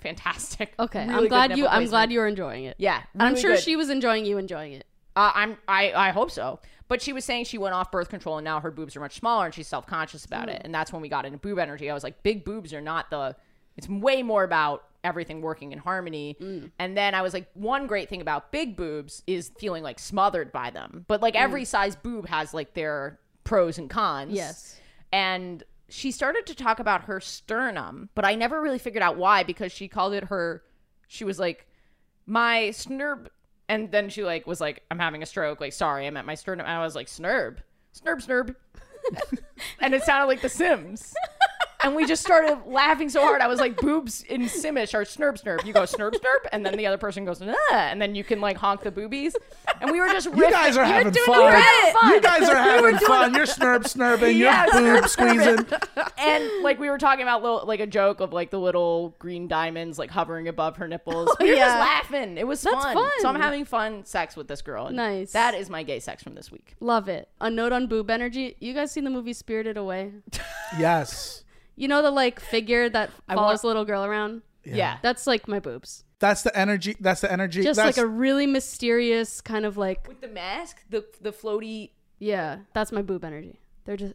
fantastic. 0.00 0.74
Okay, 0.78 1.06
Really 1.06 1.14
I'm 1.24 1.28
glad 1.28 1.50
you. 1.50 1.56
nipple 1.56 1.68
I'm 1.68 1.72
placement. 1.80 1.90
glad 1.90 2.12
you 2.12 2.18
were 2.20 2.26
enjoying 2.28 2.64
it. 2.64 2.76
Yeah, 2.78 3.02
And 3.14 3.22
I'm 3.22 3.36
sure 3.36 3.54
good. 3.54 3.62
she 3.62 3.76
was 3.76 3.90
enjoying 3.90 4.24
you 4.24 4.38
enjoying 4.38 4.72
it. 4.72 4.84
Uh, 5.16 5.32
I'm 5.34 5.56
I 5.66 5.92
I 5.92 6.10
hope 6.10 6.30
so. 6.30 6.60
But 6.88 7.02
she 7.02 7.12
was 7.12 7.24
saying 7.24 7.44
she 7.44 7.58
went 7.58 7.74
off 7.74 7.90
birth 7.90 8.08
control 8.08 8.38
and 8.38 8.44
now 8.44 8.60
her 8.60 8.70
boobs 8.70 8.96
are 8.96 9.00
much 9.00 9.18
smaller 9.18 9.44
and 9.44 9.54
she's 9.54 9.68
self 9.68 9.86
conscious 9.86 10.24
about 10.24 10.48
it. 10.48 10.60
Hmm. 10.60 10.66
And 10.66 10.74
that's 10.74 10.92
when 10.92 11.02
we 11.02 11.08
got 11.08 11.26
into 11.26 11.38
boob 11.38 11.58
energy. 11.58 11.90
I 11.90 11.94
was 11.94 12.02
like, 12.02 12.22
big 12.22 12.44
boobs 12.44 12.72
are 12.72 12.80
not 12.80 13.10
the. 13.10 13.36
It's 13.76 13.88
way 13.88 14.22
more 14.24 14.42
about 14.42 14.84
everything 15.04 15.40
working 15.40 15.72
in 15.72 15.78
harmony. 15.78 16.36
Hmm. 16.38 16.66
And 16.78 16.96
then 16.96 17.14
I 17.14 17.22
was 17.22 17.32
like, 17.32 17.48
one 17.54 17.86
great 17.86 18.08
thing 18.08 18.20
about 18.20 18.50
big 18.50 18.76
boobs 18.76 19.22
is 19.26 19.52
feeling 19.58 19.82
like 19.82 19.98
smothered 19.98 20.50
by 20.50 20.70
them. 20.70 21.04
But 21.06 21.22
like 21.22 21.36
every 21.36 21.62
hmm. 21.62 21.66
size 21.66 21.94
boob 21.94 22.28
has 22.28 22.54
like 22.54 22.74
their 22.74 23.20
pros 23.44 23.78
and 23.78 23.88
cons. 23.88 24.32
Yes. 24.32 24.80
And 25.12 25.62
she 25.88 26.10
started 26.10 26.46
to 26.46 26.54
talk 26.54 26.80
about 26.80 27.02
her 27.02 27.20
sternum, 27.20 28.10
but 28.14 28.24
I 28.24 28.34
never 28.34 28.60
really 28.60 28.78
figured 28.78 29.02
out 29.02 29.16
why 29.16 29.42
because 29.42 29.72
she 29.72 29.88
called 29.88 30.12
it 30.12 30.24
her. 30.24 30.62
She 31.06 31.24
was 31.24 31.38
like, 31.38 31.66
my 32.26 32.68
snurb 32.72 33.28
and 33.68 33.90
then 33.90 34.08
she 34.08 34.24
like 34.24 34.46
was 34.46 34.60
like 34.60 34.82
i'm 34.90 34.98
having 34.98 35.22
a 35.22 35.26
stroke. 35.26 35.60
Like 35.60 35.72
sorry 35.72 36.06
I'm 36.06 36.16
at 36.16 36.26
my 36.26 36.34
sternum. 36.34 36.66
And 36.66 36.76
i 36.76 36.82
was 36.84 36.94
like 36.94 37.06
snurb. 37.06 37.58
Snurb 37.94 38.24
snurb. 38.26 38.54
And 39.80 39.94
it 39.94 40.02
sounded 40.02 40.26
like 40.26 40.42
the 40.42 40.48
sims 40.48 41.14
and 41.84 41.94
we 41.94 42.06
just 42.06 42.22
started 42.22 42.58
laughing 42.66 43.08
so 43.08 43.20
hard 43.20 43.40
i 43.40 43.46
was 43.46 43.60
like 43.60 43.76
boobs 43.76 44.22
in 44.22 44.42
Simlish 44.42 44.94
are 44.94 45.04
snurb 45.04 45.42
snurb 45.42 45.64
you 45.64 45.72
go 45.72 45.82
snurb 45.82 46.12
snurb 46.12 46.48
and 46.52 46.64
then 46.64 46.76
the 46.76 46.86
other 46.86 46.98
person 46.98 47.24
goes 47.24 47.40
nah, 47.40 47.54
and 47.72 48.00
then 48.00 48.14
you 48.14 48.24
can 48.24 48.40
like 48.40 48.56
honk 48.56 48.82
the 48.82 48.90
boobies 48.90 49.34
and 49.80 49.90
we 49.90 50.00
were 50.00 50.08
just 50.08 50.26
you 50.26 50.50
guys 50.50 50.76
are 50.76 50.84
having 50.84 51.12
fun. 51.12 51.38
we 51.38 51.44
were 51.44 51.50
having 51.50 51.92
fun. 51.92 52.10
You 52.10 52.20
guys 52.20 52.48
are 52.48 52.56
having 52.56 52.90
doing 52.90 52.98
fun. 52.98 53.34
You're 53.34 53.46
snurb 53.46 53.84
snurbing. 53.84 54.36
Yeah, 54.38 54.66
you're 54.78 55.00
boob 55.00 55.10
squeezing. 55.10 55.66
and 56.18 56.62
like 56.62 56.78
we 56.78 56.90
were 56.90 56.98
talking 56.98 57.22
about 57.22 57.42
little, 57.42 57.64
like 57.66 57.80
a 57.80 57.86
joke 57.86 58.20
of 58.20 58.32
like 58.32 58.50
the 58.50 58.58
little 58.58 59.14
green 59.18 59.48
diamonds 59.48 59.98
like 59.98 60.10
hovering 60.10 60.48
above 60.48 60.76
her 60.76 60.88
nipples. 60.88 61.28
Oh, 61.30 61.36
we 61.40 61.50
were 61.50 61.56
yeah. 61.56 61.66
just 61.66 61.78
laughing. 61.78 62.38
It 62.38 62.46
was 62.46 62.62
That's 62.62 62.74
fun. 62.74 62.94
fun. 62.94 63.10
So 63.20 63.28
I'm 63.28 63.40
having 63.40 63.64
fun 63.64 64.04
sex 64.04 64.36
with 64.36 64.48
this 64.48 64.62
girl. 64.62 64.86
and 64.86 64.96
Nice. 64.96 65.32
That 65.32 65.54
is 65.54 65.70
my 65.70 65.82
gay 65.82 66.00
sex 66.00 66.22
from 66.22 66.34
this 66.34 66.50
week. 66.50 66.74
Love 66.80 67.08
it. 67.08 67.28
A 67.40 67.50
note 67.50 67.72
on 67.72 67.86
boob 67.86 68.10
energy. 68.10 68.56
You 68.60 68.74
guys 68.74 68.90
seen 68.92 69.04
the 69.04 69.10
movie 69.10 69.32
Spirited 69.32 69.76
Away? 69.76 70.12
Yes. 70.78 71.44
You 71.78 71.86
know 71.88 72.02
the 72.02 72.10
like 72.10 72.40
figure 72.40 72.88
that 72.88 73.10
I 73.28 73.34
follows 73.34 73.48
want- 73.50 73.60
the 73.62 73.66
little 73.68 73.84
girl 73.84 74.04
around? 74.04 74.42
Yeah. 74.64 74.98
That's 75.00 75.26
like 75.26 75.46
my 75.48 75.60
boobs. 75.60 76.04
That's 76.18 76.42
the 76.42 76.54
energy. 76.58 76.96
That's 76.98 77.20
the 77.20 77.30
energy. 77.30 77.62
Just 77.62 77.76
that's, 77.76 77.96
like 77.96 78.04
a 78.04 78.08
really 78.08 78.46
mysterious 78.46 79.40
kind 79.40 79.64
of 79.64 79.76
like 79.76 80.08
With 80.08 80.20
the 80.20 80.26
mask, 80.28 80.82
the 80.90 81.04
the 81.20 81.30
floaty. 81.32 81.90
yeah, 82.18 82.58
that's 82.74 82.90
my 82.90 83.02
boob 83.02 83.24
energy. 83.24 83.60
They're 83.84 83.96
just 83.96 84.14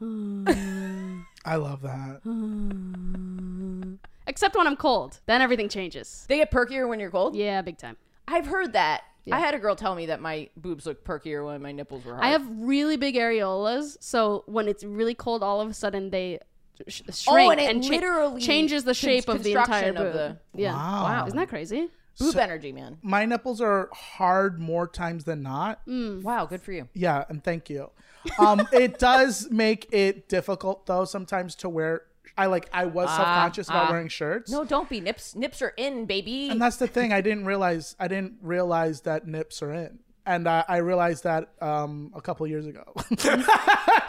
I 0.00 1.56
love 1.56 1.82
that. 1.82 2.20
except 4.28 4.56
when 4.56 4.66
I'm 4.68 4.76
cold. 4.76 5.20
Then 5.26 5.42
everything 5.42 5.68
changes. 5.68 6.24
They 6.28 6.36
get 6.36 6.52
perkier 6.52 6.88
when 6.88 7.00
you're 7.00 7.10
cold. 7.10 7.34
Yeah, 7.34 7.60
big 7.62 7.78
time. 7.78 7.96
I've 8.28 8.46
heard 8.46 8.72
that. 8.74 9.02
Yeah. 9.24 9.36
I 9.36 9.40
had 9.40 9.54
a 9.54 9.58
girl 9.58 9.74
tell 9.74 9.94
me 9.96 10.06
that 10.06 10.20
my 10.20 10.48
boobs 10.56 10.86
look 10.86 11.04
perkier 11.04 11.44
when 11.44 11.60
my 11.60 11.72
nipples 11.72 12.04
were 12.04 12.12
hard. 12.12 12.24
I 12.24 12.28
have 12.28 12.46
really 12.48 12.96
big 12.96 13.16
areolas, 13.16 13.96
so 14.00 14.44
when 14.46 14.68
it's 14.68 14.84
really 14.84 15.14
cold, 15.14 15.42
all 15.42 15.60
of 15.60 15.68
a 15.68 15.74
sudden 15.74 16.10
they 16.10 16.38
sh- 16.86 17.02
shrink 17.12 17.48
Oh, 17.48 17.50
and 17.50 17.60
it 17.60 17.82
cha- 17.82 17.88
literally 17.88 18.40
changes 18.40 18.84
the 18.84 18.94
shape 18.94 19.28
of 19.28 19.42
the 19.42 19.52
entire 19.52 19.64
construction 19.64 19.94
boob. 19.96 20.06
of 20.06 20.12
the- 20.12 20.36
yeah, 20.54 20.72
Wow. 20.72 21.02
Wow. 21.04 21.26
isn't 21.26 21.38
that 21.38 21.48
crazy? 21.48 21.90
boob 22.18 22.36
energy, 22.36 22.72
man. 22.72 22.98
My 23.02 23.24
nipples 23.24 23.60
are 23.60 23.88
hard 23.92 24.58
more 24.58 24.86
times 24.88 25.24
than 25.24 25.42
not. 25.42 25.80
Wow, 25.86 26.46
good 26.46 26.62
for 26.62 26.72
you. 26.72 26.88
Yeah, 26.94 27.24
and 27.28 27.42
thank 27.42 27.70
you. 27.70 27.90
Um, 28.38 28.66
it 28.72 28.98
does 28.98 29.48
make 29.50 29.88
it 29.92 30.28
difficult 30.28 30.86
though 30.86 31.04
sometimes 31.04 31.54
to 31.56 31.68
wear. 31.68 32.02
I 32.36 32.46
like. 32.46 32.68
I 32.72 32.86
was 32.86 33.08
self 33.08 33.24
conscious 33.24 33.68
about 33.68 33.88
ah. 33.88 33.90
wearing 33.90 34.08
shirts. 34.08 34.50
No, 34.50 34.64
don't 34.64 34.88
be 34.88 35.00
nips. 35.00 35.34
Nips 35.34 35.60
are 35.60 35.72
in, 35.76 36.04
baby. 36.04 36.48
And 36.50 36.62
that's 36.62 36.76
the 36.76 36.86
thing. 36.86 37.12
I 37.12 37.20
didn't 37.20 37.46
realize. 37.46 37.96
I 37.98 38.06
didn't 38.06 38.34
realize 38.42 39.00
that 39.02 39.26
nips 39.26 39.60
are 39.62 39.72
in, 39.72 39.98
and 40.28 40.46
uh, 40.46 40.62
I 40.68 40.76
realized 40.76 41.24
that 41.24 41.48
um, 41.62 42.12
a 42.14 42.20
couple 42.20 42.46
years 42.46 42.66
ago. 42.66 42.84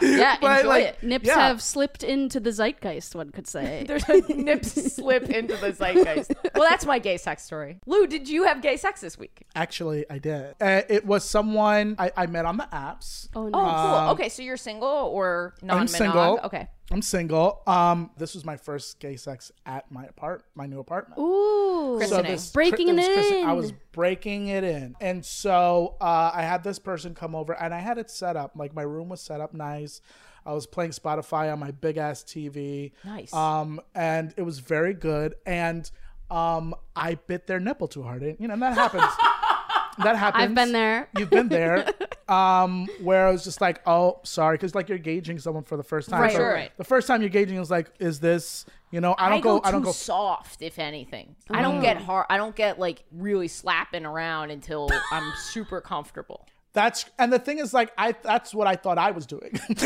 yeah, 0.02 0.36
but, 0.40 0.58
enjoy 0.60 0.68
like, 0.68 0.84
it. 0.84 1.02
Nips 1.02 1.26
Yeah. 1.26 1.48
have 1.48 1.62
slipped 1.62 2.02
into 2.02 2.38
the 2.40 2.50
zeitgeist, 2.50 3.14
one 3.14 3.30
could 3.30 3.46
say. 3.46 3.84
There's 3.88 4.06
a 4.08 4.20
nips 4.32 4.94
slip 4.94 5.30
into 5.30 5.56
the 5.56 5.72
zeitgeist. 5.72 6.32
Well, 6.54 6.68
that's 6.68 6.84
my 6.84 6.98
gay 6.98 7.16
sex 7.16 7.42
story. 7.42 7.78
Lou, 7.86 8.06
did 8.06 8.28
you 8.28 8.44
have 8.44 8.60
gay 8.60 8.76
sex 8.76 9.00
this 9.00 9.16
week? 9.16 9.46
Actually, 9.54 10.04
I 10.10 10.18
did. 10.18 10.54
Uh, 10.60 10.82
it 10.90 11.06
was 11.06 11.24
someone 11.24 11.96
I, 11.98 12.12
I 12.14 12.26
met 12.26 12.44
on 12.44 12.58
the 12.58 12.68
apps. 12.70 13.28
oh 13.34 13.46
Oh, 13.46 13.48
no. 13.48 13.58
cool. 13.58 14.10
okay, 14.12 14.28
so 14.28 14.42
you're 14.42 14.58
single 14.58 14.88
or 14.88 15.54
non 15.62 15.80
I'm 15.80 15.88
single. 15.88 16.38
Okay. 16.44 16.68
I'm 16.90 17.02
single. 17.02 17.62
Um, 17.66 18.10
this 18.16 18.34
was 18.34 18.44
my 18.44 18.56
first 18.56 18.98
gay 18.98 19.16
sex 19.16 19.52
at 19.64 19.90
my 19.92 20.04
apart, 20.04 20.44
my 20.54 20.66
new 20.66 20.80
apartment. 20.80 21.20
Ooh. 21.20 21.96
Christening. 21.98 22.38
Breaking 22.52 22.88
it 22.88 22.98
it 22.98 23.14
christen- 23.14 23.46
I 23.46 23.52
was 23.52 23.72
breaking 23.92 24.48
it 24.48 24.64
in, 24.64 24.96
and 25.00 25.24
so 25.24 25.96
uh, 26.00 26.32
I 26.34 26.42
had 26.42 26.64
this 26.64 26.78
person 26.78 27.14
come 27.14 27.34
over, 27.34 27.52
and 27.52 27.72
I 27.72 27.78
had 27.78 27.98
it 27.98 28.10
set 28.10 28.36
up 28.36 28.52
like 28.56 28.74
my 28.74 28.82
room 28.82 29.08
was 29.08 29.20
set 29.20 29.40
up 29.40 29.54
nice. 29.54 30.00
I 30.44 30.52
was 30.52 30.66
playing 30.66 30.92
Spotify 30.92 31.52
on 31.52 31.58
my 31.58 31.70
big 31.70 31.96
ass 31.96 32.22
TV. 32.22 32.92
Nice. 33.04 33.32
Um, 33.32 33.80
and 33.94 34.32
it 34.36 34.42
was 34.42 34.58
very 34.58 34.94
good. 34.94 35.34
And 35.46 35.90
um, 36.30 36.74
I 36.96 37.14
bit 37.14 37.46
their 37.46 37.60
nipple 37.60 37.88
too 37.88 38.02
hard. 38.02 38.22
And, 38.22 38.36
you 38.40 38.48
know, 38.48 38.54
and 38.54 38.62
that 38.62 38.74
happens. 38.74 39.02
that 40.04 40.16
happens. 40.16 40.44
I've 40.44 40.54
been 40.54 40.72
there. 40.72 41.08
You've 41.16 41.30
been 41.30 41.48
there. 41.48 41.88
Um, 42.30 42.86
where 43.02 43.26
I 43.26 43.32
was 43.32 43.42
just 43.42 43.60
like, 43.60 43.80
oh, 43.86 44.20
sorry, 44.22 44.56
because 44.56 44.74
like 44.74 44.88
you're 44.88 44.98
gauging 44.98 45.38
someone 45.40 45.64
for 45.64 45.76
the 45.76 45.82
first 45.82 46.08
time. 46.08 46.20
Right, 46.22 46.32
So 46.32 46.42
right. 46.44 46.70
The 46.76 46.84
first 46.84 47.08
time 47.08 47.22
you're 47.22 47.28
gauging 47.30 47.58
is 47.58 47.70
like, 47.70 47.90
is 47.98 48.20
this? 48.20 48.64
You 48.92 49.00
know, 49.00 49.14
I 49.18 49.28
don't 49.28 49.40
go. 49.40 49.58
too 49.58 49.64
I 49.64 49.70
don't 49.72 49.82
go. 49.82 49.92
soft, 49.92 50.62
if 50.62 50.78
anything. 50.78 51.34
I 51.50 51.60
don't 51.62 51.80
get 51.80 51.96
hard. 51.96 52.26
I 52.30 52.36
don't 52.36 52.54
get 52.54 52.78
like 52.78 53.02
really 53.12 53.48
slapping 53.48 54.04
around 54.06 54.50
until 54.50 54.88
I'm 55.12 55.32
super 55.36 55.80
comfortable. 55.80 56.46
That's 56.72 57.04
and 57.18 57.32
the 57.32 57.38
thing 57.40 57.58
is 57.58 57.74
like 57.74 57.90
I 57.98 58.12
that's 58.12 58.54
what 58.54 58.68
I 58.68 58.76
thought 58.76 58.96
I 58.96 59.10
was 59.10 59.26
doing. 59.26 59.58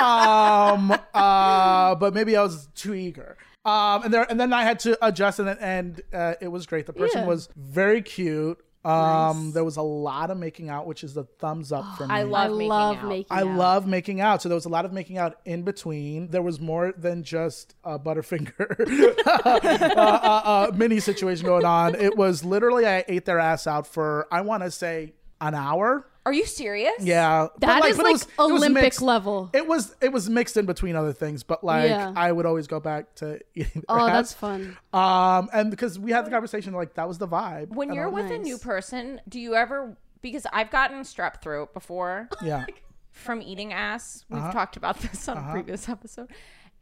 um 0.00 0.90
uh 1.14 1.94
but 1.96 2.14
maybe 2.14 2.36
I 2.36 2.42
was 2.42 2.68
too 2.74 2.94
eager. 2.94 3.36
Um 3.64 4.04
and 4.04 4.14
there 4.14 4.26
and 4.30 4.40
then 4.40 4.52
I 4.52 4.62
had 4.62 4.78
to 4.80 4.96
adjust 5.06 5.38
and 5.38 5.50
and 5.60 6.00
uh, 6.14 6.34
it 6.40 6.48
was 6.48 6.66
great. 6.66 6.86
The 6.86 6.92
person 6.94 7.22
Yeah. 7.22 7.26
was 7.28 7.48
very 7.56 8.00
cute. 8.02 8.58
Um 8.84 9.52
there 9.52 9.64
was 9.64 9.76
a 9.76 9.82
lot 9.82 10.30
of 10.30 10.38
making 10.38 10.68
out, 10.70 10.86
which 10.86 11.04
is 11.04 11.16
a 11.16 11.24
thumbs 11.24 11.70
up 11.72 11.84
for 11.98 12.06
me. 12.06 12.14
I 12.14 12.20
I 12.20 12.22
love 12.22 12.52
making 12.52 12.68
love 12.68 12.96
out. 12.96 13.08
making 13.08 13.26
I 13.30 13.40
out. 13.42 13.56
love 13.58 13.86
making 13.86 14.20
out. 14.20 14.42
So 14.42 14.48
there 14.48 14.56
was 14.56 14.64
a 14.64 14.70
lot 14.70 14.84
of 14.84 14.92
making 14.92 15.18
out 15.18 15.38
in 15.44 15.62
between. 15.62 16.28
There 16.28 16.42
was 16.42 16.60
more 16.60 16.92
than 16.96 17.22
just 17.22 17.74
a 17.84 17.98
Butterfinger 17.98 19.16
uh, 19.26 19.50
uh, 19.60 20.40
uh, 20.44 20.72
mini 20.74 21.00
situation 21.00 21.44
going 21.44 21.64
on. 21.64 21.94
It 21.94 22.16
was 22.16 22.44
literally 22.44 22.86
I 22.86 23.04
ate 23.06 23.24
their 23.26 23.38
ass 23.38 23.66
out 23.66 23.86
for 23.86 24.26
I 24.32 24.40
want 24.40 24.62
to 24.62 24.70
say 24.70 25.12
an 25.40 25.54
hour. 25.54 26.06
Are 26.26 26.32
you 26.32 26.44
serious? 26.44 26.92
Yeah, 27.00 27.48
but, 27.58 27.60
That 27.66 27.84
is 27.86 27.96
but 27.96 28.04
like 28.04 28.10
it 28.10 28.12
was- 28.12 28.22
it 28.22 28.28
was 28.38 28.50
Olympic 28.62 28.82
mixed. 28.82 29.02
level. 29.02 29.50
It 29.54 29.66
was 29.66 29.94
it 30.02 30.12
was 30.12 30.28
mixed 30.28 30.56
in 30.56 30.66
between 30.66 30.94
other 30.96 31.12
things, 31.12 31.42
but 31.42 31.64
like 31.64 31.88
Yeah. 31.88 32.12
I 32.14 32.30
would 32.30 32.44
always 32.46 32.66
go 32.66 32.78
back 32.80 33.14
to 33.16 33.40
eating. 33.54 33.82
Oh, 33.88 34.04
their 34.04 34.14
that's 34.14 34.32
fun. 34.34 34.76
Um, 34.92 35.48
and 35.52 35.70
because 35.70 35.98
we 35.98 36.12
had 36.12 36.26
the 36.26 36.30
conversation, 36.30 36.74
like 36.74 36.94
that 36.94 37.08
was 37.08 37.18
the 37.18 37.28
vibe. 37.28 37.68
When 37.70 37.92
you're 37.94 38.04
I- 38.08 38.10
with 38.10 38.30
a 38.30 38.38
new 38.38 38.58
person, 38.58 39.20
do 39.28 39.40
you 39.40 39.54
ever? 39.54 39.96
Because 40.20 40.46
I've 40.52 40.70
gotten 40.70 41.00
strep 41.02 41.40
throat 41.40 41.72
before 41.72 42.28
yeah, 42.42 42.66
from 43.12 43.40
eating 43.40 43.72
ass. 43.72 44.26
We've 44.28 44.38
Uh-huh. 44.40 44.52
talked 44.52 44.76
about 44.76 44.98
this 45.00 45.26
on 45.28 45.38
a 45.38 45.50
previous 45.52 45.88
episode. 45.88 46.28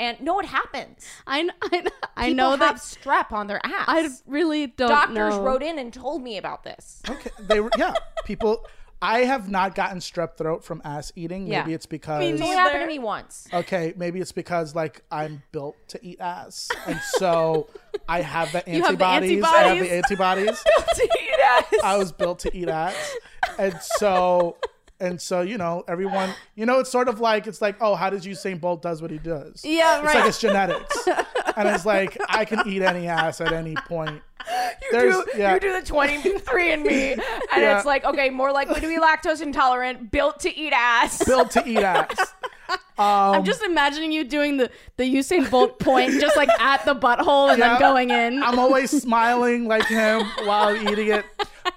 And 0.01 0.21
no, 0.21 0.39
it 0.39 0.47
happens. 0.47 1.05
I, 1.27 1.49
I, 1.61 1.85
I 2.17 2.33
know 2.33 2.51
have 2.51 2.61
that. 2.61 2.77
strep 2.77 3.33
on 3.33 3.49
their 3.49 3.61
ass. 3.65 3.85
I 3.89 4.09
really 4.27 4.69
don't 4.69 4.89
Doctors 4.89 5.35
know. 5.37 5.43
wrote 5.43 5.61
in 5.63 5.77
and 5.79 5.93
told 5.93 6.23
me 6.23 6.37
about 6.39 6.63
this. 6.63 7.03
okay, 7.09 7.31
they 7.41 7.59
were 7.61 7.71
yeah. 7.77 7.95
People, 8.25 8.65
I 9.01 9.21
have 9.21 9.49
not 9.49 9.75
gotten 9.77 9.99
strep 9.99 10.37
throat 10.37 10.65
from 10.65 10.83
ass 10.85 11.13
eating. 11.15 11.47
Yeah. 11.47 11.61
Maybe 11.61 11.75
it's 11.75 11.87
because 11.87 12.23
It 12.25 12.41
only 12.43 12.57
happened 12.57 12.81
to 12.83 12.87
me 12.87 12.99
once. 12.99 13.47
okay, 13.55 13.95
maybe 13.97 14.21
it's 14.21 14.33
because 14.33 14.75
like 14.75 15.03
I'm 15.11 15.43
built 15.53 15.77
to 15.89 16.05
eat 16.05 16.21
ass, 16.21 16.69
and 16.87 17.01
so 17.17 17.69
I 18.09 18.23
have 18.23 18.51
the 18.53 18.65
You 18.67 18.83
have 18.83 18.99
the 18.99 19.05
antibodies. 19.05 19.45
I 19.45 19.59
have 19.69 19.79
the 19.79 19.93
antibodies. 19.95 20.49
antibodies. 20.49 20.65
to 20.97 21.05
eat 21.05 21.41
ass. 21.49 21.75
I 21.85 21.97
was 21.97 22.11
built 22.13 22.41
to 22.41 22.57
eat 22.57 22.69
ass, 22.69 23.17
and 23.59 23.79
so 23.81 24.57
and 25.01 25.21
so 25.21 25.41
you 25.43 25.57
know 25.59 25.85
everyone 25.89 26.31
you 26.57 26.67
know 26.67 26.79
it's 26.81 26.91
sort 26.91 27.09
of 27.09 27.21
like 27.21 27.47
it's 27.47 27.61
like 27.63 27.77
oh 27.81 27.95
how 27.95 28.11
does 28.11 28.27
Usain 28.27 28.61
Bolt 28.61 28.83
does 28.83 29.01
what 29.01 29.11
he 29.11 29.19
does 29.19 29.63
Yeah, 29.65 29.99
it's 29.99 30.07
right. 30.07 30.15
like 30.17 30.29
it's 30.29 30.41
genetics 30.41 31.09
and 31.57 31.69
it's 31.69 31.87
like 31.87 32.17
I 32.29 32.45
can 32.45 32.67
eat 32.67 32.83
any 32.83 33.07
ass 33.09 33.41
at 33.41 33.53
any 33.53 33.75
point 33.87 34.21
You 34.83 34.89
There's- 34.93 35.15
do, 35.15 35.25
yeah. 35.39 35.55
you 35.55 35.61
do 35.61 35.73
the 35.79 35.83
23 35.87 36.73
and 36.73 36.83
me, 36.83 37.13
and 37.13 37.21
Yeah. 37.57 37.77
it's 37.77 37.85
like, 37.85 38.05
okay, 38.05 38.31
more 38.31 38.51
likely 38.51 38.81
to 38.81 38.89
be 38.89 38.97
lactose 38.97 39.43
intolerant, 39.43 40.11
built 40.11 40.41
to 40.41 40.57
eat 40.57 40.73
ass. 40.73 41.23
built 41.25 41.51
to 41.51 41.69
eat 41.69 41.79
ass 41.79 42.17
I'm 42.99 43.45
just 43.45 43.63
imagining 43.63 44.11
you 44.11 44.25
doing 44.25 44.57
the, 44.57 44.71
the 44.97 45.05
Usain 45.05 45.49
Bolt 45.51 45.79
point 45.79 46.13
just 46.21 46.37
like 46.37 46.49
at 46.61 46.85
the 46.87 46.95
butthole 46.95 47.51
and 47.51 47.59
Yeah. 47.59 47.71
then 47.73 47.81
going 47.81 48.11
in. 48.11 48.43
I'm 48.43 48.59
always 48.59 48.91
smiling 48.91 49.69
like 49.69 49.87
him 49.87 50.23
while 50.45 50.75
eating 50.77 51.09
it 51.09 51.25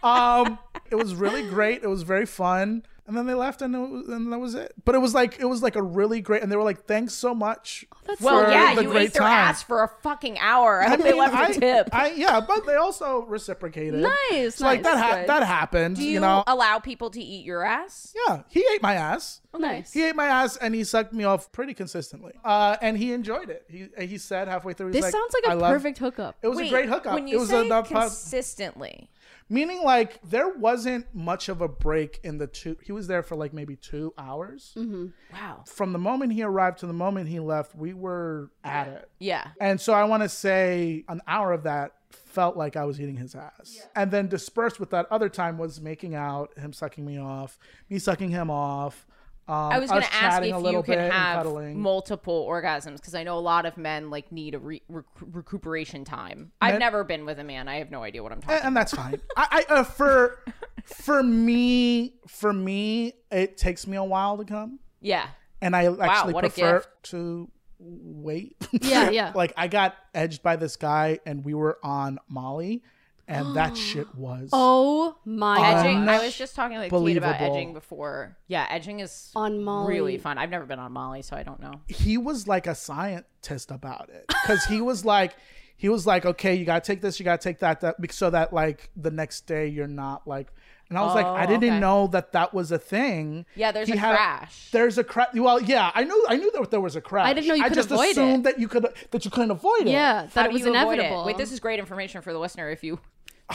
um 0.04 0.58
it 0.90 0.96
was 0.96 1.14
really 1.14 1.44
great 1.48 1.84
it 1.84 1.88
was 1.88 2.04
very 2.04 2.26
fun 2.26 2.84
and 3.08 3.18
then 3.18 3.26
they 3.26 3.34
left 3.34 3.62
and, 3.62 3.76
it 3.76 3.80
was, 3.80 4.08
and 4.10 4.32
that 4.32 4.40
was 4.40 4.56
it 4.56 4.74
but 4.86 4.96
it 4.96 5.00
was 5.00 5.14
like 5.14 5.40
it 5.40 5.46
was 5.46 5.62
like 5.64 5.76
a 5.76 5.82
really 5.82 6.22
great 6.22 6.42
and 6.42 6.52
they 6.52 6.56
were 6.56 6.64
like 6.64 6.86
thanks 6.86 7.14
so 7.14 7.34
much 7.34 7.86
well, 8.20 8.46
for 8.46 8.52
yeah, 8.52 8.80
you 8.80 8.90
great 8.90 9.04
ate 9.04 9.14
their 9.14 9.22
time. 9.22 9.32
ass 9.32 9.64
for 9.64 9.84
a 9.84 9.88
fucking 10.02 10.38
hour. 10.40 10.82
I, 10.82 10.90
hope 10.90 11.02
they 11.02 11.14
left 11.14 11.34
I, 11.34 11.50
a 11.50 11.54
tip. 11.54 11.90
I, 11.94 12.12
yeah, 12.12 12.42
but 12.42 12.66
they 12.66 12.76
also 12.76 13.22
reciprocated. 13.26 14.02
Nice, 14.02 14.56
So, 14.56 14.66
like 14.66 14.82
nice. 14.82 14.94
that. 14.94 15.20
Ha- 15.20 15.24
that 15.28 15.46
happened. 15.46 15.96
do 15.98 16.04
you, 16.04 16.14
you, 16.14 16.20
know. 16.20 16.44
allow 16.48 16.80
people 16.80 17.10
to 17.12 17.22
eat 17.22 17.46
your 17.46 17.64
ass? 17.64 18.14
yeah, 18.28 18.42
he 18.50 18.66
ate 18.74 18.82
my 18.82 18.96
ass. 18.96 19.42
nice. 19.58 19.94
He 19.94 20.04
ate 20.04 20.16
my 20.16 20.28
ass 20.28 20.58
and 20.58 20.74
he 20.74 20.84
sucked 20.84 21.14
me 21.14 21.24
off 21.24 21.52
pretty 21.52 21.74
consistently. 21.74 22.34
Uh, 22.44 22.78
and 22.82 22.98
he 22.98 23.14
enjoyed 23.14 23.50
it. 23.50 23.66
He 23.70 23.88
he 24.06 24.18
said 24.18 24.48
halfway 24.48 24.74
through, 24.74 24.92
This 24.92 25.04
like, 25.04 25.12
sounds 25.12 25.34
like 25.34 25.46
a 25.46 25.52
"I 25.52 25.54
love-" 25.54 25.74
perfect 25.74 26.00
hookup. 26.00 26.38
It 26.42 26.48
was 26.48 26.60
a 26.60 26.70
great 26.70 26.90
hookup. 26.90 27.14
When 27.14 27.28
you 27.28 27.38
it 27.38 27.40
was 27.40 27.50
say 27.50 27.70
consistently, 27.84 29.10
meaning 29.52 29.84
like 29.84 30.20
there 30.24 30.48
wasn't 30.48 31.14
much 31.14 31.50
of 31.50 31.62
a 31.62 31.68
break 31.68 32.22
in 32.24 32.38
the 32.38 32.48
two. 32.48 32.78
He 32.82 32.94
was 32.94 33.08
there 33.08 33.22
for 33.22 33.36
like 33.36 33.54
maybe 33.54 33.76
two 33.76 34.14
hours. 34.18 34.74
Mm-hmm. 34.78 35.08
wow. 35.34 35.64
From 35.68 35.92
the 35.92 36.00
moment 36.00 36.32
he 36.32 36.42
arrived 36.42 36.80
to 36.80 36.88
the 36.88 36.94
moment 36.94 37.28
he 37.28 37.40
left, 37.40 37.76
we 37.76 37.94
were 37.94 38.50
at 38.64 38.88
it. 38.88 39.10
Yeah. 39.20 39.50
And 39.60 39.80
so 39.80 39.94
I 39.94 40.06
want 40.06 40.24
to 40.24 40.30
say 40.30 41.04
an 41.10 41.22
hour 41.28 41.52
of 41.52 41.64
that 41.64 41.92
felt 42.10 42.56
like 42.56 42.78
I 42.78 42.86
was 42.86 43.00
eating 43.02 43.18
his 43.18 43.36
ass. 43.36 43.86
And 43.96 44.10
then 44.10 44.28
dispersed 44.28 44.80
with 44.80 44.90
that 44.92 45.06
other 45.12 45.28
time 45.28 45.58
was 45.58 45.82
making 45.82 46.16
out, 46.16 46.58
him 46.58 46.72
sucking 46.72 47.06
me 47.06 47.20
off, 47.20 47.60
me 47.90 48.00
sucking 48.00 48.30
him 48.30 48.50
off. 48.50 49.06
Um, 49.48 49.56
I 49.56 49.80
was 49.80 49.90
going 49.90 50.04
to 50.04 50.14
ask 50.14 50.42
if 50.44 50.48
you 50.48 50.84
can 50.84 51.12
have 51.12 51.46
multiple 51.76 52.48
orgasms 52.48 52.98
because 52.98 53.16
I 53.16 53.24
know 53.24 53.38
a 53.38 53.42
lot 53.42 53.66
of 53.66 53.76
men 53.76 54.10
like 54.10 54.32
need 54.32 54.56
a 54.56 54.60
re- 54.60 54.82
rec- 54.88 55.06
recuperation 55.20 56.06
time. 56.06 56.52
I've 56.62 56.80
never 56.80 57.04
been 57.04 57.26
with 57.26 57.40
a 57.40 57.44
man. 57.44 57.68
I 57.68 57.76
have 57.78 57.92
no 57.92 58.04
idea 58.04 58.24
what 58.24 58.32
I'm 58.32 58.42
talking. 58.42 58.58
and, 58.58 58.68
and 58.68 58.78
that's 58.78 58.94
fine. 58.94 59.20
I, 59.36 59.66
I 59.70 59.74
uh, 59.74 59.84
for 59.84 60.40
for 60.84 61.22
me 61.24 62.16
for 62.28 62.54
me 62.54 63.14
it 63.32 63.58
takes 63.58 63.88
me 63.88 63.98
a 63.98 64.04
while 64.04 64.38
to 64.38 64.46
come, 64.46 64.80
Yeah. 65.02 65.28
and 65.62 65.76
I 65.76 65.86
actually 65.88 66.34
a 66.36 66.40
prefer 66.40 66.84
to 67.04 67.50
wait. 67.80 68.56
Yeah, 68.72 69.10
yeah. 69.10 69.32
like 69.36 69.54
I 69.58 69.68
got 69.68 69.96
edged 70.14 70.44
by 70.44 70.56
this 70.56 70.76
guy, 70.76 71.20
and 71.26 71.44
we 71.44 71.54
were 71.56 71.78
on 71.84 72.20
Molly. 72.30 72.84
And 73.28 73.56
that 73.56 73.78
shit 73.90 74.14
was 74.16 74.50
Oh 74.54 75.16
my 75.26 75.58
Edging. 75.60 76.08
I 76.10 76.24
was 76.24 76.36
just 76.38 76.56
talking 76.56 76.78
like 76.78 76.92
Kate 76.92 77.18
about 77.18 77.36
Unbelievable. 77.36 77.56
edging 77.58 77.74
before. 77.74 78.38
Yeah, 78.48 78.68
edging 78.70 79.00
is 79.00 79.32
On 79.36 79.64
Molly. 79.64 79.94
really 79.94 80.18
fun. 80.18 80.38
I've 80.38 80.50
never 80.50 80.66
been 80.66 80.80
on 80.80 80.92
Molly, 80.92 81.22
so 81.22 81.36
I 81.36 81.44
don't 81.44 81.60
know. 81.62 81.74
he 81.88 82.18
was 82.18 82.48
like 82.48 82.68
a 82.68 82.76
scientist 82.76 83.72
about 83.72 84.10
it 84.10 84.26
because 84.28 84.64
he 84.66 84.82
was 84.82 85.04
like 85.06 85.34
he 85.78 85.90
was 85.90 86.06
like 86.06 86.26
okay 86.26 86.54
you 86.54 86.64
gotta 86.66 86.82
take 86.86 87.02
this 87.02 87.20
you 87.20 87.24
gotta 87.24 87.42
take 87.42 87.60
that 87.60 87.82
that 87.82 87.96
so 88.14 88.30
that 88.30 88.54
like 88.54 88.90
the 88.96 89.10
next 89.12 89.42
day 89.48 89.68
you're 89.68 89.88
not 89.88 90.28
like 90.28 90.52
and 90.90 90.98
i 90.98 91.02
was 91.02 91.16
like 91.16 91.26
Oh, 91.26 91.34
i 91.34 91.48
didn't 91.48 91.70
okay. 91.72 91.80
know 91.80 92.06
that 92.08 92.34
that 92.34 92.54
was 92.54 92.72
a 92.72 92.78
thing 92.78 93.48
Yeah, 93.56 93.72
there's 93.72 93.88
He 93.88 93.96
a 93.96 93.98
had- 93.98 94.16
crash. 94.16 94.70
there's 94.72 95.00
a 95.00 95.04
crash 95.04 95.30
well 95.34 95.60
yeah 95.60 95.90
i 95.96 96.04
knew 96.04 96.26
i 96.30 96.36
knew 96.38 96.52
that 96.52 96.70
there 96.70 96.82
was 96.82 96.96
a 96.96 97.02
crash 97.02 97.26
I 97.28 97.34
didn't 97.34 97.48
know 97.48 97.56
you 97.56 97.64
i 97.64 97.68
could 97.70 97.76
just 97.76 97.90
avoid 97.90 98.04
it. 98.06 98.12
assumed 98.12 98.44
that 98.46 98.60
you 98.60 98.68
could 98.68 98.86
that 99.10 99.26
you 99.26 99.32
couldn't 99.32 99.50
avoid 99.52 99.82
it 99.82 99.88
yeah, 99.88 100.22
How 100.28 100.28
that 100.36 100.46
it 100.46 100.50
do 100.50 100.54
was 100.54 100.62
you 100.62 100.76
avoid 100.76 100.94
inevitable. 101.00 101.26
Wait, 101.26 101.38
this 101.38 101.52
is 101.52 101.60
great 101.60 101.80
information 101.80 102.22
for 102.22 102.32
the 102.32 102.38
listener 102.40 102.70
if 102.70 102.84
you 102.84 103.00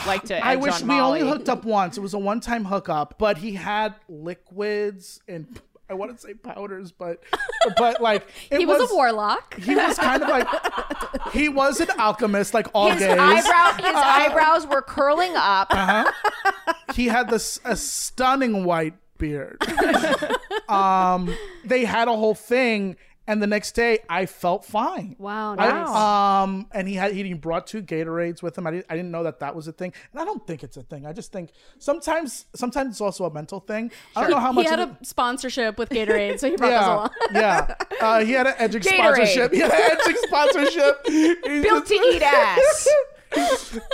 like 0.05 0.23
to. 0.25 0.37
I 0.45 0.55
wish 0.57 0.81
we 0.81 0.99
only 0.99 1.21
hooked 1.21 1.49
up 1.49 1.65
once. 1.65 1.97
It 1.97 2.01
was 2.01 2.13
a 2.13 2.19
one-time 2.19 2.65
hookup, 2.65 3.17
but 3.17 3.37
he 3.37 3.53
had 3.53 3.95
liquids 4.07 5.21
and 5.27 5.59
I 5.89 5.93
want 5.93 6.13
to 6.13 6.17
say 6.21 6.33
powders, 6.33 6.91
but 6.91 7.23
but 7.77 8.01
like 8.01 8.27
it 8.51 8.59
he 8.59 8.65
was, 8.65 8.91
a 8.91 8.93
warlock. 8.93 9.57
He 9.57 9.73
was 9.73 9.97
kind 9.97 10.21
of 10.21 10.27
like 10.29 10.47
he 11.31 11.47
was 11.47 11.79
an 11.79 11.89
alchemist, 11.97 12.53
like 12.53 12.67
all 12.73 12.91
His 12.91 12.99
gays. 12.99 13.17
eyebrow, 13.17 13.71
his 13.73 13.95
eyebrows 13.95 14.67
were 14.67 14.81
curling 14.81 15.31
up. 15.35 15.67
Uh-huh. 15.71 16.11
he 16.93 17.05
had 17.05 17.29
this 17.29 17.59
a 17.63 17.75
stunning 17.77 18.65
white 18.65 18.95
beard. 19.17 19.61
um, 20.69 21.33
they 21.63 21.85
had 21.85 22.09
a 22.09 22.15
whole 22.15 22.35
thing, 22.35 22.97
and 23.27 23.41
the 23.43 23.47
next 23.47 23.73
day 23.73 23.99
I 24.09 24.25
felt 24.25 24.65
fine. 24.65 25.15
Wow, 25.19 25.55
I- 25.57 25.67
nice. 25.67 25.87
um, 25.89 26.67
and 26.71 26.87
he 26.87 26.95
had 26.95 27.11
he 27.13 27.33
brought 27.33 27.67
two 27.67 27.81
Gatorades 27.83 28.41
with 28.41 28.57
him. 28.57 28.65
I 28.65 28.71
didn't 28.71 28.85
I 28.89 28.95
didn't 28.95 29.11
know 29.11 29.23
that 29.23 29.39
that 29.41 29.55
was 29.55 29.67
a 29.67 29.71
thing, 29.73 29.93
and 30.11 30.21
I 30.21 30.25
don't 30.25 30.45
think 30.47 30.63
it's 30.63 30.77
a 30.77 30.83
thing. 30.83 31.05
I 31.05 31.13
just 31.13 31.31
think 31.31 31.51
sometimes 31.79 32.45
sometimes 32.55 32.91
it's 32.91 33.01
also 33.01 33.25
a 33.25 33.33
mental 33.33 33.59
thing. 33.59 33.91
I 34.15 34.21
don't 34.21 34.31
know 34.31 34.39
how 34.39 34.51
much 34.51 34.65
he 34.65 34.69
had 34.69 34.79
a 34.79 34.97
sponsorship 35.03 35.77
with 35.77 35.89
Gatorade, 35.89 36.39
so 36.39 36.49
he 36.49 36.55
brought 36.57 36.69
those 36.69 36.79
yeah, 36.81 36.93
along. 36.95 37.09
yeah. 37.33 37.75
Uh, 38.01 38.25
he 38.25 38.31
had 38.31 38.47
an 38.47 38.53
edging 38.59 38.81
sponsorship. 38.81 39.51
He 39.53 39.59
had 39.59 39.71
an 39.71 39.97
edging 39.99 40.15
sponsorship. 40.23 41.03
Built 41.63 41.85
to 41.87 41.93
eat 41.93 42.21
ass. 42.21 42.87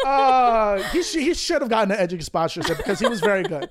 Uh, 0.06 0.78
he, 0.92 1.02
sh- 1.04 1.16
he 1.16 1.34
should 1.34 1.62
have 1.62 1.70
gotten 1.70 1.92
an 1.92 1.98
edging 2.00 2.22
sponsorship 2.22 2.78
because 2.78 3.00
he 3.00 3.08
was 3.08 3.20
very 3.20 3.44
good. 3.44 3.70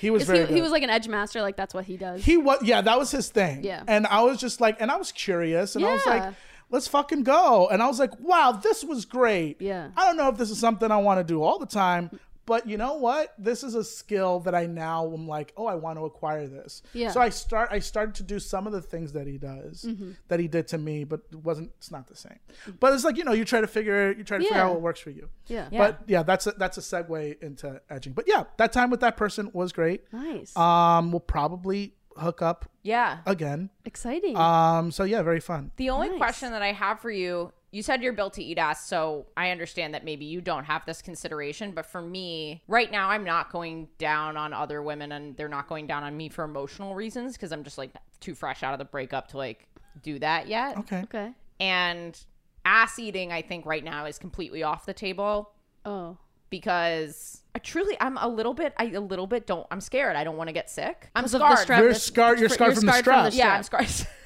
He 0.00 0.10
was 0.10 0.24
very 0.24 0.46
he, 0.46 0.54
he 0.54 0.62
was 0.62 0.70
like 0.70 0.82
an 0.82 0.90
edge 0.90 1.08
master, 1.08 1.42
like 1.42 1.56
that's 1.56 1.74
what 1.74 1.84
he 1.84 1.96
does. 1.96 2.24
He 2.24 2.36
was, 2.36 2.62
yeah, 2.62 2.80
that 2.80 2.98
was 2.98 3.10
his 3.10 3.28
thing. 3.28 3.62
Yeah. 3.64 3.82
And 3.86 4.06
I 4.06 4.22
was 4.22 4.38
just 4.38 4.60
like, 4.60 4.80
and 4.80 4.90
I 4.90 4.96
was 4.96 5.12
curious, 5.12 5.76
and 5.76 5.84
I 5.84 5.92
was 5.92 6.06
like, 6.06 6.34
let's 6.70 6.88
fucking 6.88 7.24
go. 7.24 7.68
And 7.68 7.82
I 7.82 7.86
was 7.86 7.98
like, 7.98 8.18
wow, 8.18 8.52
this 8.52 8.82
was 8.82 9.04
great. 9.04 9.60
Yeah. 9.60 9.90
I 9.96 10.06
don't 10.06 10.16
know 10.16 10.28
if 10.28 10.38
this 10.38 10.50
is 10.50 10.58
something 10.58 10.90
I 10.90 10.96
want 10.96 11.20
to 11.20 11.24
do 11.24 11.42
all 11.42 11.58
the 11.58 11.66
time, 11.66 12.10
but 12.50 12.66
you 12.66 12.76
know 12.76 12.94
what? 12.94 13.32
This 13.38 13.62
is 13.62 13.76
a 13.76 13.84
skill 13.84 14.40
that 14.40 14.56
I 14.56 14.66
now 14.66 15.06
am 15.12 15.28
like, 15.28 15.52
oh, 15.56 15.66
I 15.66 15.76
want 15.76 15.98
to 16.00 16.04
acquire 16.04 16.48
this. 16.48 16.82
Yeah. 16.92 17.12
So 17.12 17.20
I 17.20 17.28
start, 17.28 17.68
I 17.70 17.78
started 17.78 18.16
to 18.16 18.24
do 18.24 18.40
some 18.40 18.66
of 18.66 18.72
the 18.72 18.82
things 18.82 19.12
that 19.12 19.26
he 19.28 19.38
does, 19.38 19.84
Mm-hmm. 19.88 20.10
that 20.28 20.40
he 20.40 20.48
did 20.48 20.66
to 20.68 20.78
me, 20.78 21.04
but 21.04 21.20
it 21.30 21.38
wasn't. 21.44 21.70
It's 21.78 21.92
not 21.92 22.08
the 22.08 22.16
same. 22.16 22.40
But 22.80 22.92
it's 22.94 23.04
like 23.04 23.16
you 23.16 23.22
know, 23.24 23.32
you 23.40 23.44
try 23.44 23.60
to 23.60 23.68
figure, 23.68 24.10
you 24.18 24.24
try 24.24 24.38
to 24.38 24.42
figure 24.44 24.56
Yeah. 24.58 24.64
out 24.66 24.72
what 24.72 24.80
works 24.82 25.00
for 25.00 25.10
you. 25.10 25.28
yeah. 25.46 25.68
But 25.70 26.00
yeah, 26.08 26.24
that's 26.24 26.46
a, 26.48 26.52
that's 26.52 26.76
a 26.76 26.80
segue 26.80 27.40
into 27.40 27.80
edging. 27.88 28.12
But 28.14 28.24
yeah, 28.26 28.44
that 28.56 28.72
time 28.72 28.90
with 28.90 29.00
that 29.00 29.16
person 29.16 29.50
was 29.52 29.72
great. 29.72 30.12
Nice. 30.12 30.56
Um, 30.56 31.12
we'll 31.12 31.20
probably 31.20 31.94
hook 32.16 32.42
up 32.42 32.68
Yeah. 32.82 33.18
again. 33.26 33.70
Exciting. 33.84 34.36
Um, 34.36 34.90
so 34.90 35.04
yeah, 35.04 35.22
very 35.22 35.40
fun. 35.40 35.70
The 35.76 35.90
only 35.90 36.08
Nice. 36.08 36.18
question 36.18 36.50
that 36.52 36.62
I 36.62 36.72
have 36.72 36.98
for 37.00 37.10
you, 37.12 37.52
you 37.72 37.82
said 37.82 38.02
you're 38.02 38.12
built 38.12 38.32
to 38.34 38.42
eat 38.42 38.58
ass, 38.58 38.86
so 38.86 39.26
I 39.36 39.50
understand 39.50 39.94
that 39.94 40.04
maybe 40.04 40.24
you 40.24 40.40
don't 40.40 40.64
have 40.64 40.84
this 40.86 41.00
consideration. 41.02 41.70
But 41.72 41.86
for 41.86 42.02
me, 42.02 42.62
right 42.66 42.90
now, 42.90 43.10
I'm 43.10 43.22
not 43.24 43.52
going 43.52 43.88
down 43.98 44.36
on 44.36 44.52
other 44.52 44.82
women, 44.82 45.12
and 45.12 45.36
they're 45.36 45.48
not 45.48 45.68
going 45.68 45.86
down 45.86 46.02
on 46.02 46.16
me 46.16 46.28
for 46.28 46.44
emotional 46.44 46.94
reasons 46.94 47.34
because 47.34 47.52
I'm 47.52 47.62
just 47.64 47.78
like 47.78 47.92
too 48.20 48.34
fresh 48.34 48.62
out 48.62 48.72
of 48.72 48.78
the 48.78 48.84
breakup 48.84 49.28
to 49.28 49.36
like 49.36 49.68
do 50.02 50.18
that 50.18 50.48
yet. 50.48 50.78
Okay. 50.78 51.02
okay. 51.02 51.32
And 51.60 52.18
ass 52.64 52.98
eating, 52.98 53.32
I 53.32 53.42
think 53.42 53.64
right 53.66 53.84
now 53.84 54.06
is 54.06 54.18
completely 54.18 54.62
off 54.62 54.84
the 54.86 54.92
table 54.94 55.52
Oh. 55.84 56.16
because 56.50 57.42
I 57.54 57.58
truly, 57.58 57.96
I'm 58.00 58.16
a 58.18 58.28
little 58.28 58.54
bit, 58.54 58.74
I 58.76 58.86
a 58.90 59.00
little 59.00 59.26
bit 59.26 59.46
don't, 59.46 59.66
I'm 59.70 59.80
scared. 59.80 60.16
I 60.16 60.24
don't 60.24 60.36
want 60.36 60.48
to 60.48 60.52
get 60.52 60.68
sick. 60.70 61.08
I'm 61.14 61.22
'Cause 61.24 61.34
of 61.34 61.40
scarred. 61.40 61.58
the 61.58 61.72
strep. 61.72 61.78
You're 61.80 61.94
scarred. 61.94 62.40
You're 62.40 62.48
scarred 62.48 62.68
you're 62.72 62.76
from 62.80 62.86
the 62.86 62.92
scarred 62.92 63.04
from 63.04 63.24
the 63.24 63.30
stress. 63.30 63.36
Yeah, 63.38 63.54
I'm 63.54 63.62
scarred. 63.62 63.88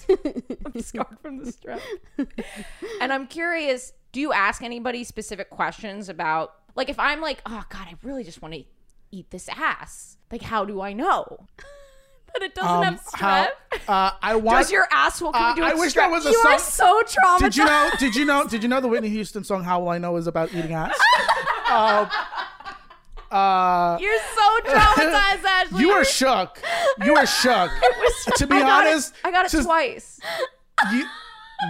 I'm 0.66 0.80
scarred 0.82 1.18
from 1.20 1.44
the 1.44 1.52
strep. 1.52 1.80
and 3.00 3.12
I'm 3.12 3.26
curious, 3.26 3.92
do 4.12 4.20
you 4.20 4.32
ask 4.32 4.62
anybody 4.62 5.04
specific 5.04 5.50
questions 5.50 6.08
about 6.08 6.54
like 6.74 6.88
if 6.88 6.98
I'm 6.98 7.20
like, 7.20 7.42
oh 7.46 7.62
god, 7.68 7.86
I 7.88 7.94
really 8.02 8.24
just 8.24 8.40
want 8.42 8.54
to 8.54 8.64
eat 9.10 9.30
this 9.30 9.48
ass. 9.48 10.16
Like 10.30 10.42
how 10.42 10.64
do 10.64 10.80
I 10.80 10.92
know 10.94 11.46
that 12.34 12.42
it 12.42 12.54
doesn't 12.54 12.70
Um, 12.70 12.82
have 12.84 13.00
strep? 13.04 13.48
how, 13.86 13.92
uh, 14.06 14.10
I 14.22 14.36
want. 14.36 14.58
Does 14.58 14.72
your 14.72 14.86
asshole 14.90 15.32
can 15.32 15.42
uh, 15.42 15.54
we 15.54 15.60
do 15.60 15.66
I 15.66 15.74
wish 15.74 15.92
strep? 15.92 15.96
that 15.96 16.10
was 16.10 16.24
a 16.26 16.30
You 16.30 16.38
are 16.46 16.58
song. 16.58 17.02
so 17.06 17.20
traumatized. 17.22 17.38
Did 17.40 17.56
you 17.56 17.64
know? 17.66 17.90
Did 17.98 18.14
you 18.16 18.24
know? 18.24 18.46
Did 18.48 18.62
you 18.62 18.68
know 18.68 18.80
the 18.80 18.88
Whitney 18.88 19.10
Houston 19.10 19.44
song 19.44 19.62
"How 19.64 19.80
Will 19.80 19.90
I 19.90 19.98
Know" 19.98 20.16
is 20.16 20.26
about 20.26 20.52
eating 20.54 20.72
ass? 20.72 20.98
uh, 21.68 22.06
uh, 23.32 23.98
You're 24.00 24.18
so 24.18 24.72
traumatized, 24.72 25.44
Ashley. 25.44 25.80
you 25.80 25.88
were 25.94 26.04
shook. 26.04 26.58
You 27.04 27.14
were 27.14 27.26
shook. 27.26 27.70
to 28.36 28.46
be 28.46 28.56
I 28.56 28.60
got 28.60 28.86
it- 28.86 28.90
honest, 28.90 29.14
I 29.24 29.30
got 29.30 29.46
it 29.46 29.50
just- 29.52 29.64
twice. 29.66 30.20
You, 30.92 31.06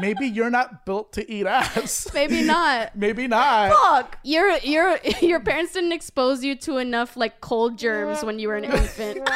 maybe 0.00 0.26
you're 0.26 0.50
not 0.50 0.84
built 0.86 1.12
to 1.14 1.30
eat 1.30 1.46
ass. 1.46 2.08
Maybe 2.14 2.42
not. 2.42 2.96
Maybe 2.96 3.26
not. 3.28 3.72
Fuck. 3.72 4.18
Your 4.24 4.56
your 4.58 4.98
your 5.20 5.38
parents 5.40 5.72
didn't 5.74 5.92
expose 5.92 6.42
you 6.42 6.56
to 6.56 6.78
enough 6.78 7.16
like 7.16 7.40
cold 7.40 7.76
germs 7.78 8.24
when 8.24 8.38
you 8.38 8.48
were 8.48 8.56
an 8.56 8.64
infant. 8.64 9.28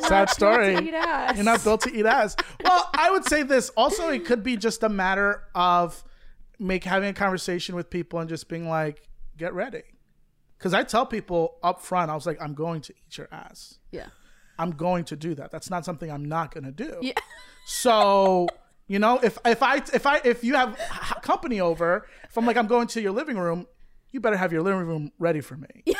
Sad 0.00 0.30
story. 0.30 0.74
You're 0.74 1.44
not 1.44 1.64
built 1.64 1.80
to 1.82 1.92
eat 1.94 2.06
ass. 2.06 2.36
Well, 2.64 2.88
I 2.94 3.10
would 3.10 3.24
say 3.24 3.42
this. 3.42 3.70
Also, 3.76 4.08
it 4.10 4.24
could 4.24 4.42
be 4.42 4.56
just 4.56 4.82
a 4.82 4.88
matter 4.88 5.42
of 5.54 6.02
make 6.58 6.84
having 6.84 7.08
a 7.08 7.12
conversation 7.14 7.74
with 7.74 7.88
people 7.90 8.18
and 8.20 8.28
just 8.28 8.48
being 8.48 8.68
like, 8.68 9.08
get 9.36 9.54
ready. 9.54 9.82
Because 10.58 10.74
I 10.74 10.82
tell 10.82 11.06
people 11.06 11.56
up 11.62 11.80
front, 11.80 12.10
I 12.10 12.14
was 12.14 12.26
like, 12.26 12.40
I'm 12.42 12.54
going 12.54 12.80
to 12.82 12.92
eat 12.92 13.16
your 13.16 13.28
ass. 13.30 13.78
Yeah. 13.92 14.06
I'm 14.58 14.72
going 14.72 15.04
to 15.04 15.16
do 15.16 15.34
that. 15.36 15.52
That's 15.52 15.70
not 15.70 15.84
something 15.84 16.10
I'm 16.10 16.24
not 16.24 16.52
going 16.52 16.64
to 16.64 16.72
do. 16.72 16.96
Yeah. 17.00 17.12
So, 17.64 18.48
you 18.88 18.98
know, 18.98 19.20
if 19.22 19.38
if 19.44 19.62
I 19.62 19.76
if 19.76 20.06
I 20.06 20.20
if 20.24 20.42
you 20.42 20.54
have 20.54 20.76
company 21.22 21.60
over, 21.60 22.06
if 22.28 22.36
I'm 22.36 22.44
like 22.44 22.56
I'm 22.56 22.66
going 22.66 22.88
to 22.88 23.00
your 23.00 23.12
living 23.12 23.38
room, 23.38 23.66
you 24.12 24.20
better 24.20 24.36
have 24.36 24.52
your 24.52 24.62
living 24.62 24.86
room 24.86 25.12
ready 25.18 25.40
for 25.40 25.56
me. 25.56 25.82
Yes. 25.84 25.98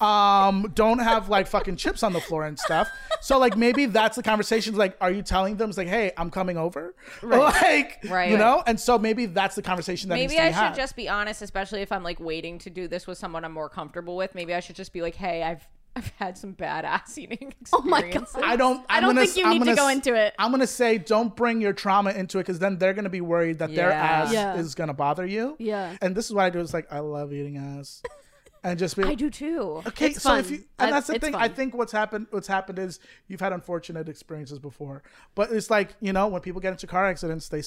Um, 0.00 0.70
don't 0.74 1.00
have 1.00 1.28
like 1.28 1.48
fucking 1.48 1.74
chips 1.76 2.04
on 2.04 2.12
the 2.12 2.20
floor 2.20 2.44
and 2.46 2.56
stuff. 2.58 2.88
So 3.20 3.36
like 3.38 3.56
maybe 3.56 3.86
that's 3.86 4.14
the 4.14 4.22
conversation. 4.22 4.76
Like, 4.76 4.96
are 5.00 5.10
you 5.10 5.22
telling 5.22 5.56
them 5.56 5.68
it's 5.70 5.78
like, 5.78 5.88
hey, 5.88 6.12
I'm 6.16 6.30
coming 6.30 6.56
over, 6.56 6.94
like, 7.22 7.98
Right. 8.08 8.30
you 8.30 8.38
know? 8.38 8.62
And 8.66 8.78
so 8.78 8.96
maybe 8.98 9.26
that's 9.26 9.56
the 9.56 9.62
conversation 9.62 10.08
that 10.10 10.14
needs 10.16 10.32
Maybe 10.32 10.40
I 10.40 10.46
should 10.52 10.54
had. 10.54 10.74
just 10.76 10.94
be 10.94 11.08
honest, 11.08 11.42
especially 11.42 11.82
if 11.82 11.90
I'm 11.90 12.04
like 12.04 12.20
waiting 12.20 12.58
to 12.60 12.70
do 12.70 12.86
this 12.86 13.06
with 13.08 13.18
someone 13.18 13.44
I'm 13.44 13.52
more 13.52 13.68
comfortable 13.68 14.16
with. 14.16 14.34
Maybe 14.36 14.54
I 14.54 14.60
should 14.60 14.76
just 14.76 14.92
be 14.92 15.02
like, 15.02 15.16
"Hey, 15.16 15.42
I've 15.42 15.66
I've 15.98 16.12
had 16.18 16.38
some 16.38 16.52
bad 16.52 16.84
ass 16.84 17.18
eating 17.18 17.52
Oh 17.72 17.82
my. 17.82 18.10
God. 18.10 18.26
I 18.42 18.56
don't. 18.56 18.84
I 18.88 18.96
I'm 18.98 19.02
don't 19.02 19.14
gonna, 19.14 19.26
think 19.26 19.36
you 19.36 19.44
I'm 19.44 19.52
need 19.54 19.58
to 19.60 19.64
gonna 19.66 19.76
go 19.76 19.88
into 19.88 20.14
it. 20.14 20.34
I'm 20.38 20.50
gonna 20.50 20.66
say 20.66 20.98
don't 20.98 21.34
bring 21.36 21.60
your 21.60 21.72
trauma 21.72 22.10
into 22.12 22.38
it 22.38 22.42
because 22.42 22.58
then 22.58 22.78
they're 22.78 22.94
gonna 22.94 23.08
be 23.10 23.20
worried 23.20 23.58
that 23.58 23.74
their 23.74 23.90
ass 23.92 24.32
Yeah. 24.32 24.54
is 24.56 24.74
gonna 24.74 24.94
bother 24.94 25.26
you. 25.26 25.56
Yeah. 25.58 25.96
And 26.00 26.14
this 26.14 26.26
is 26.26 26.32
what 26.32 26.44
I 26.44 26.50
do. 26.50 26.60
It's 26.60 26.72
like 26.74 26.86
I 26.92 27.00
love 27.00 27.32
eating 27.32 27.56
ass, 27.58 28.02
and 28.64 28.78
just 28.78 28.96
be. 28.96 29.04
I 29.04 29.14
do 29.14 29.30
too. 29.30 29.82
Okay, 29.88 30.06
It's 30.08 30.22
so 30.22 30.36
if 30.36 30.50
you 30.50 30.64
and 30.78 30.88
I- 30.88 30.90
that's 30.92 31.08
the 31.08 31.14
it's 31.16 31.24
thing. 31.24 31.34
I 31.34 31.48
think 31.48 31.74
what's 31.74 31.92
happened. 31.92 32.26
What's 32.30 32.48
happened 32.48 32.78
is 32.78 33.00
you've 33.26 33.40
had 33.40 33.52
unfortunate 33.52 34.08
experiences 34.08 34.58
before, 34.58 35.02
but 35.34 35.50
it's 35.52 35.70
like 35.70 35.94
you 36.00 36.12
know 36.12 36.28
when 36.28 36.40
people 36.40 36.60
get 36.60 36.72
into 36.72 36.86
car 36.86 37.06
accidents, 37.06 37.48
they 37.48 37.58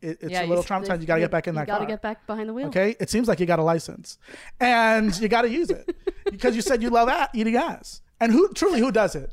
it, 0.00 0.18
it's 0.20 0.30
Yeah, 0.30 0.44
a 0.44 0.46
little 0.46 0.62
s- 0.62 0.68
traumatized. 0.70 1.00
You 1.00 1.06
got 1.08 1.16
to 1.16 1.20
get 1.22 1.30
back 1.32 1.48
in 1.48 1.56
that. 1.56 1.66
Car. 1.66 1.74
You 1.76 1.80
gotta 1.80 1.92
get 1.92 2.02
back 2.02 2.24
behind 2.26 2.48
the 2.48 2.54
wheel. 2.54 2.68
Okay, 2.68 2.94
it 3.00 3.10
seems 3.10 3.26
like 3.26 3.40
you 3.40 3.46
got 3.46 3.58
a 3.58 3.64
license, 3.64 4.16
and 4.60 5.18
you 5.20 5.26
got 5.28 5.42
to 5.42 5.50
use 5.50 5.70
it 5.70 5.90
because 6.30 6.54
you 6.56 6.62
said 6.62 6.82
you 6.82 6.90
love 6.90 7.08
a- 7.08 7.28
eating 7.34 7.56
ass, 7.56 8.00
and 8.20 8.32
who 8.32 8.52
truly 8.52 8.80
who 8.80 8.90
does 8.92 9.14
it? 9.14 9.32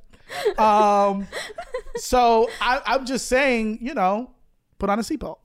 Um, 0.59 1.27
so 1.97 2.49
I, 2.59 2.81
I'm 2.85 3.05
just 3.05 3.27
saying, 3.27 3.79
you 3.81 3.93
know, 3.93 4.31
put 4.79 4.89
on 4.89 4.97
a 4.99 5.03
seatbelt. 5.03 5.37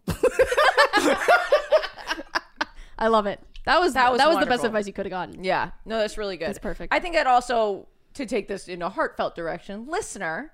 I 2.98 3.08
love 3.08 3.26
it. 3.26 3.40
That 3.66 3.80
was 3.80 3.94
That 3.94 4.10
was, 4.10 4.18
that 4.18 4.26
was 4.28 4.36
was, 4.36 4.44
the 4.44 4.48
best 4.48 4.62
wonderful. 4.62 4.66
advice 4.66 4.86
you 4.86 4.92
could 4.92 5.06
have 5.06 5.10
gotten. 5.10 5.44
Yeah, 5.44 5.70
no, 5.84 5.98
that's 5.98 6.18
really 6.18 6.36
good. 6.36 6.48
That's 6.48 6.58
perfect. 6.58 6.92
I 6.92 6.98
think 7.00 7.14
that 7.14 7.26
also 7.26 7.88
to 8.14 8.26
take 8.26 8.48
this 8.48 8.68
in 8.68 8.82
a 8.82 8.88
heartfelt 8.88 9.34
direction, 9.34 9.86
listener, 9.86 10.52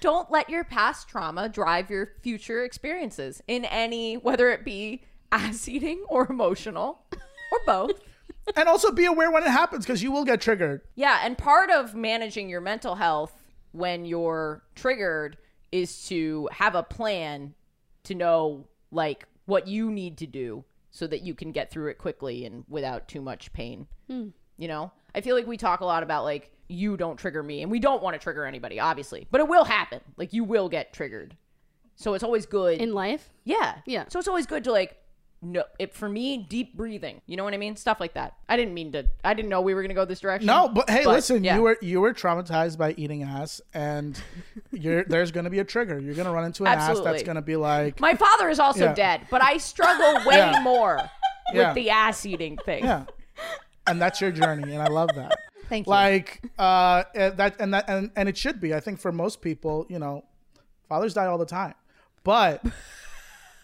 don't 0.00 0.30
let 0.30 0.48
your 0.48 0.64
past 0.64 1.08
trauma 1.08 1.48
drive 1.48 1.90
your 1.90 2.12
future 2.22 2.64
experiences 2.64 3.42
in 3.46 3.64
any, 3.66 4.14
whether 4.16 4.50
it 4.50 4.64
be 4.64 5.02
ass 5.32 5.68
eating 5.68 6.04
or 6.08 6.26
emotional 6.30 7.02
or 7.52 7.58
both. 7.66 7.92
And 8.56 8.68
also 8.68 8.92
be 8.92 9.04
aware 9.04 9.30
when 9.30 9.42
it 9.42 9.50
happens 9.50 9.84
because 9.84 10.02
you 10.02 10.10
will 10.12 10.24
get 10.24 10.40
triggered. 10.40 10.82
Yeah, 10.94 11.20
and 11.22 11.36
part 11.36 11.70
of 11.70 11.94
managing 11.94 12.48
your 12.48 12.60
mental 12.60 12.94
health 12.96 13.32
when 13.72 14.04
you're 14.04 14.62
triggered 14.74 15.36
is 15.72 16.06
to 16.06 16.48
have 16.52 16.74
a 16.74 16.82
plan 16.82 17.54
to 18.04 18.14
know 18.14 18.68
like 18.90 19.26
what 19.46 19.66
you 19.66 19.90
need 19.90 20.18
to 20.18 20.26
do 20.26 20.64
so 20.90 21.06
that 21.06 21.22
you 21.22 21.34
can 21.34 21.50
get 21.50 21.70
through 21.70 21.90
it 21.90 21.98
quickly 21.98 22.46
and 22.46 22.64
without 22.68 23.08
too 23.08 23.20
much 23.20 23.52
pain. 23.52 23.86
Hmm. 24.08 24.28
You 24.56 24.68
know, 24.68 24.92
I 25.14 25.20
feel 25.20 25.34
like 25.34 25.46
we 25.48 25.56
talk 25.56 25.80
a 25.80 25.84
lot 25.84 26.04
about 26.04 26.22
like 26.22 26.52
you 26.68 26.96
don't 26.96 27.16
trigger 27.16 27.42
me, 27.42 27.62
and 27.62 27.70
we 27.70 27.78
don't 27.78 28.02
want 28.02 28.14
to 28.14 28.20
trigger 28.20 28.44
anybody, 28.46 28.80
obviously, 28.80 29.26
but 29.30 29.40
it 29.40 29.48
will 29.48 29.64
happen. 29.64 30.00
Like 30.16 30.32
you 30.32 30.44
will 30.44 30.68
get 30.68 30.92
triggered, 30.92 31.36
so 31.96 32.14
it's 32.14 32.24
always 32.24 32.46
good. 32.46 32.80
In 32.80 32.94
life, 32.94 33.30
yeah, 33.44 33.76
Yeah. 33.86 34.04
So 34.08 34.18
it's 34.18 34.28
always 34.28 34.46
good 34.46 34.64
to 34.64 34.72
like. 34.72 34.96
No, 35.46 35.64
it 35.78 35.92
for 35.92 36.08
me, 36.08 36.38
deep 36.38 36.74
breathing. 36.74 37.20
You 37.26 37.36
know 37.36 37.44
what 37.44 37.52
I 37.52 37.58
mean? 37.58 37.76
Stuff 37.76 38.00
like 38.00 38.14
that. 38.14 38.32
I 38.48 38.56
didn't 38.56 38.72
mean 38.72 38.92
to. 38.92 39.04
I 39.22 39.34
didn't 39.34 39.50
know 39.50 39.60
we 39.60 39.74
were 39.74 39.82
gonna 39.82 39.92
go 39.92 40.06
this 40.06 40.20
direction. 40.20 40.46
No, 40.46 40.68
but 40.68 40.88
hey, 40.88 41.04
listen, 41.06 41.44
yeah. 41.44 41.56
you 41.56 41.62
were 41.62 41.76
you 41.82 42.00
were 42.00 42.14
traumatized 42.14 42.78
by 42.78 42.94
eating 42.96 43.22
ass, 43.22 43.60
and 43.74 44.18
you're 44.72 45.04
there's 45.08 45.32
going 45.32 45.44
to 45.44 45.50
be 45.50 45.58
a 45.58 45.64
trigger. 45.64 46.00
You're 46.00 46.14
going 46.14 46.26
to 46.26 46.32
run 46.32 46.46
into 46.46 46.64
an 46.64 46.78
ass 46.78 46.98
that's 47.00 47.22
going 47.22 47.36
to 47.36 47.42
be 47.42 47.56
like, 47.56 48.00
My 48.00 48.14
father 48.14 48.48
is 48.48 48.58
also 48.58 48.86
Yeah. 48.86 48.94
dead, 48.94 49.26
but 49.30 49.42
I 49.44 49.58
struggle 49.58 50.14
way 50.26 50.38
Yeah. 50.38 50.60
more 50.62 50.98
Yeah. 51.52 51.68
with 51.68 51.74
the 51.74 51.90
ass 51.90 52.24
eating 52.24 52.56
thing. 52.64 52.84
yeah, 52.84 53.04
and 53.86 54.00
that's 54.00 54.22
your 54.22 54.32
journey, 54.32 54.72
and 54.72 54.80
I 54.82 54.86
love 54.88 55.10
that. 55.14 55.36
Thank 55.68 55.86
you. 55.86 55.90
Like 55.90 56.40
uh, 56.58 57.04
eh, 57.14 57.30
that, 57.30 57.60
and 57.60 57.74
that, 57.74 57.84
and 57.88 58.10
and 58.16 58.28
it 58.30 58.38
should 58.38 58.60
be. 58.62 58.72
I 58.74 58.80
think 58.80 58.98
for 58.98 59.12
most 59.12 59.42
people, 59.42 59.84
you 59.90 59.98
know, 59.98 60.24
fathers 60.88 61.12
die 61.12 61.26
all 61.26 61.38
the 61.38 61.44
time, 61.46 61.74
but 62.22 62.64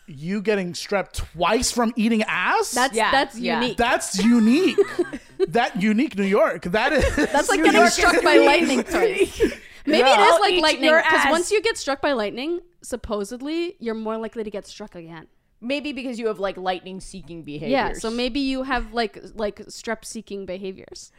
you 0.07 0.41
getting 0.43 0.73
strep 0.73 1.13
twice 1.13 1.71
from 1.71 1.93
eating 1.97 2.23
ass. 2.25 2.73
that's 2.73 2.95
Yeah, 2.95 3.11
that's 3.11 3.39
yeah. 3.39 3.61
unique. 3.61 3.77
that's 3.77 4.23
unique. 4.25 4.79
that 5.49 5.81
unique 5.81 6.17
New 6.17 6.25
York. 6.25 6.63
That 6.65 6.93
is. 6.93 7.17
That's 7.17 7.49
like 7.49 7.59
New 7.59 7.65
getting 7.67 7.81
York 7.81 7.93
struck 7.93 8.23
by 8.23 8.37
lightning 8.51 8.83
twice. 8.83 9.41
Maybe 9.87 10.09
it 10.09 10.13
is 10.21 10.33
I'll 10.33 10.41
like 10.41 10.53
eat 10.55 10.63
lightning 10.63 10.91
your 10.91 10.99
because 11.03 11.21
ass. 11.27 11.31
once 11.31 11.51
you 11.51 11.63
get 11.63 11.77
struck 11.79 12.01
by 12.03 12.13
lightning, 12.13 12.61
supposedly 12.83 13.77
you're 13.81 13.95
more 13.95 14.19
likely 14.19 14.45
to 14.45 14.51
get 14.51 14.67
struck 14.67 14.95
again. 14.95 15.27
Maybe 15.63 15.93
because 15.93 16.19
you 16.19 16.27
have 16.29 16.39
like 16.39 16.57
lightning 16.57 17.01
seeking 17.01 17.43
behaviors. 17.43 17.71
Yeah, 17.71 17.93
so 17.93 18.11
maybe 18.11 18.41
you 18.41 18.63
have 18.63 18.93
like 18.95 19.19
like 19.35 19.57
strep 19.67 20.05
seeking 20.05 20.47
behaviors. 20.47 21.13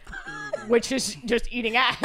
which 0.67 0.91
is 0.91 1.15
just 1.25 1.51
eating 1.51 1.75
ass. 1.75 1.97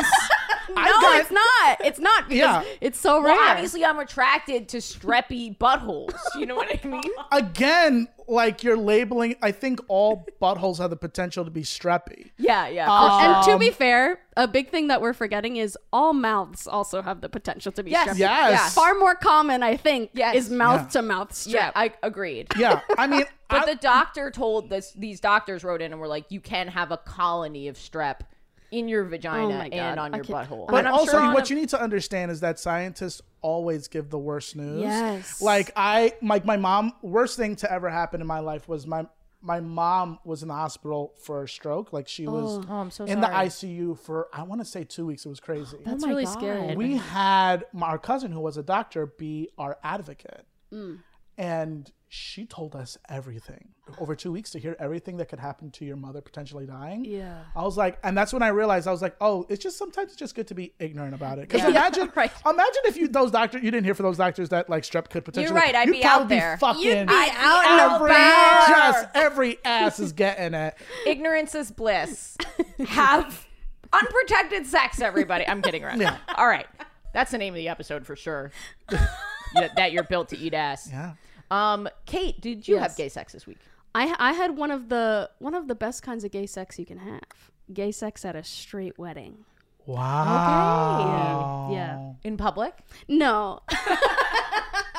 no, 0.74 1.12
it's 1.18 1.30
not. 1.30 1.78
It's 1.84 1.98
not 1.98 2.28
because 2.28 2.38
Yeah. 2.38 2.64
it's 2.80 2.98
so 2.98 3.20
rare. 3.22 3.34
well, 3.34 3.50
obviously, 3.50 3.84
I'm 3.84 3.98
attracted 3.98 4.68
to 4.70 4.78
streppy 4.78 5.56
buttholes. 5.56 6.14
You 6.38 6.46
know 6.46 6.56
what 6.56 6.68
I 6.84 6.86
mean? 6.86 7.02
again, 7.32 8.08
like 8.28 8.62
you're 8.64 8.76
labeling. 8.76 9.36
I 9.42 9.52
think 9.52 9.80
all 9.88 10.26
buttholes 10.42 10.78
have 10.78 10.90
the 10.90 10.96
potential 10.96 11.44
to 11.44 11.50
be 11.50 11.62
streppy. 11.62 12.30
Yeah, 12.38 12.68
yeah. 12.68 12.86
For 12.86 13.20
sure. 13.22 13.34
and 13.34 13.44
to 13.44 13.52
Um, 13.52 13.58
be 13.60 13.70
fair, 13.70 14.20
a 14.36 14.48
big 14.48 14.70
thing 14.70 14.88
that 14.88 15.00
we're 15.00 15.12
forgetting 15.12 15.56
is 15.56 15.78
all 15.92 16.12
mouths 16.12 16.66
also 16.66 17.02
have 17.02 17.20
the 17.20 17.28
potential 17.28 17.70
to 17.72 17.82
be 17.82 17.92
Yes. 17.92 18.08
strep. 18.08 18.18
Yes. 18.18 18.50
Yeah. 18.50 18.68
Far 18.70 18.94
more 18.94 19.14
common, 19.14 19.62
I 19.62 19.76
think, 19.76 20.10
Yes. 20.12 20.34
is 20.36 20.50
mouth 20.50 20.90
to 20.90 21.02
mouth 21.02 21.30
strep. 21.32 21.52
yeah, 21.52 21.70
I 21.74 21.92
agreed. 22.02 22.48
Yeah, 22.56 22.80
I 22.98 23.06
mean, 23.06 23.24
But 23.48 23.62
I- 23.68 23.74
the 23.74 23.78
doctor 23.80 24.32
told 24.32 24.70
this. 24.70 24.92
These 24.96 25.20
doctors 25.20 25.62
wrote 25.62 25.80
in 25.80 25.92
and 25.92 26.00
were 26.00 26.08
like, 26.08 26.24
"You 26.30 26.40
can 26.40 26.66
have 26.66 26.90
a 26.90 26.96
colony 26.96 27.68
of 27.68 27.76
strep 27.76 28.22
in 28.78 28.88
your 28.88 29.04
vagina 29.04 29.68
Oh 29.72 29.76
and 29.76 29.98
on 30.00 30.12
your 30.14 30.24
can't- 30.24 30.48
butthole." 30.48 30.66
But 30.68 30.86
also, 30.86 31.12
sure 31.18 31.32
what 31.34 31.50
a- 31.50 31.54
you 31.54 31.60
need 31.60 31.68
to 31.70 31.80
understand 31.80 32.30
is 32.30 32.40
that 32.40 32.58
scientists 32.58 33.22
always 33.40 33.88
give 33.88 34.10
the 34.10 34.18
worst 34.18 34.56
news. 34.56 34.80
Yes. 34.82 35.40
Like 35.40 35.70
I, 35.76 36.14
like 36.22 36.44
my 36.44 36.56
mom. 36.56 36.92
Worst 37.02 37.36
thing 37.36 37.56
to 37.56 37.72
ever 37.72 37.88
happen 37.90 38.20
in 38.20 38.26
my 38.26 38.40
life 38.40 38.68
was 38.68 38.86
my 38.86 39.06
my 39.42 39.60
mom 39.60 40.18
was 40.24 40.42
in 40.42 40.48
the 40.48 40.54
hospital 40.54 41.14
for 41.22 41.44
a 41.44 41.48
stroke. 41.48 41.92
Like 41.92 42.08
she 42.08 42.26
was 42.26 42.64
Oh, 42.68 42.72
I'm 42.72 42.90
so 42.90 43.04
in 43.04 43.20
sorry. 43.22 43.48
the 43.48 43.48
ICU 43.50 43.98
for 43.98 44.28
I 44.32 44.42
want 44.42 44.60
to 44.60 44.64
say 44.64 44.82
two 44.82 45.06
weeks. 45.06 45.24
It 45.24 45.28
was 45.28 45.38
crazy. 45.40 45.76
That's 45.84 46.02
my 46.02 46.08
really 46.08 46.24
God. 46.24 46.32
scary. 46.38 46.74
we 46.76 46.96
had 46.96 47.64
my, 47.72 47.86
our 47.88 47.98
cousin 47.98 48.32
who 48.32 48.40
was 48.40 48.56
a 48.56 48.62
doctor 48.62 49.06
be 49.06 49.48
our 49.56 49.78
advocate. 49.84 50.46
Mm. 50.72 50.98
And 51.38 51.92
she 52.08 52.46
told 52.46 52.76
us 52.76 52.96
everything 53.08 53.68
over 53.98 54.14
two 54.14 54.30
weeks 54.30 54.50
to 54.52 54.58
hear 54.60 54.76
everything 54.78 55.16
that 55.16 55.28
could 55.28 55.40
happen 55.40 55.70
to 55.72 55.84
your 55.84 55.96
mother 55.96 56.20
potentially 56.20 56.64
dying. 56.66 57.04
Yeah. 57.04 57.42
I 57.54 57.62
was 57.62 57.76
like, 57.76 57.98
and 58.04 58.16
that's 58.16 58.32
when 58.32 58.42
I 58.42 58.48
realized 58.48 58.86
I 58.86 58.92
was 58.92 59.02
like, 59.02 59.16
oh, 59.20 59.44
it's 59.48 59.62
just 59.62 59.76
sometimes 59.76 60.08
it's 60.12 60.16
just 60.18 60.34
good 60.36 60.46
to 60.48 60.54
be 60.54 60.72
ignorant 60.78 61.14
about 61.14 61.38
it. 61.38 61.48
Because 61.48 61.62
Yeah. 61.62 61.68
imagine, 61.70 62.10
Right. 62.16 62.30
imagine 62.44 62.82
if 62.84 62.96
you 62.96 63.08
those 63.08 63.30
doctors 63.32 63.62
you 63.62 63.70
didn't 63.72 63.84
hear 63.84 63.94
for 63.94 64.04
those 64.04 64.16
doctors 64.18 64.48
that 64.50 64.70
like 64.70 64.84
strep 64.84 65.10
could 65.10 65.24
potentially. 65.24 65.44
You're 65.52 65.54
right, 65.60 65.74
I'd 65.74 65.88
you'd 65.88 65.94
be 65.94 66.04
out 66.04 66.28
there. 66.28 66.56
fucking 66.58 66.82
You'd 66.82 67.08
be 67.08 67.14
out 67.14 67.30
be 67.32 67.34
out 67.74 68.00
every 68.02 68.08
just 68.68 69.08
every 69.14 69.58
ass 69.64 69.98
is 69.98 70.12
getting 70.12 70.54
it. 70.54 70.76
ignorance 71.06 71.54
is 71.56 71.70
bliss. 71.72 72.36
Have 72.86 73.46
unprotected 73.92 74.66
sex, 74.66 75.00
everybody. 75.00 75.46
I'm 75.46 75.60
kidding 75.62 75.82
around. 75.84 76.00
Yeah. 76.00 76.18
All 76.36 76.46
right. 76.46 76.66
That's 77.12 77.30
the 77.32 77.38
name 77.38 77.54
of 77.54 77.58
the 77.58 77.68
episode 77.68 78.06
for 78.06 78.14
sure. 78.16 78.52
That 79.76 79.92
you're 79.92 80.02
built 80.04 80.28
to 80.30 80.38
eat 80.38 80.52
ass. 80.52 80.88
Yeah. 80.90 81.12
Um, 81.50 81.88
Kate, 82.06 82.40
did 82.40 82.66
you 82.68 82.74
Yes. 82.76 82.82
have 82.90 82.96
gay 82.96 83.08
sex 83.08 83.32
this 83.32 83.46
week? 83.46 83.58
I 83.94 84.14
I 84.18 84.32
had 84.32 84.56
one 84.56 84.70
of 84.70 84.88
the 84.88 85.30
one 85.38 85.54
of 85.54 85.68
the 85.68 85.74
best 85.74 86.02
kinds 86.02 86.24
of 86.24 86.30
gay 86.30 86.46
sex 86.46 86.78
you 86.78 86.86
can 86.86 86.98
have. 86.98 87.22
Gay 87.72 87.92
sex 87.92 88.24
at 88.24 88.36
a 88.36 88.44
straight 88.44 88.98
wedding. 88.98 89.44
Wow. 89.86 91.66
Okay. 91.68 91.74
Yeah. 91.76 92.12
In 92.24 92.36
public? 92.36 92.74
No. 93.08 93.60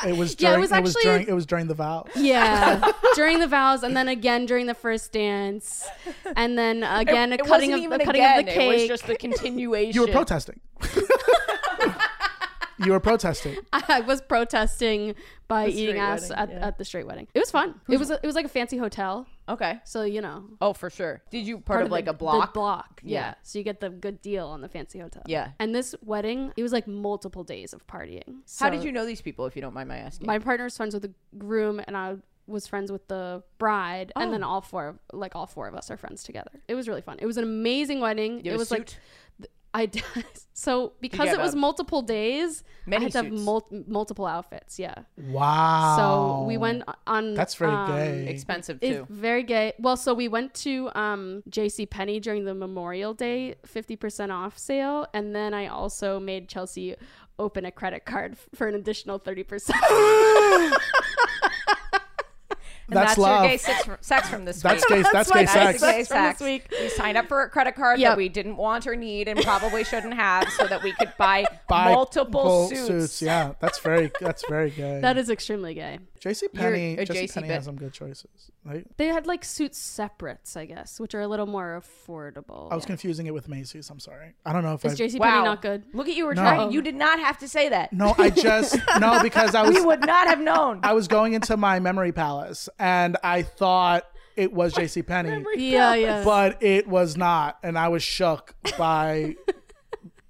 It 0.06 0.16
was 0.16 0.36
Yeah, 0.40 0.50
it 0.50 0.52
during 0.54 0.62
was 0.62 0.72
it 0.72 0.82
was 0.82 0.96
actually- 0.96 1.04
during 1.12 1.28
it 1.28 1.34
was 1.34 1.46
during 1.46 1.68
the 1.68 1.74
vows. 1.74 2.08
Yeah. 2.16 2.92
during 3.16 3.40
the 3.40 3.48
vows 3.48 3.84
and 3.84 3.96
then 3.96 4.08
again 4.08 4.46
during 4.46 4.66
the 4.66 4.74
first 4.74 5.12
dance. 5.12 5.88
And 6.36 6.58
then 6.58 6.84
again 6.84 7.34
it 7.34 7.42
a 7.42 7.44
cutting 7.44 7.72
wasn't 7.72 7.74
of 7.74 7.80
even 7.80 8.00
the 8.00 8.06
cutting 8.06 8.22
again. 8.22 8.40
of 8.40 8.46
the 8.46 8.52
cake. 8.52 8.72
It 8.72 8.80
was 8.82 8.88
just 8.88 9.08
the 9.08 9.16
continuation. 9.26 9.94
You 9.94 10.08
were 10.08 10.14
protesting. 10.14 10.60
You 12.80 12.92
were 12.92 13.00
protesting. 13.00 13.56
I 13.74 14.02
was 14.02 14.22
protesting 14.22 15.16
by 15.48 15.68
eating 15.68 15.98
ass 15.98 16.30
wedding, 16.30 16.36
at, 16.38 16.50
yeah. 16.50 16.68
at 16.68 16.78
the 16.78 16.86
straight 16.86 17.08
wedding. 17.08 17.28
It 17.34 17.40
was 17.40 17.52
fun. 17.52 17.80
It 17.90 17.98
was 17.98 18.10
a, 18.12 18.16
it 18.16 18.26
was 18.26 18.36
like 18.36 18.46
a 18.46 18.50
fancy 18.50 18.78
hotel, 18.78 19.26
Okay. 19.50 19.80
so 19.86 20.04
you 20.04 20.22
know. 20.22 20.44
Oh, 20.62 20.74
for 20.74 20.90
sure. 20.90 21.22
Did 21.32 21.48
you 21.48 21.60
part, 21.60 21.82
of 21.84 21.88
the- 21.90 21.94
like 21.94 22.06
a 22.06 22.08
the 22.08 22.14
block? 22.14 22.54
block, 22.54 23.02
yeah. 23.04 23.20
Yeah. 23.20 23.34
So 23.44 23.58
you 23.60 23.64
get 23.64 23.80
the 23.80 23.90
good 23.90 24.22
deal 24.22 24.48
on 24.48 24.62
the 24.62 24.70
fancy 24.70 25.00
hotel. 25.00 25.24
Yeah. 25.26 25.52
And 25.60 25.74
this 25.74 25.96
wedding, 26.04 26.52
it 26.58 26.64
was 26.64 26.72
like 26.74 26.88
multiple 26.88 27.44
days 27.44 27.74
of 27.74 27.86
partying. 27.88 28.42
How 28.60 28.70
did 28.70 28.84
you 28.84 28.92
know 28.92 29.06
these 29.06 29.22
people, 29.22 29.46
if 29.46 29.56
you 29.56 29.62
don't 29.62 29.74
mind 29.74 29.88
my 29.90 29.98
asking? 29.98 30.28
My 30.28 30.40
partner's 30.40 30.76
friends 30.76 30.94
with 30.94 31.04
the 31.04 31.14
groom, 31.38 31.82
and 31.88 31.96
I 31.96 32.18
was 32.46 32.66
friends 32.66 32.92
with 32.94 33.06
the 33.10 33.44
bride, 33.58 34.12
and 34.16 34.30
Oh. 34.30 34.32
then 34.32 34.42
all 34.44 34.62
four, 34.62 34.98
like 35.12 35.36
all 35.36 35.46
four 35.48 35.68
of 35.68 35.76
us, 35.76 35.92
are 35.92 35.98
friends 35.98 36.24
together. 36.24 36.52
It 36.70 36.76
was 36.76 36.88
really 36.88 37.02
fun. 37.02 37.18
It 37.20 37.26
was 37.26 37.36
an 37.38 37.44
amazing 37.44 38.00
wedding. 38.00 38.36
You 38.36 38.40
it 38.40 38.46
have 38.46 38.56
a 38.56 38.58
was 38.60 38.72
like 38.72 38.90
suit? 38.90 39.00
I 39.74 39.86
did. 39.86 40.04
So 40.60 40.94
because 41.02 41.30
it 41.30 41.38
was 41.38 41.54
a- 41.54 41.58
multiple 41.58 42.02
days, 42.02 42.64
Many 42.88 43.02
I 43.02 43.04
had 43.04 43.12
to 43.12 43.18
have 43.26 43.32
mul- 43.32 43.68
multiple 43.86 44.26
outfits. 44.26 44.80
Yeah. 44.80 44.96
Wow. 45.16 45.96
So 46.00 46.48
we 46.48 46.58
went 46.58 46.82
on. 47.06 47.36
That's 47.36 47.54
very 47.54 47.72
um, 47.72 47.92
gay. 47.92 48.26
Expensive 48.28 48.80
It's 48.82 48.98
too. 48.98 49.06
very 49.08 49.44
gay. 49.44 49.74
Well, 49.78 49.96
so 49.96 50.16
we 50.16 50.28
went 50.28 50.56
to 50.66 50.90
um, 50.96 51.44
J.C. 51.48 51.86
Penney 51.86 52.20
during 52.20 52.46
the 52.46 52.56
Memorial 52.56 53.14
Day 53.14 53.54
50% 53.68 54.32
off 54.32 54.58
sale, 54.58 55.06
and 55.14 55.36
then 55.36 55.54
I 55.54 55.68
also 55.68 56.20
made 56.20 56.50
Chelsea 56.50 56.96
open 57.38 57.64
a 57.64 57.72
credit 57.72 58.06
card 58.06 58.36
for 58.56 58.68
an 58.68 58.74
additional 58.74 59.20
30%. 59.20 59.70
And 62.90 62.96
That's 62.96 63.10
that's, 63.12 63.18
love. 63.18 63.42
your 63.44 63.52
gay 63.52 63.58
sex 63.58 63.84
from, 63.84 63.98
sex 64.00 64.30
from 64.30 64.46
this 64.46 64.62
That's 64.62 64.90
week. 64.90 65.04
gay. 65.04 65.10
That's 65.12 65.30
my 65.34 65.40
gay 65.42 65.46
That's 65.46 65.80
sex. 65.80 65.82
gay 65.82 66.04
Sex 66.04 66.08
from 66.08 66.24
this 66.24 66.40
week. 66.40 66.68
We 66.72 66.88
signed 66.90 67.18
up 67.18 67.28
for 67.28 67.42
a 67.42 67.50
credit 67.50 67.76
card 67.76 68.00
Yep. 68.00 68.12
that 68.12 68.18
we 68.18 68.30
didn't 68.30 68.56
want 68.56 68.88
or 68.88 68.96
need 68.96 69.28
and 69.28 69.42
probably 69.42 69.84
shouldn't 69.84 70.14
have 70.14 70.48
so 70.54 70.66
that 70.68 70.82
we 70.84 70.94
could 70.94 71.14
buy, 71.18 71.46
Buy 71.68 71.92
multiple 71.94 72.70
full 72.70 72.70
suits. 72.70 73.22
Yeah, 73.22 73.54
that's 73.60 73.80
very 73.80 74.10
that's 74.22 74.48
very 74.48 74.70
gay. 74.70 75.02
that 75.02 75.18
is 75.18 75.30
extremely 75.30 75.74
gay. 75.74 76.00
JC 76.20 76.52
Penney. 76.54 76.96
You're 76.96 77.06
JC 77.06 77.24
JC 77.24 77.34
Penney 77.36 77.48
has 77.50 77.66
some 77.66 77.76
good 77.76 77.94
choices. 77.94 78.52
Right? 78.66 78.86
They 78.98 79.08
had 79.08 79.26
like 79.28 79.44
suit 79.46 79.76
separates, 79.76 80.56
I 80.58 80.66
guess, 80.66 81.00
which 81.00 81.14
are 81.16 81.22
a 81.22 81.28
little 81.28 81.46
more 81.46 81.82
affordable. 81.82 82.72
I 82.72 82.76
was 82.76 82.86
confusing 82.86 83.26
it 83.28 83.34
with 83.34 83.48
Macy's. 83.48 83.90
I'm 83.90 84.00
sorry. 84.00 84.34
I 84.46 84.54
don't 84.54 84.64
know 84.64 84.74
if 84.74 84.86
I. 84.86 84.90
Is 84.90 84.98
J.C. 84.98 85.20
Wow. 85.20 85.30
Penney 85.32 85.44
not 85.46 85.62
good? 85.62 85.84
Look 85.94 86.08
at 86.08 86.16
you 86.16 86.26
were 86.26 86.36
No. 86.36 86.42
trying. 86.42 86.72
You 86.72 86.82
did 86.82 86.96
not 86.96 87.20
have 87.20 87.38
to 87.40 87.48
say 87.48 87.70
that. 87.70 87.94
No, 87.94 88.14
I 88.18 88.30
just 88.30 88.78
no 89.00 89.22
because 89.22 89.56
I 89.56 89.62
was. 89.64 89.72
We 89.72 89.76
was 89.82 89.86
would 89.86 90.06
not 90.06 90.28
have 90.28 90.40
known. 90.40 90.82
I 90.84 90.94
was 90.94 91.08
going 91.08 91.34
into 91.34 91.58
my 91.58 91.80
memory 91.80 92.12
palace 92.12 92.70
and 92.80 93.18
I 93.24 93.42
thought 93.44 94.06
it 94.36 94.54
was 94.54 94.74
JC 94.74 95.06
Penney, 95.06 95.44
Yeah, 95.56 95.96
yeah. 95.96 96.24
but 96.24 96.62
it 96.62 96.88
was 96.88 97.18
not, 97.18 97.58
and 97.64 97.78
I 97.78 97.88
was 97.88 98.04
shook 98.04 98.54
by. 98.78 99.36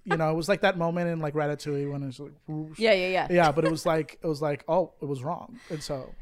You 0.09 0.17
know, 0.17 0.31
it 0.31 0.35
was 0.35 0.47
like 0.49 0.61
that 0.61 0.77
moment 0.77 1.09
in 1.09 1.19
like 1.19 1.33
Ratatouille 1.33 1.91
when 1.91 2.01
it's 2.03 2.19
like, 2.19 2.31
whoosh. 2.47 2.79
yeah, 2.79 2.93
yeah, 2.93 3.07
yeah. 3.09 3.27
yeah, 3.29 3.51
but 3.51 3.65
it 3.65 3.71
was 3.71 3.85
like 3.85 4.17
it 4.23 4.27
was 4.27 4.41
like, 4.41 4.63
oh, 4.67 4.93
it 5.01 5.05
was 5.05 5.21
wrong, 5.23 5.59
and 5.69 5.83
so 5.83 6.13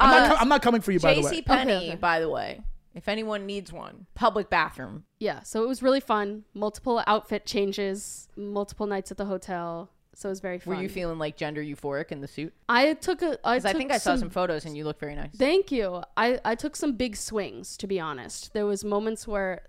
I'm, 0.00 0.10
not, 0.10 0.22
Uh, 0.22 0.28
com- 0.28 0.36
I'm 0.40 0.48
not 0.48 0.62
coming 0.62 0.80
for 0.80 0.90
you 0.92 1.00
by 1.00 1.14
the 1.14 1.20
way. 1.22 1.30
JC 1.30 1.44
Penney, 1.44 1.72
Okay, 1.74 1.86
okay. 1.88 1.96
by 1.96 2.18
the 2.20 2.30
way, 2.30 2.62
if 2.94 3.08
anyone 3.08 3.44
needs 3.46 3.72
one, 3.72 4.06
public 4.14 4.48
bathroom. 4.48 5.04
yeah, 5.18 5.42
so 5.42 5.62
it 5.62 5.68
was 5.68 5.82
really 5.82 6.00
fun. 6.00 6.44
Multiple 6.54 7.02
outfit 7.06 7.44
changes, 7.46 8.28
multiple 8.36 8.86
nights 8.86 9.10
at 9.10 9.16
the 9.18 9.26
hotel. 9.26 9.90
So 10.14 10.28
it 10.28 10.32
was 10.32 10.40
very 10.40 10.60
Were 10.66 10.74
you 10.74 10.88
feeling 10.88 11.18
like 11.18 11.36
gender 11.36 11.62
euphoric 11.62 12.10
in 12.10 12.20
the 12.20 12.28
suit? 12.28 12.52
I 12.68 12.92
took 12.94 13.22
a. 13.22 13.38
I, 13.46 13.56
Because 13.56 13.64
I 13.64 13.72
think 13.74 13.90
I 13.92 13.96
saw 13.98 14.16
some 14.16 14.28
photos 14.28 14.64
and 14.66 14.76
you 14.76 14.84
look 14.84 14.98
very 14.98 15.14
nice. 15.14 15.30
Thank 15.36 15.70
you. 15.72 16.02
I, 16.16 16.38
I 16.44 16.56
took 16.56 16.74
some 16.76 16.92
big 16.94 17.16
swings, 17.16 17.76
to 17.78 17.86
be 17.86 17.98
honest. 18.00 18.52
There 18.52 18.66
was 18.66 18.84
moments 18.84 19.26
where 19.28 19.62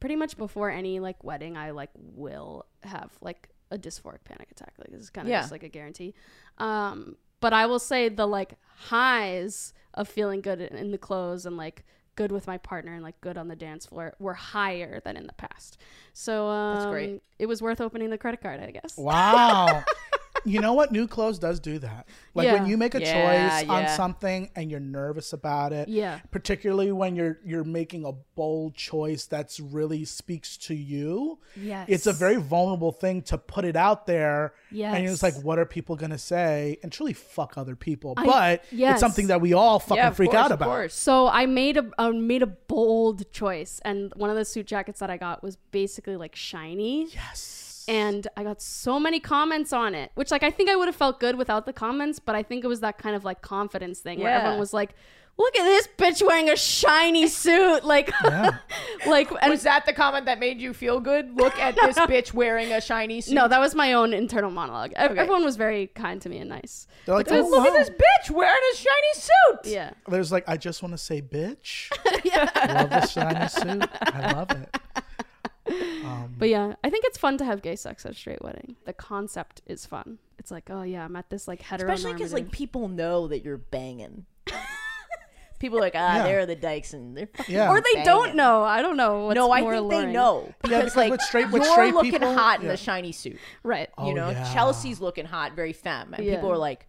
pretty 0.00 0.16
much 0.16 0.36
before 0.36 0.70
any 0.70 0.98
like 1.00 1.22
wedding, 1.22 1.56
I 1.56 1.70
like 1.70 1.90
will 1.94 2.66
have 2.82 3.10
like 3.20 3.48
a 3.70 3.78
dysphoric 3.78 4.24
panic 4.24 4.48
attack. 4.50 4.72
Like 4.78 4.90
this 4.90 5.02
is 5.02 5.10
kind 5.10 5.26
of 5.28 5.30
Yeah. 5.30 5.40
just 5.42 5.52
like 5.52 5.62
a 5.62 5.68
guarantee. 5.68 6.14
Um, 6.58 7.16
but 7.40 7.52
I 7.52 7.66
will 7.66 7.78
say 7.78 8.08
the 8.08 8.26
like 8.26 8.54
highs 8.76 9.72
of 9.94 10.08
feeling 10.08 10.40
good 10.40 10.60
in 10.60 10.76
in 10.76 10.90
the 10.90 10.98
clothes 10.98 11.46
and 11.46 11.56
like 11.56 11.84
good 12.16 12.32
with 12.32 12.46
my 12.46 12.58
partner 12.58 12.92
and 12.92 13.02
like 13.02 13.18
good 13.20 13.38
on 13.38 13.48
the 13.48 13.56
dance 13.56 13.86
floor 13.86 14.14
were 14.18 14.34
higher 14.34 15.00
than 15.04 15.16
in 15.16 15.26
the 15.26 15.32
past. 15.34 15.78
So 16.12 16.48
um, 16.48 16.90
great. 16.90 17.22
It 17.38 17.46
was 17.46 17.62
worth 17.62 17.80
opening 17.80 18.10
the 18.10 18.18
credit 18.18 18.40
card, 18.42 18.60
I 18.60 18.70
guess. 18.72 18.96
Wow. 18.98 19.84
you 20.44 20.60
know 20.60 20.72
what? 20.74 20.92
New 20.92 21.06
clothes 21.06 21.38
does 21.38 21.60
do 21.60 21.78
that. 21.80 22.08
Like 22.34 22.52
when 22.52 22.66
you 22.66 22.76
make 22.76 22.94
a 22.94 23.00
Yeah, 23.00 23.60
choice 23.60 23.68
on 23.68 23.88
something 23.88 24.50
and 24.54 24.70
you're 24.70 24.80
nervous 24.80 25.32
about 25.32 25.72
it. 25.72 25.88
Yeah. 25.88 26.20
Particularly 26.30 26.92
when 26.92 27.16
you're 27.16 27.38
you're 27.44 27.64
making 27.64 28.04
a 28.04 28.12
bold 28.34 28.74
choice 28.74 29.26
that's 29.26 29.60
really 29.60 30.04
speaks 30.04 30.56
to 30.58 30.74
you. 30.74 31.38
Yes. 31.60 31.86
It's 31.88 32.06
a 32.06 32.12
very 32.12 32.36
vulnerable 32.36 32.92
thing 32.92 33.22
to 33.22 33.38
put 33.38 33.64
it 33.64 33.76
out 33.76 34.06
there. 34.06 34.54
Yeah. 34.70 34.94
And 34.94 35.02
you're 35.04 35.12
just 35.12 35.22
like, 35.22 35.34
what 35.42 35.58
are 35.58 35.66
people 35.66 35.96
gonna 35.96 36.18
say? 36.18 36.78
And 36.82 36.92
truly 36.92 37.12
fuck 37.12 37.58
other 37.58 37.76
people. 37.76 38.14
I- 38.16 38.26
but 38.26 38.64
yes. 38.70 38.94
it's 38.94 39.00
something 39.00 39.26
that 39.26 39.40
we 39.40 39.52
all 39.52 39.78
fucking 39.80 39.96
yeah, 39.96 40.10
freak 40.10 40.30
course, 40.30 40.44
out 40.44 40.52
about. 40.52 40.66
course. 40.68 40.94
So 40.94 41.28
I 41.28 41.46
made 41.46 41.76
a 41.76 41.90
I 41.98 42.10
made 42.10 42.42
a 42.42 42.46
bold 42.46 43.30
choice, 43.32 43.80
and 43.84 44.12
one 44.16 44.30
of 44.30 44.36
the 44.36 44.44
suit 44.44 44.66
jackets 44.66 45.00
that 45.00 45.10
I 45.10 45.16
got 45.16 45.42
was 45.42 45.56
basically 45.70 46.16
like 46.16 46.36
shiny. 46.36 47.08
Yes. 47.12 47.66
And 47.90 48.28
I 48.36 48.44
got 48.44 48.62
so 48.62 49.00
many 49.00 49.18
comments 49.20 49.72
on 49.72 49.94
it, 49.94 50.12
which 50.14 50.30
like 50.30 50.42
I 50.42 50.50
think 50.50 50.70
I 50.70 50.76
would 50.76 50.86
have 50.86 50.96
felt 50.96 51.18
good 51.20 51.36
without 51.36 51.66
the 51.66 51.72
comments, 51.72 52.18
but 52.20 52.34
I 52.36 52.42
think 52.42 52.64
it 52.64 52.68
was 52.68 52.80
that 52.80 52.98
kind 52.98 53.16
of 53.16 53.24
like 53.24 53.42
confidence 53.42 53.98
thing 53.98 54.20
where 54.20 54.30
Yeah. 54.30 54.38
everyone 54.38 54.60
was 54.60 54.72
like, 54.72 54.94
"Look 55.38 55.56
at 55.56 55.64
this 55.64 55.88
bitch 55.98 56.24
wearing 56.26 56.48
a 56.48 56.56
shiny 56.56 57.26
suit!" 57.26 57.84
Like, 57.84 58.10
like 59.06 59.30
and 59.42 59.50
Was 59.50 59.62
that 59.64 59.86
the 59.86 59.92
comment 59.92 60.26
that 60.26 60.38
made 60.38 60.60
you 60.60 60.72
feel 60.72 61.00
good? 61.00 61.36
Look 61.36 61.56
at 61.58 61.74
this 61.74 61.96
bitch 62.12 62.32
wearing 62.32 62.72
a 62.72 62.80
shiny 62.80 63.20
suit. 63.20 63.34
no, 63.34 63.48
that 63.48 63.58
was 63.60 63.74
my 63.74 63.92
own 63.94 64.12
internal 64.12 64.50
monologue. 64.50 64.92
Ev- 64.96 65.16
Everyone 65.18 65.44
was 65.44 65.56
very 65.56 65.88
kind 65.88 66.20
to 66.22 66.28
me 66.28 66.38
and 66.38 66.48
nice. 66.50 66.86
They're 67.06 67.14
like, 67.16 67.26
Because- 67.26 67.46
oh, 67.46 67.48
Look 67.50 67.66
at 67.66 67.72
this 67.72 67.90
bitch 67.90 68.30
wearing 68.30 68.60
a 68.72 68.76
shiny 68.76 69.14
suit. 69.14 69.72
Yeah. 69.72 69.90
There's 70.08 70.30
like, 70.30 70.44
I 70.48 70.56
just 70.56 70.82
want 70.82 70.92
to 70.92 70.98
say, 70.98 71.20
bitch. 71.22 71.90
I 72.06 72.72
love 72.72 72.90
the 72.90 73.06
shiny 73.06 73.48
suit. 73.48 73.90
I 74.02 74.32
love 74.32 74.50
it. 74.52 74.76
Um, 76.04 76.34
But 76.38 76.48
yeah, 76.48 76.74
I 76.82 76.88
think 76.90 77.04
it's 77.04 77.18
fun 77.18 77.36
to 77.38 77.44
have 77.44 77.60
gay 77.62 77.76
sex 77.76 78.04
at 78.06 78.12
a 78.12 78.14
straight 78.14 78.42
wedding. 78.42 78.76
The 78.86 78.92
concept 78.94 79.60
is 79.66 79.84
fun. 79.86 80.18
It's 80.38 80.50
like, 80.50 80.70
oh 80.70 80.82
yeah, 80.82 81.04
I'm 81.04 81.14
at 81.16 81.28
this 81.30 81.46
like 81.46 81.60
heteronormative. 81.62 81.92
Especially 81.92 82.12
because 82.14 82.32
like 82.32 82.50
people 82.50 82.88
know 82.88 83.28
that 83.28 83.44
you're 83.44 83.58
banging. 83.58 84.24
people 85.58 85.76
are 85.78 85.82
like, 85.82 85.94
ah, 85.94 86.16
Yeah. 86.16 86.22
they're 86.22 86.46
the 86.46 86.56
dykes 86.56 86.94
and 86.94 87.14
they're 87.16 87.28
fucking 87.34 87.54
yeah. 87.54 87.68
or 87.70 87.80
they 87.80 87.92
banging. 87.94 88.06
don't 88.06 88.34
know. 88.34 88.62
I 88.64 88.80
don't 88.80 88.96
know. 88.96 89.26
What's 89.26 89.36
no, 89.36 89.52
I 89.52 89.60
more 89.60 89.74
think 89.76 89.90
they 89.90 90.06
know 90.06 90.52
because, 90.62 90.78
because 90.84 90.96
like 90.96 91.10
with 91.10 91.20
straight- 91.20 91.50
with 91.50 91.62
you're 91.62 91.72
straight 91.72 91.92
looking 91.94 92.12
people- 92.12 92.34
hot 92.34 92.62
in 92.62 92.68
the 92.68 92.76
shiny 92.78 93.12
suit. 93.12 93.38
Right. 93.62 93.90
Oh, 93.98 94.08
You 94.08 94.14
know, 94.14 94.30
yeah. 94.30 94.52
Chelsea's 94.54 95.00
looking 95.00 95.26
hot, 95.26 95.52
very 95.54 95.74
femme, 95.74 96.14
and 96.14 96.24
Yeah. 96.24 96.36
people 96.36 96.50
are 96.50 96.56
like, 96.56 96.86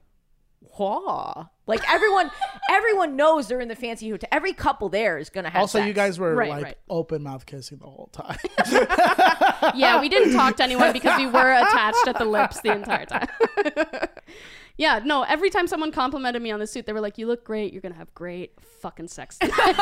"Whoa!" 0.62 1.48
Like 1.68 1.82
everyone, 1.90 2.30
everyone 2.70 3.16
knows 3.16 3.48
they're 3.48 3.62
in 3.62 3.68
the 3.70 3.76
fancy 3.76 4.10
hotel. 4.10 4.28
Every 4.32 4.52
couple 4.54 4.90
there 4.90 5.18
is 5.18 5.30
gonna 5.30 5.50
have. 5.50 5.62
also, 5.62 5.82
you 5.82 5.94
guys 5.94 6.20
were 6.20 6.36
Right, 6.36 6.50
like 6.50 6.64
right. 6.64 6.78
open 6.90 7.24
mouth 7.24 7.46
kissing 7.46 7.78
the 7.78 7.86
whole 7.88 8.10
time. 8.12 8.38
yeah, 9.76 10.02
we 10.02 10.10
didn't 10.10 10.34
talk 10.34 10.58
to 10.58 10.64
anyone 10.64 10.92
because 10.94 11.18
we 11.18 11.28
were 11.28 11.52
attached 11.54 12.08
at 12.08 12.18
the 12.18 12.26
lips 12.26 12.60
the 12.62 12.72
entire 12.74 13.06
time. 13.06 13.28
yeah, 14.78 15.00
no, 15.04 15.24
every 15.24 15.50
time 15.50 15.68
someone 15.68 15.92
complimented 15.92 16.42
me 16.42 16.52
on 16.52 16.60
the 16.60 16.68
suit, 16.68 16.86
they 16.86 16.94
were 16.94 17.02
like, 17.02 17.18
You 17.18 17.28
look 17.28 17.44
great. 17.46 17.72
You're 17.74 17.82
going 17.82 17.94
to 17.94 18.00
have 18.00 18.14
great 18.14 18.54
fucking 18.82 19.08
sex. 19.08 19.38
tonight." 19.38 19.76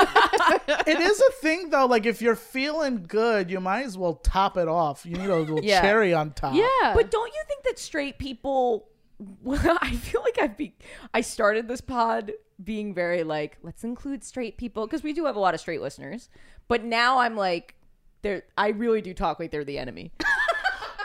it 0.86 0.99
is 0.99 1.19
a 1.21 1.32
thing 1.41 1.69
though. 1.69 1.86
Like 1.86 2.05
if 2.05 2.21
you're 2.21 2.36
feeling 2.36 3.05
good, 3.07 3.49
you 3.49 3.59
might 3.59 3.86
as 3.86 3.97
well 3.97 4.15
top 4.15 4.57
it 4.57 4.67
off. 4.67 5.05
You 5.05 5.15
need 5.15 5.30
a 5.30 5.36
little 5.38 5.63
Yeah. 5.63 5.82
cherry 5.82 6.13
on 6.13 6.32
top. 6.34 6.53
yeah. 6.55 6.93
But 6.93 7.09
don't 7.11 7.34
you 7.34 7.41
think 7.47 7.63
that 7.63 7.80
straight 7.80 8.19
people? 8.19 8.88
I 9.49 9.95
feel 9.95 10.22
like 10.22 10.39
I've 10.39 10.57
be. 10.57 10.76
I 11.13 11.22
started 11.22 11.67
this 11.67 11.82
pod 11.82 12.32
being 12.63 12.93
very 12.93 13.24
like, 13.24 13.57
let's 13.63 13.84
include 13.84 14.24
straight 14.24 14.57
people 14.57 14.86
because 14.86 15.03
we 15.03 15.13
do 15.13 15.26
have 15.26 15.36
a 15.36 15.39
lot 15.39 15.53
of 15.53 15.59
straight 15.59 15.82
listeners. 15.82 16.30
But 16.67 16.84
now 16.84 17.20
I'm 17.20 17.36
like, 17.36 17.76
they're. 18.22 18.43
I 18.57 18.70
really 18.70 19.01
do 19.01 19.13
talk 19.13 19.39
like 19.39 19.51
they're 19.51 19.63
the 19.63 19.80
enemy. 19.80 20.11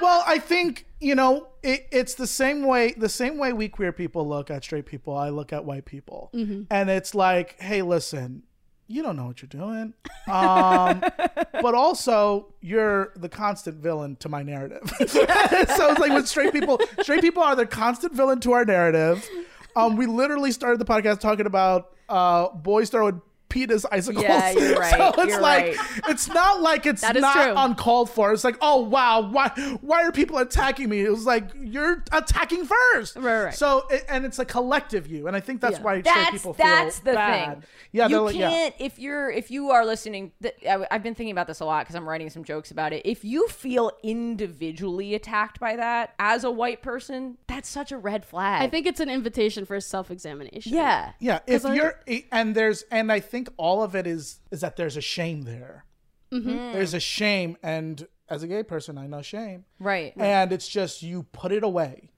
Well, 0.01 0.23
I 0.27 0.39
think 0.39 0.87
you 1.01 1.15
know 1.15 1.49
it, 1.63 1.87
it's 1.91 2.15
the 2.15 2.27
same 2.27 2.65
way. 2.65 2.93
The 2.97 3.09
same 3.09 3.39
way 3.39 3.53
we 3.53 3.69
queer 3.69 3.93
people 3.93 4.29
look 4.29 4.51
at 4.51 4.65
straight 4.65 4.87
people, 4.87 5.17
I 5.17 5.29
look 5.31 5.53
at 5.53 5.65
white 5.65 5.85
people, 5.85 6.31
mm-hmm. 6.35 6.63
and 6.71 6.91
it's 6.91 7.15
like, 7.15 7.61
hey, 7.61 7.83
listen, 7.83 8.43
you 8.87 9.03
don't 9.03 9.17
know 9.17 9.27
what 9.27 9.41
you're 9.41 9.49
doing, 9.49 9.95
um, 10.29 11.03
but 11.53 11.75
also 11.75 12.53
you're 12.61 13.13
the 13.17 13.29
constant 13.29 13.77
villain 13.77 14.17
to 14.17 14.29
my 14.29 14.43
narrative. 14.43 14.83
so 15.07 15.21
it's 15.23 15.99
like 15.99 16.13
with 16.13 16.29
straight 16.29 16.53
people, 16.53 16.81
straight 17.03 17.23
people 17.23 17.43
are 17.43 17.57
the 17.57 17.67
constant 17.67 18.13
villain 18.13 18.41
to 18.41 18.53
our 18.53 18.65
narrative. 18.65 19.29
Um, 19.77 19.97
we 19.97 20.07
literally 20.07 20.53
started 20.53 20.81
the 20.81 20.85
podcast 20.85 21.21
talking 21.21 21.47
about 21.47 21.93
uh, 22.09 22.49
boys 22.51 22.91
throwing 22.91 23.23
penis 23.55 23.87
icicles. 23.91 24.25
Yeah, 24.25 24.51
you're 24.59 24.79
right, 24.79 24.91
so 24.97 25.13
it's 25.23 25.29
you're 25.33 25.41
like 25.41 25.79
right. 25.79 26.01
it's 26.09 26.27
not 26.29 26.61
like 26.61 26.85
it's 26.87 27.03
not 27.03 27.35
true. 27.35 27.55
uncalled 27.57 28.11
for. 28.11 28.33
It's 28.33 28.43
like, 28.45 28.57
oh 28.61 28.81
wow, 28.83 29.21
why 29.31 29.49
why 29.81 30.03
are 30.03 30.13
people 30.13 30.39
attacking 30.39 30.89
me? 30.89 31.01
It 31.03 31.11
was 31.11 31.25
like 31.25 31.51
you're 31.63 32.03
attacking 32.13 32.67
first. 32.67 33.17
Right, 33.17 33.45
right. 33.45 33.55
So 33.55 33.87
it, 33.91 34.05
and 34.09 34.25
it's 34.25 34.39
a 34.41 34.45
collective 34.45 35.07
you, 35.07 35.27
and 35.29 35.37
I 35.37 35.41
think 35.41 35.61
that's 35.61 35.79
Yeah. 35.79 35.85
why 35.85 36.01
straight 36.01 36.05
That's 36.15 36.31
people 36.33 36.55
feel 36.55 36.67
that's 36.67 36.99
the 36.99 37.13
bad. 37.13 37.55
thing. 37.61 37.65
Yeah, 37.93 38.09
you 38.09 38.21
like, 38.23 38.35
can't 38.35 38.75
if 38.81 38.99
you're 38.99 39.31
if 39.31 39.51
you 39.51 39.71
are 39.71 39.85
listening. 39.87 40.33
Th- 40.43 40.55
I, 40.69 40.87
I've 40.91 41.03
been 41.05 41.15
thinking 41.15 41.31
about 41.33 41.47
this 41.47 41.61
a 41.61 41.65
lot 41.65 41.85
because 41.85 41.95
I'm 41.95 42.09
writing 42.09 42.29
some 42.31 42.43
jokes 42.45 42.73
about 42.73 42.93
it. 42.93 43.03
If 43.07 43.25
you 43.25 43.47
feel 43.49 43.93
individually 44.03 45.15
attacked 45.15 45.61
by 45.61 45.77
that 45.77 46.15
as 46.19 46.43
a 46.45 46.51
white 46.51 46.83
person, 46.83 47.39
that's 47.47 47.69
such 47.69 47.93
a 47.93 47.97
red 47.99 48.25
flag. 48.25 48.63
I 48.63 48.69
think 48.69 48.87
it's 48.87 49.01
an 49.01 49.09
invitation 49.09 49.65
for 49.65 49.79
self 49.81 50.11
examination. 50.11 50.73
yeah, 50.75 51.13
Yeah, 51.21 51.39
if 51.47 51.65
I- 51.65 51.75
you're 51.75 51.95
and 52.33 52.55
there's 52.55 52.83
and 52.91 53.13
I 53.13 53.21
think 53.21 53.44
all 53.57 53.83
of 53.83 53.95
it 53.95 54.07
is 54.07 54.41
is 54.51 54.61
that 54.61 54.77
there's 54.77 54.97
a 54.97 55.01
shame 55.01 55.43
there. 55.43 55.85
Mm-hmm. 56.33 56.73
There's 56.73 56.95
a 56.95 57.01
shame, 57.01 57.57
and 57.63 58.07
as 58.29 58.43
a 58.43 58.49
gay 58.49 58.63
person, 58.63 58.99
I 58.99 59.07
know 59.07 59.23
shame. 59.23 59.65
right. 59.79 60.13
And 60.17 60.53
it's 60.53 60.67
just 60.69 61.03
you 61.03 61.25
put 61.33 61.53
it 61.53 61.63
away, 61.63 62.11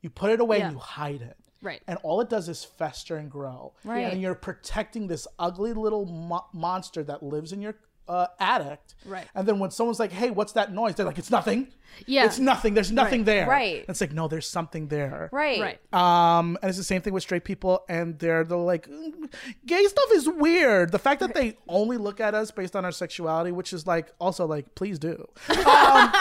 you 0.00 0.08
put 0.10 0.30
it 0.30 0.40
away, 0.40 0.58
Yeah. 0.58 0.66
and 0.68 0.72
you 0.74 0.78
hide 0.80 1.20
it. 1.22 1.36
Right. 1.60 1.82
And 1.88 1.98
all 2.04 2.20
it 2.20 2.30
does 2.30 2.48
is 2.48 2.64
fester 2.64 3.16
and 3.16 3.28
grow. 3.30 3.74
Right. 3.84 4.02
And 4.12 4.22
you're 4.22 4.36
protecting 4.36 5.08
this 5.08 5.26
ugly 5.40 5.72
little 5.72 6.06
mo- 6.06 6.46
monster 6.52 7.02
that 7.02 7.22
lives 7.22 7.52
in 7.52 7.60
your 7.60 7.74
uh, 8.08 8.26
attic. 8.40 8.80
Right. 9.04 9.26
And 9.34 9.46
then 9.46 9.58
when 9.58 9.70
someone's 9.70 9.98
like, 10.00 10.12
"Hey, 10.12 10.30
what's 10.30 10.52
that 10.52 10.72
noise?" 10.72 10.94
They're 10.94 11.06
like, 11.06 11.18
"It's 11.18 11.30
nothing. 11.30 11.68
Yeah. 12.06 12.24
It's 12.26 12.38
nothing. 12.38 12.74
There's 12.74 12.90
nothing 12.92 13.24
there." 13.24 13.46
Right. 13.46 13.80
And 13.80 13.88
it's 13.90 14.00
like, 14.00 14.12
no, 14.12 14.28
there's 14.28 14.48
something 14.48 14.88
there. 14.88 15.28
right, 15.32 15.60
Right. 15.92 15.94
Um, 16.38 16.58
and 16.62 16.68
it's 16.68 16.78
the 16.78 16.84
same 16.84 17.00
thing 17.02 17.12
with 17.12 17.22
straight 17.22 17.44
people, 17.44 17.84
and 17.88 18.18
they're 18.18 18.44
they're 18.44 18.58
like, 18.58 18.86
"Mm, 18.88 19.32
gay 19.66 19.84
stuff 19.84 20.10
is 20.12 20.28
weird. 20.28 20.90
The 20.92 20.98
fact 20.98 21.20
that 21.20 21.34
they 21.34 21.56
only 21.68 21.96
look 21.96 22.20
at 22.20 22.34
us 22.34 22.50
based 22.50 22.74
on 22.76 22.84
our 22.84 22.92
sexuality, 22.92 23.52
which 23.52 23.72
is 23.72 23.86
like 23.86 24.12
also 24.18 24.46
like, 24.46 24.74
please 24.74 24.98
do. 24.98 25.26
Um, 25.48 25.56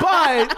but 0.00 0.48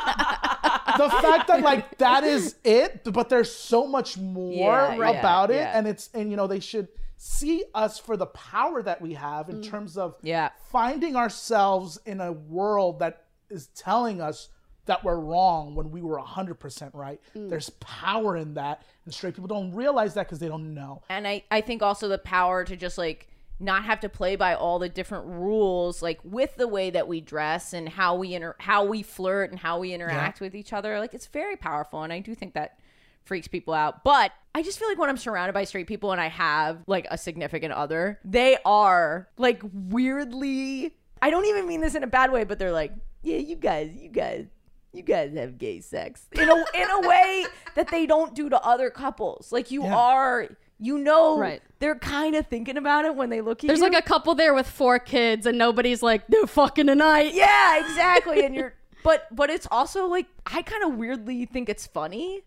the 0.99 1.09
fact 1.23 1.49
that 1.49 1.61
like 1.63 1.99
that 1.99 2.25
is 2.25 2.57
it, 2.65 3.05
but 3.13 3.29
there's 3.29 3.53
so 3.55 3.87
much 3.87 4.19
more 4.19 4.53
Yeah, 4.53 4.97
yeah, 4.97 5.11
about 5.19 5.51
it, 5.51 5.57
yeah. 5.57 5.79
and 5.79 5.87
it's 5.87 6.11
and 6.15 6.31
you 6.31 6.37
know 6.37 6.47
they 6.47 6.61
should 6.61 6.89
see 7.23 7.65
us 7.75 7.99
for 7.99 8.17
the 8.17 8.25
power 8.27 8.83
that 8.83 9.03
we 9.03 9.13
have 9.13 9.47
Mm. 9.47 9.51
in 9.51 9.63
terms 9.63 9.99
of 9.99 10.17
Yeah. 10.23 10.49
finding 10.71 11.17
ourselves 11.17 11.99
in 12.07 12.19
a 12.19 12.33
world 12.33 12.99
that 13.01 13.25
is 13.51 13.67
telling 13.69 14.23
us 14.23 14.49
that 14.87 15.05
we're 15.05 15.21
wrong 15.21 15.75
when 15.75 15.91
we 15.91 16.01
were 16.01 16.19
100% 16.19 16.95
right. 16.95 17.21
Mm. 17.37 17.51
There's 17.51 17.69
power 17.79 18.39
in 18.39 18.55
that, 18.55 18.83
and 19.05 19.13
straight 19.13 19.35
people 19.35 19.49
don't 19.49 19.75
realize 19.75 20.15
that 20.15 20.27
because 20.27 20.39
they 20.39 20.49
don't 20.49 20.73
know. 20.73 21.03
and 21.11 21.29
I 21.29 21.45
I 21.51 21.61
think 21.61 21.83
also 21.83 22.09
the 22.09 22.17
power 22.17 22.65
to 22.65 22.75
just 22.75 22.97
like 22.97 23.29
not 23.59 23.85
have 23.85 24.01
to 24.01 24.09
play 24.09 24.37
by 24.37 24.55
all 24.55 24.79
the 24.79 24.89
different 24.89 25.27
rules 25.27 26.01
like 26.01 26.19
with 26.25 26.57
the 26.57 26.67
way 26.67 26.89
that 26.89 27.07
we 27.07 27.21
dress 27.21 27.75
and 27.75 27.91
how 27.91 28.15
we 28.15 28.33
inter- 28.35 28.57
how 28.61 28.83
we 28.85 29.03
flirt 29.03 29.51
and 29.51 29.61
how 29.61 29.79
we 29.79 29.93
interact 29.93 30.41
with 30.41 30.55
each 30.55 30.73
other 30.73 30.99
like 30.99 31.13
it's 31.13 31.27
very 31.27 31.57
powerful 31.57 32.03
and 32.03 32.11
I 32.15 32.21
do 32.21 32.35
think 32.35 32.55
that 32.55 32.79
freaks 33.25 33.49
people 33.49 33.73
out 33.75 34.03
but 34.05 34.33
I 34.55 34.63
just 34.63 34.79
feel 34.79 34.89
like 34.89 34.99
when 34.99 35.09
I'm 35.09 35.17
surrounded 35.17 35.53
by 35.53 35.65
straight 35.65 35.87
people 35.87 36.11
and 36.13 36.21
I 36.21 36.29
have 36.29 36.79
like 36.87 37.07
a 37.11 37.17
significant 37.19 37.73
other 37.73 38.19
they 38.25 38.57
are 38.65 39.29
like 39.39 39.63
weirdly 39.73 40.95
I 41.23 41.31
don't 41.31 41.47
even 41.47 41.67
mean 41.69 41.81
this 41.81 41.95
in 41.95 42.03
a 42.03 42.07
bad 42.09 42.33
way 42.33 42.45
but 42.45 42.59
they're 42.59 42.73
like 42.73 42.93
yeah 43.23 43.37
you 43.37 43.57
guys 43.57 43.91
you 43.95 44.09
guys 44.09 44.47
you 44.93 45.03
guys 45.03 45.33
have 45.37 45.59
gay 45.59 45.81
sex 45.81 46.27
in 46.33 46.49
a 46.49 46.55
in 46.75 46.91
a 46.91 47.09
way 47.09 47.45
that 47.77 47.89
they 47.91 48.07
don't 48.07 48.35
do 48.35 48.49
to 48.49 48.61
other 48.61 48.91
couples. 48.91 49.53
Like 49.53 49.71
you 49.71 49.85
Yeah. 49.85 49.95
are, 49.97 50.49
you 50.81 50.99
know, 50.99 51.39
Right. 51.39 51.63
they're 51.79 51.95
kind 51.95 52.35
of 52.35 52.49
thinking 52.49 52.77
about 52.77 53.05
it 53.05 53.15
when 53.15 53.31
they 53.31 53.41
look 53.41 53.63
at 53.63 53.69
There's 53.69 53.79
you. 53.79 53.85
There's 53.85 53.95
like 53.95 54.05
a 54.05 54.09
couple 54.09 54.35
there 54.35 54.53
with 54.53 54.67
four 54.69 54.99
kids, 54.99 55.47
and 55.47 55.57
nobody's 55.57 56.03
like, 56.03 56.27
they're 56.27 56.45
fucking 56.49 56.89
tonight. 56.89 57.35
yeah, 57.35 57.79
exactly, 57.89 58.45
and 58.45 58.53
you're. 58.57 58.75
But 59.03 59.27
but 59.35 59.51
it's 59.51 59.67
also 59.71 60.07
like 60.07 60.27
I 60.47 60.63
kind 60.63 60.85
of 60.85 60.95
weirdly 60.99 61.47
think 61.47 61.69
it's 61.69 61.87
funny. 61.87 62.43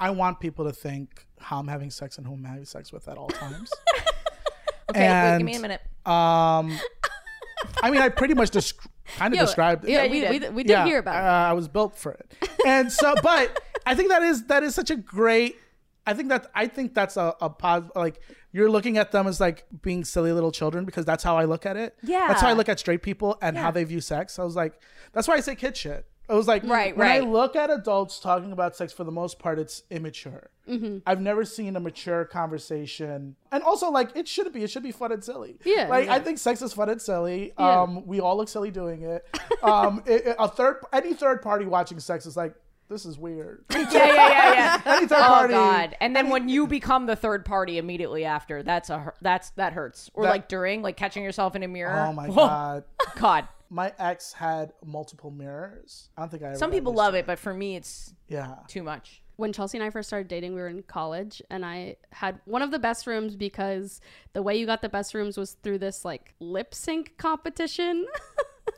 I 0.00 0.10
want 0.10 0.40
people 0.40 0.64
to 0.64 0.72
think 0.72 1.26
how 1.38 1.58
I'm 1.58 1.68
having 1.68 1.90
sex 1.90 2.18
and 2.18 2.26
who 2.26 2.34
I'm 2.34 2.44
having 2.44 2.64
sex 2.64 2.92
with 2.92 3.08
at 3.08 3.16
all 3.18 3.28
times. 3.28 3.70
Okay, 4.88 5.00
wait, 5.32 5.38
give 5.38 5.44
me 5.46 5.56
a 5.56 5.60
minute. 5.60 5.80
Um, 6.06 6.78
I 7.82 7.90
mean, 7.90 8.00
I 8.00 8.08
pretty 8.08 8.34
much 8.34 8.50
desc- 8.52 8.86
kind 9.16 9.34
of 9.34 9.38
Yo, 9.38 9.44
described 9.44 9.84
it. 9.84 9.90
Yeah, 9.90 10.04
you 10.04 10.10
we, 10.10 10.20
did. 10.20 10.30
we, 10.30 10.38
did- 10.38 10.54
we 10.54 10.62
did 10.62 10.84
hear 10.86 10.98
about 10.98 11.16
uh, 11.16 11.18
it. 11.18 11.50
I 11.50 11.52
was 11.54 11.66
built 11.66 11.98
for 11.98 12.12
it, 12.12 12.30
and 12.64 12.92
so, 12.92 13.16
but 13.20 13.60
I 13.84 13.96
think 13.96 14.10
that 14.10 14.22
is 14.22 14.44
that 14.44 14.62
is 14.62 14.76
such 14.76 14.90
a 14.90 14.96
great 14.96 15.56
I 16.06 16.14
think 16.14 16.28
that 16.28 16.50
I 16.54 16.66
think 16.68 16.94
that's 16.94 17.16
a, 17.16 17.34
a 17.40 17.50
pos- 17.50 17.90
like 17.96 18.20
you're 18.52 18.70
looking 18.70 18.96
at 18.98 19.12
them 19.12 19.26
as 19.26 19.40
like 19.40 19.66
being 19.82 20.04
silly 20.04 20.32
little 20.32 20.52
children 20.52 20.84
because 20.84 21.04
that's 21.04 21.24
how 21.24 21.36
I 21.36 21.44
look 21.44 21.66
at 21.66 21.76
it. 21.76 21.96
Yeah. 22.02 22.26
That's 22.28 22.40
how 22.40 22.48
I 22.48 22.52
look 22.52 22.68
at 22.68 22.78
straight 22.78 23.02
people 23.02 23.36
and 23.42 23.56
Yeah. 23.56 23.62
how 23.62 23.70
they 23.70 23.84
view 23.84 24.00
sex. 24.00 24.38
I 24.38 24.44
was 24.44 24.56
like, 24.56 24.80
that's 25.12 25.26
why 25.28 25.34
I 25.34 25.40
say 25.40 25.54
kid 25.56 25.76
shit. 25.76 26.06
I 26.28 26.34
was 26.34 26.48
like, 26.48 26.64
Right, 26.64 26.96
when 26.96 27.06
right. 27.06 27.22
I 27.22 27.24
look 27.24 27.54
at 27.54 27.70
adults 27.70 28.18
talking 28.18 28.50
about 28.50 28.74
sex, 28.74 28.92
for 28.92 29.04
the 29.04 29.12
most 29.12 29.38
part, 29.38 29.60
it's 29.60 29.84
immature. 29.90 30.50
Mm-hmm. 30.68 30.98
I've 31.06 31.20
never 31.20 31.44
seen 31.44 31.76
a 31.76 31.80
mature 31.80 32.24
conversation, 32.24 33.36
and 33.52 33.62
also 33.62 33.90
like 33.90 34.10
it 34.16 34.26
should 34.26 34.52
be. 34.52 34.64
It 34.64 34.70
should 34.70 34.82
be 34.82 34.90
fun 34.90 35.12
and 35.12 35.22
silly. 35.22 35.58
Yeah, 35.64 35.86
like 35.88 36.08
I 36.08 36.18
think 36.18 36.38
sex 36.38 36.62
is 36.62 36.72
fun 36.72 36.88
and 36.88 37.00
silly. 37.00 37.52
Yeah. 37.58 37.82
Um, 37.82 38.04
we 38.06 38.18
all 38.20 38.36
look 38.36 38.48
silly 38.48 38.72
doing 38.72 39.02
it. 39.02 39.24
Um, 39.62 40.02
it, 40.06 40.26
it- 40.26 40.36
a 40.38 40.48
third, 40.48 40.78
any 40.92 41.14
third 41.14 41.42
party 41.42 41.66
watching 41.66 42.00
sex 42.00 42.26
is 42.26 42.36
like, 42.36 42.54
this 42.88 43.04
is 43.06 43.18
weird. 43.18 43.64
yeah, 43.70 43.86
yeah, 43.92 44.14
yeah, 44.14 44.52
yeah. 44.54 44.82
any 44.96 45.06
third 45.06 45.18
Oh 45.18 45.22
party. 45.24 45.52
God! 45.54 45.96
And 46.00 46.14
then 46.14 46.28
when 46.30 46.48
you 46.48 46.66
become 46.66 47.06
the 47.06 47.16
third 47.16 47.44
party 47.44 47.78
immediately 47.78 48.24
after, 48.24 48.62
that's 48.62 48.90
a 48.90 49.12
that's 49.20 49.50
that 49.50 49.72
hurts. 49.72 50.10
Or 50.14 50.24
That- 50.24 50.30
like 50.30 50.48
during, 50.48 50.82
like 50.82 50.96
catching 50.96 51.22
yourself 51.24 51.54
in 51.56 51.62
a 51.62 51.68
mirror. 51.68 52.06
Oh 52.08 52.12
my 52.12 52.28
Whoa, 52.28 52.34
god. 52.46 52.84
God! 53.16 53.48
My 53.70 53.92
ex 53.98 54.32
had 54.32 54.72
multiple 54.84 55.30
mirrors. 55.30 56.08
I 56.16 56.22
don't 56.22 56.30
think 56.30 56.42
I 56.44 56.46
ever 56.50 56.56
Some 56.56 56.70
people 56.70 56.92
this. 56.92 56.98
love 56.98 57.14
it, 57.14 57.26
but 57.26 57.38
for 57.38 57.52
me, 57.52 57.74
it's 57.76 58.14
Yeah. 58.28 58.54
too 58.68 58.82
much. 58.82 59.22
when 59.36 59.52
Chelsea 59.52 59.76
and 59.76 59.84
I 59.84 59.90
first 59.90 60.08
started 60.08 60.28
dating, 60.28 60.54
we 60.54 60.60
were 60.62 60.68
in 60.68 60.82
college, 60.84 61.42
and 61.50 61.62
I 61.66 61.96
had 62.10 62.40
one 62.46 62.62
of 62.62 62.70
the 62.70 62.78
best 62.78 63.06
rooms 63.06 63.36
because 63.36 64.00
the 64.32 64.42
way 64.42 64.56
you 64.56 64.64
got 64.64 64.80
the 64.82 64.88
best 64.88 65.12
rooms 65.14 65.36
was 65.36 65.52
through 65.62 65.78
this 65.78 66.04
like 66.06 66.32
lip 66.40 66.74
sync 66.74 67.18
competition. 67.18 68.06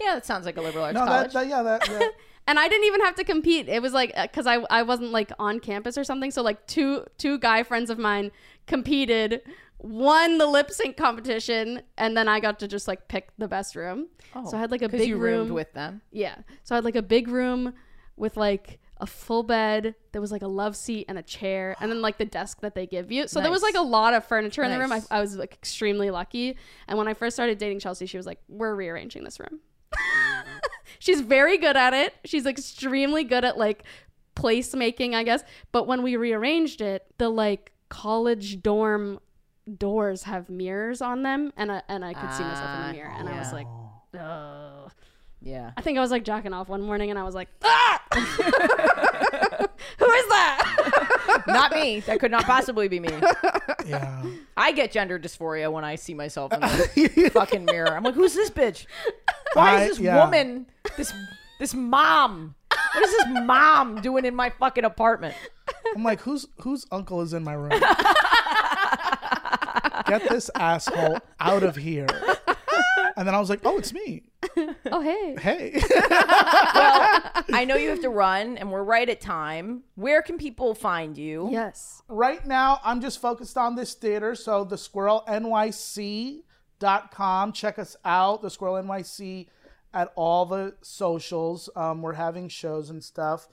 Yeah, 0.00 0.14
that 0.14 0.26
sounds 0.26 0.46
like 0.46 0.56
a 0.56 0.60
liberal 0.60 0.84
arts 0.84 0.94
No, 0.94 1.04
college. 1.06 1.32
that, 1.32 1.44
that 1.44 1.48
yeah, 1.48 1.62
that 1.62 1.88
yeah. 1.88 2.08
And 2.48 2.58
I 2.58 2.66
didn't 2.66 2.86
even 2.86 3.02
have 3.02 3.14
to 3.16 3.24
compete. 3.24 3.68
It 3.68 3.82
was 3.82 3.92
like 3.92 4.10
uh, 4.16 4.22
because 4.22 4.46
I 4.46 4.54
I 4.70 4.82
wasn't 4.82 5.12
like 5.12 5.30
on 5.38 5.60
campus 5.60 5.96
or 5.98 6.02
something. 6.02 6.30
So 6.30 6.42
like 6.42 6.66
two 6.66 7.04
two 7.18 7.38
guy 7.38 7.62
friends 7.62 7.90
of 7.90 7.98
mine 7.98 8.32
competed, 8.66 9.42
won 9.78 10.38
the 10.38 10.46
lip 10.46 10.70
sync 10.70 10.96
competition, 10.96 11.82
and 11.98 12.16
then 12.16 12.26
I 12.26 12.40
got 12.40 12.58
to 12.60 12.68
just 12.68 12.88
like 12.88 13.06
pick 13.06 13.28
the 13.36 13.46
best 13.46 13.76
room. 13.76 14.08
Oh, 14.34 14.50
so 14.50 14.56
I 14.56 14.60
had 14.60 14.70
like 14.70 14.82
a 14.82 14.88
big 14.88 15.06
you 15.06 15.18
room 15.18 15.40
roomed 15.40 15.50
with 15.52 15.74
them. 15.74 16.00
Yeah. 16.10 16.36
So 16.64 16.74
I 16.74 16.76
had 16.78 16.84
like 16.84 16.96
a 16.96 17.02
big 17.02 17.28
room 17.28 17.74
with 18.16 18.38
like 18.38 18.80
a 18.96 19.06
full 19.06 19.42
bed. 19.42 19.94
There 20.12 20.20
was 20.22 20.32
like 20.32 20.42
a 20.42 20.48
love 20.48 20.74
seat 20.74 21.04
and 21.06 21.18
a 21.18 21.22
chair, 21.22 21.76
and 21.80 21.92
then 21.92 22.00
like 22.00 22.16
the 22.16 22.24
desk 22.24 22.62
that 22.62 22.74
they 22.74 22.86
give 22.86 23.12
you. 23.12 23.28
So 23.28 23.42
there 23.42 23.50
was 23.50 23.62
like 23.62 23.76
a 23.76 23.82
lot 23.82 24.14
of 24.14 24.24
furniture 24.24 24.62
in 24.62 24.70
the 24.70 24.78
room. 24.78 24.90
I, 24.90 25.02
I 25.10 25.20
was 25.20 25.36
like 25.36 25.52
extremely 25.52 26.10
lucky. 26.10 26.56
And 26.88 26.96
when 26.96 27.08
I 27.08 27.12
first 27.12 27.36
started 27.36 27.58
dating 27.58 27.80
Chelsea, 27.80 28.06
she 28.06 28.16
was 28.16 28.24
like, 28.24 28.40
"We're 28.48 28.74
rearranging 28.74 29.22
this 29.22 29.38
room." 29.38 29.60
Mm. 29.92 30.60
She's 30.98 31.20
very 31.20 31.58
good 31.58 31.76
at 31.76 31.94
it. 31.94 32.14
She's 32.24 32.46
extremely 32.46 33.24
good 33.24 33.44
at 33.44 33.56
like 33.58 33.84
placemaking, 34.36 35.14
I 35.14 35.22
guess. 35.24 35.42
But 35.72 35.86
when 35.86 36.02
we 36.02 36.16
rearranged 36.16 36.80
it, 36.80 37.06
the 37.18 37.28
like 37.28 37.72
college 37.88 38.62
dorm 38.62 39.20
doors 39.76 40.22
have 40.24 40.48
mirrors 40.48 41.02
on 41.02 41.22
them, 41.22 41.52
and 41.56 41.70
I, 41.72 41.82
and 41.88 42.04
I 42.04 42.14
could 42.14 42.32
see 42.32 42.42
myself 42.42 42.70
in 42.70 42.82
Ah, 42.82 42.86
the 42.88 42.92
mirror, 42.94 43.12
and 43.18 43.28
I 43.28 43.38
was 43.38 43.52
like, 43.52 43.66
"Ugh." 44.18 44.92
Yeah. 45.40 45.70
I 45.76 45.82
think 45.82 45.98
I 45.98 46.00
was 46.00 46.10
like 46.10 46.24
jacking 46.24 46.52
off 46.52 46.68
one 46.68 46.82
morning 46.82 47.10
and 47.10 47.18
I 47.18 47.22
was 47.22 47.34
like, 47.34 47.48
ah! 47.62 48.02
Who 48.12 48.20
is 50.10 50.28
that? 50.28 50.92
not 51.48 51.72
me. 51.72 52.00
That 52.00 52.20
could 52.20 52.30
not 52.30 52.44
possibly 52.44 52.88
be 52.88 53.00
me. 53.00 53.08
yeah. 53.86 54.22
I 54.56 54.72
get 54.72 54.92
gender 54.92 55.18
dysphoria 55.18 55.70
when 55.70 55.84
I 55.84 55.96
see 55.96 56.14
myself 56.14 56.52
in 56.52 56.60
the 56.60 57.30
fucking 57.34 57.64
mirror. 57.64 57.94
I'm 57.94 58.02
like, 58.02 58.14
who's 58.14 58.34
this 58.34 58.50
bitch? 58.50 58.86
Why 59.54 59.82
is 59.82 59.90
this 59.90 60.00
yeah. 60.00 60.24
woman, 60.24 60.66
this 60.96 61.12
this 61.58 61.74
mom? 61.74 62.54
What 62.94 63.04
is 63.04 63.10
this 63.10 63.26
mom 63.44 64.00
doing 64.00 64.24
in 64.24 64.34
my 64.34 64.50
fucking 64.50 64.84
apartment? 64.84 65.34
I'm 65.94 66.04
like, 66.04 66.20
whose 66.20 66.46
whose 66.60 66.86
uncle 66.90 67.20
is 67.22 67.32
in 67.32 67.44
my 67.44 67.54
room? 67.54 67.70
Get 70.06 70.28
this 70.28 70.50
asshole 70.54 71.18
out 71.40 71.62
of 71.62 71.76
here. 71.76 72.06
And 73.16 73.26
then 73.26 73.34
I 73.34 73.40
was 73.40 73.50
like, 73.50 73.60
oh, 73.64 73.78
it's 73.78 73.92
me. 73.92 74.22
oh, 74.92 75.00
hey. 75.00 75.36
Hey. 75.38 75.82
Well, 76.74 77.20
I 77.52 77.64
know 77.64 77.76
you 77.76 77.88
have 77.90 78.00
to 78.02 78.10
run, 78.10 78.56
and 78.58 78.70
we're 78.70 78.82
right 78.84 79.08
at 79.08 79.20
time. 79.20 79.82
Where 79.96 80.22
can 80.22 80.38
people 80.38 80.74
find 80.74 81.16
you? 81.18 81.48
Yes. 81.50 82.02
right 82.08 82.44
now, 82.46 82.78
I'm 82.84 83.00
just 83.00 83.20
focused 83.20 83.56
on 83.56 83.74
this 83.74 83.94
theater. 83.94 84.34
So 84.34 84.64
the 84.64 84.76
squirrelnyc.com. 84.76 87.52
Check 87.52 87.78
us 87.78 87.96
out. 88.04 88.42
The 88.42 88.50
Squirrel 88.50 88.82
NYC 88.82 89.48
at 89.92 90.12
all 90.14 90.46
the 90.46 90.76
socials. 90.82 91.68
Um, 91.74 92.02
we're 92.02 92.12
having 92.14 92.48
shows 92.48 92.90
and 92.90 93.02
stuff. 93.02 93.48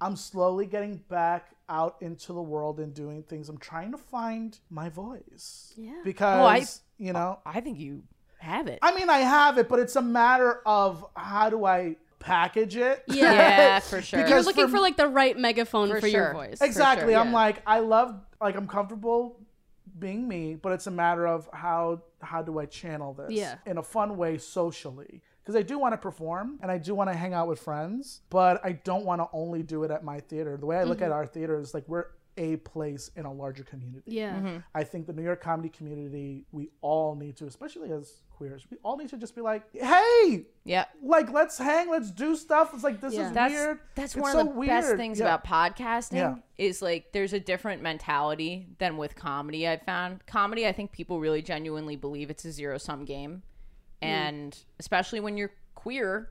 I'm 0.00 0.16
slowly 0.16 0.66
getting 0.66 0.98
back 1.08 1.56
out 1.68 1.96
into 2.00 2.32
the 2.32 2.42
world 2.42 2.78
and 2.78 2.94
doing 2.94 3.22
things. 3.24 3.48
I'm 3.48 3.58
trying 3.58 3.90
to 3.92 3.98
find 3.98 4.58
my 4.70 4.88
voice. 4.88 5.72
Yeah. 5.76 6.00
Because, 6.04 6.82
you 6.98 7.12
know, 7.12 7.40
I 7.44 7.60
think 7.60 7.78
you 7.78 8.02
have 8.38 8.66
it. 8.66 8.78
I 8.82 8.94
mean, 8.94 9.10
I 9.10 9.18
have 9.18 9.58
it, 9.58 9.68
but 9.68 9.78
it's 9.78 9.96
a 9.96 10.02
matter 10.02 10.60
of 10.66 11.04
how 11.16 11.50
do 11.50 11.64
I 11.64 11.96
package 12.18 12.76
it? 12.76 13.04
Yeah. 13.08 13.32
yeah, 13.32 13.78
for 13.80 14.00
sure. 14.02 14.18
Because 14.20 14.30
You're 14.30 14.42
looking 14.42 14.66
for- 14.66 14.76
for, 14.76 14.80
like 14.80 14.96
the 14.96 15.08
right 15.08 15.36
megaphone 15.38 15.88
for, 15.88 16.00
For 16.00 16.06
your 16.06 16.26
sure. 16.26 16.32
voice. 16.34 16.60
exactly. 16.60 17.12
sure, 17.12 17.20
I'm 17.20 17.28
yeah. 17.28 17.32
like, 17.34 17.62
I 17.66 17.80
love, 17.80 18.20
like, 18.40 18.56
I'm 18.56 18.66
comfortable 18.68 19.40
being 19.98 20.26
me, 20.28 20.54
but 20.54 20.72
it's 20.72 20.86
a 20.86 20.90
matter 20.92 21.26
of 21.26 21.48
how 21.52 22.02
how 22.20 22.42
do 22.42 22.58
I 22.58 22.66
channel 22.66 23.14
this 23.14 23.30
Yeah. 23.30 23.56
in 23.66 23.78
a 23.78 23.82
fun 23.82 24.16
way 24.16 24.38
socially. 24.38 25.22
Because 25.42 25.54
I 25.56 25.62
do 25.62 25.78
want 25.78 25.92
to 25.94 25.96
perform 25.98 26.58
and 26.60 26.70
I 26.70 26.76
do 26.78 26.94
want 26.94 27.08
to 27.10 27.16
hang 27.16 27.32
out 27.32 27.46
with 27.48 27.58
friends, 27.60 28.20
but 28.28 28.60
I 28.64 28.72
don't 28.72 29.04
want 29.06 29.20
to 29.22 29.28
only 29.32 29.62
do 29.62 29.84
it 29.84 29.90
at 29.92 30.02
my 30.04 30.20
theater. 30.20 30.56
The 30.56 30.66
way 30.66 30.76
I 30.78 30.82
look 30.84 30.98
Mm-hmm. 30.98 31.04
at 31.06 31.12
our 31.12 31.26
theater 31.26 31.58
is 31.58 31.72
like 31.74 31.84
we're 31.88 32.06
a 32.38 32.56
place 32.56 33.10
in 33.16 33.26
a 33.26 33.32
larger 33.32 33.64
community. 33.64 34.02
Yeah. 34.06 34.34
Mm-hmm. 34.34 34.56
I 34.74 34.84
think 34.84 35.06
the 35.06 35.12
New 35.12 35.22
York 35.22 35.42
comedy 35.42 35.68
community, 35.68 36.46
we 36.52 36.70
all 36.80 37.14
need 37.14 37.36
to, 37.36 37.46
especially 37.46 37.90
as 37.92 38.22
queers, 38.30 38.64
we 38.70 38.78
all 38.84 38.96
need 38.96 39.08
to 39.10 39.16
just 39.18 39.34
be 39.34 39.40
like, 39.40 39.64
hey, 39.74 40.46
yeah. 40.64 40.84
like 41.02 41.30
let's 41.32 41.58
hang, 41.58 41.90
let's 41.90 42.10
do 42.12 42.36
stuff. 42.36 42.70
It's 42.72 42.84
like 42.84 43.00
this 43.00 43.14
Yeah. 43.14 43.26
is 43.26 43.32
That's 43.32 43.52
weird. 43.52 43.80
that's 43.96 44.14
It's 44.14 44.22
one 44.22 44.32
so 44.32 44.40
of 44.48 44.54
the 44.54 44.66
best 44.66 44.96
things 44.96 45.18
Yeah. 45.18 45.34
about 45.34 45.44
podcasting 45.44 46.14
Yeah. 46.16 46.36
is 46.56 46.80
like 46.80 47.12
there's 47.12 47.32
a 47.32 47.40
different 47.40 47.82
mentality 47.82 48.68
than 48.78 48.96
with 48.96 49.16
comedy. 49.16 49.66
I've 49.66 49.82
found 49.82 50.24
comedy. 50.26 50.66
I 50.66 50.72
think 50.72 50.92
people 50.92 51.18
really 51.20 51.42
genuinely 51.42 51.96
believe 51.96 52.30
it's 52.30 52.44
a 52.44 52.52
zero 52.52 52.78
sum 52.78 53.04
game, 53.04 53.42
mm. 54.00 54.06
and 54.06 54.56
especially 54.78 55.20
when 55.20 55.36
you're 55.36 55.52
queer. 55.74 56.30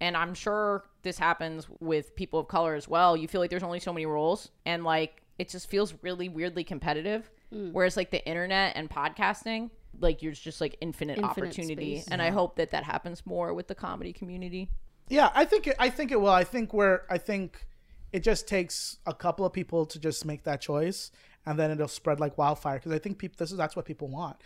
And 0.00 0.16
I'm 0.16 0.32
sure 0.32 0.84
this 1.02 1.18
happens 1.18 1.66
with 1.80 2.14
people 2.14 2.38
of 2.38 2.46
color 2.46 2.76
as 2.76 2.86
well. 2.86 3.16
You 3.16 3.26
feel 3.26 3.40
like 3.40 3.50
there's 3.50 3.64
only 3.64 3.80
so 3.80 3.92
many 3.92 4.06
roles, 4.06 4.52
and 4.64 4.84
like 4.84 5.24
it 5.38 5.48
just 5.48 5.70
feels 5.70 5.94
really 6.02 6.28
weirdly 6.28 6.64
competitive. 6.64 7.30
Mm. 7.54 7.72
Whereas 7.72 7.96
like 7.96 8.10
the 8.10 8.26
internet 8.26 8.76
and 8.76 8.90
podcasting, 8.90 9.70
like 10.00 10.22
you're 10.22 10.32
just 10.32 10.60
like 10.60 10.76
infinite, 10.80 11.18
Infinite 11.18 11.30
opportunity. 11.48 12.00
space. 12.00 12.08
And 12.08 12.20
I 12.20 12.30
hope 12.30 12.56
that 12.56 12.70
that 12.72 12.84
happens 12.84 13.24
more 13.24 13.54
with 13.54 13.68
the 13.68 13.74
comedy 13.74 14.12
community. 14.12 14.70
Yeah, 15.08 15.30
I 15.34 15.44
think 15.44 15.66
it, 15.66 15.76
I 15.78 15.88
think 15.88 16.12
it 16.12 16.20
will. 16.20 16.28
I 16.28 16.44
think 16.44 16.74
we're 16.74 17.02
I 17.08 17.18
think 17.18 17.66
it 18.12 18.20
just 18.20 18.46
takes 18.46 18.98
a 19.06 19.14
couple 19.14 19.46
of 19.46 19.52
people 19.52 19.86
to 19.86 19.98
just 19.98 20.24
make 20.24 20.44
that 20.44 20.60
choice, 20.60 21.10
and 21.46 21.58
then 21.58 21.70
it'll 21.70 21.88
spread 21.88 22.20
like 22.20 22.36
wildfire. 22.36 22.76
Because 22.76 22.92
I 22.92 22.98
think 22.98 23.18
people 23.18 23.36
this 23.38 23.50
is 23.50 23.56
that's 23.56 23.74
what 23.76 23.86
people 23.86 24.08
want. 24.08 24.36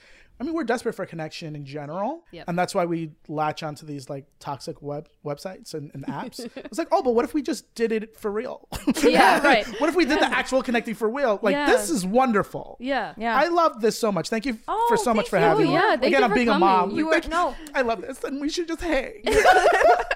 I 0.40 0.44
mean, 0.44 0.54
we're 0.54 0.64
desperate 0.64 0.94
for 0.94 1.06
connection 1.06 1.54
in 1.54 1.64
general, 1.64 2.24
Yep. 2.32 2.46
and 2.48 2.58
that's 2.58 2.74
why 2.74 2.84
we 2.84 3.12
latch 3.28 3.62
onto 3.62 3.86
these 3.86 4.10
like 4.10 4.24
toxic 4.40 4.82
web 4.82 5.08
websites 5.24 5.72
and, 5.74 5.90
and 5.94 6.04
apps. 6.06 6.40
it's 6.56 6.78
like, 6.78 6.88
oh, 6.90 7.00
but 7.02 7.14
what 7.14 7.24
if 7.24 7.32
we 7.32 7.42
just 7.42 7.72
did 7.76 7.92
it 7.92 8.16
for 8.16 8.30
real? 8.30 8.68
Yeah, 9.02 9.40
right. 9.42 9.66
what 9.80 9.88
if 9.88 9.94
we 9.96 10.04
did 10.04 10.18
the 10.20 10.26
actual 10.26 10.62
connecting 10.62 10.94
for 10.94 11.08
real? 11.08 11.38
Like 11.42 11.52
Yeah. 11.54 11.66
this 11.66 11.90
is 11.90 12.04
wonderful. 12.04 12.76
Yeah. 12.80 13.14
Yeah. 13.16 13.36
I 13.36 13.48
love 13.48 13.80
this 13.80 13.96
so 13.98 14.10
much. 14.10 14.28
Thank 14.30 14.46
you 14.46 14.58
Oh, 14.66 14.86
for 14.88 14.96
so 14.96 15.12
much 15.14 15.28
for 15.28 15.36
you. 15.36 15.42
having 15.44 15.66
me. 15.68 15.74
Yeah, 15.74 15.94
Again, 15.94 16.10
you 16.10 16.16
I'm 16.22 16.30
for 16.30 16.34
being 16.34 16.48
a 16.48 16.58
mom. 16.58 16.90
You 16.90 17.06
were- 17.10 17.20
no. 17.28 17.54
I 17.74 17.82
love 17.82 18.00
this, 18.00 18.22
and 18.24 18.40
we 18.40 18.48
should 18.48 18.66
just 18.68 18.80
hang. 18.80 19.22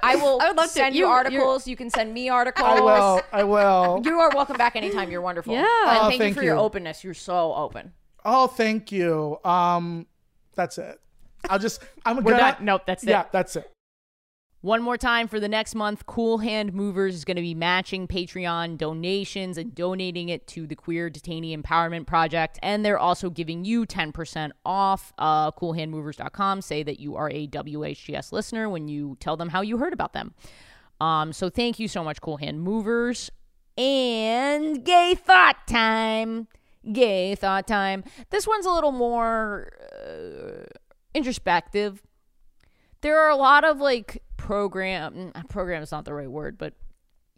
I 0.03 0.17
will 0.17 0.41
I 0.41 0.49
would 0.49 0.57
love 0.57 0.67
to- 0.67 0.73
send 0.73 0.95
you, 0.95 1.01
you- 1.03 1.07
you're- 1.07 1.17
articles. 1.17 1.67
You 1.69 1.77
can 1.77 1.91
send 1.91 2.13
me 2.13 2.29
articles. 2.29 2.67
I 2.69 2.81
will. 2.81 3.21
I 3.33 3.45
will. 3.45 4.03
You 4.05 4.19
are 4.19 4.31
welcome 4.35 4.57
back 4.57 4.75
anytime. 4.77 5.11
You're 5.11 5.21
wonderful. 5.21 5.53
Yeah. 5.55 5.61
And 5.61 5.99
Oh, 5.99 6.09
thank, 6.09 6.21
thank 6.21 6.29
you 6.31 6.41
for 6.41 6.45
your 6.45 6.57
openness. 6.59 7.05
You're 7.05 7.15
so 7.15 7.55
open. 7.55 7.93
Oh, 8.29 8.49
thank 8.49 8.91
you. 8.91 9.39
Um, 9.45 10.07
that's 10.57 10.79
it. 10.79 11.01
I'll 11.49 11.61
just. 11.61 11.81
I'm 12.05 12.17
We're 12.17 12.33
gonna. 12.33 12.55
done. 12.55 12.65
Nope, 12.65 12.83
that's 12.85 13.05
it. 13.05 13.11
Yeah, 13.11 13.25
that's 13.31 13.55
it. 13.55 13.71
One 14.63 14.83
more 14.83 14.97
time 14.97 15.29
for 15.29 15.39
the 15.39 15.49
next 15.49 15.77
month, 15.77 16.07
Cool 16.07 16.39
Hand 16.39 16.73
Movers 16.73 17.15
is 17.15 17.25
going 17.25 17.37
to 17.37 17.43
be 17.43 17.55
matching 17.55 18.09
Patreon 18.09 18.79
donations 18.79 19.59
and 19.59 19.73
donating 19.73 20.29
it 20.29 20.49
to 20.49 20.67
the 20.67 20.75
Queer 20.75 21.09
Detainee 21.09 21.57
Empowerment 21.57 22.07
Project. 22.07 22.59
And 22.65 22.85
they're 22.85 22.99
also 22.99 23.31
giving 23.31 23.65
you 23.65 23.87
10% 23.87 24.51
off. 24.65 25.13
Uh, 25.19 25.53
coolhandmovers.com. 25.53 26.63
Say 26.63 26.83
that 26.83 26.99
you 26.99 27.15
are 27.15 27.31
a 27.31 27.47
WHGS 27.47 28.33
listener 28.33 28.69
when 28.69 28.89
you 28.89 29.17
tell 29.21 29.37
them 29.37 29.51
how 29.51 29.61
you 29.61 29.79
heard 29.79 29.93
about 29.93 30.15
them. 30.15 30.35
Um, 31.01 31.33
so 31.33 31.49
thank 31.49 31.79
you 31.79 31.87
so 31.87 32.03
much, 32.03 32.21
Cool 32.21 32.39
Hand 32.39 32.61
Movers. 32.61 33.31
And 33.79 34.85
gay 34.85 35.15
thought 35.15 35.69
time. 35.69 36.49
Gay 36.93 37.35
thought 37.35 37.67
time. 37.67 38.05
This 38.31 38.47
one's 38.47 38.67
a 38.67 38.71
little 38.71 38.93
more 38.93 39.73
uh, 40.07 40.65
introspective 41.15 42.03
there 43.03 43.21
are 43.21 43.29
a 43.29 43.37
lot 43.37 43.63
of 43.63 43.79
like 43.79 44.23
program 44.37 45.33
mm, 45.33 45.49
program 45.49 45.83
is 45.83 45.93
not 45.93 46.05
the 46.05 46.13
right 46.13 46.31
word 46.31 46.59
but 46.59 46.75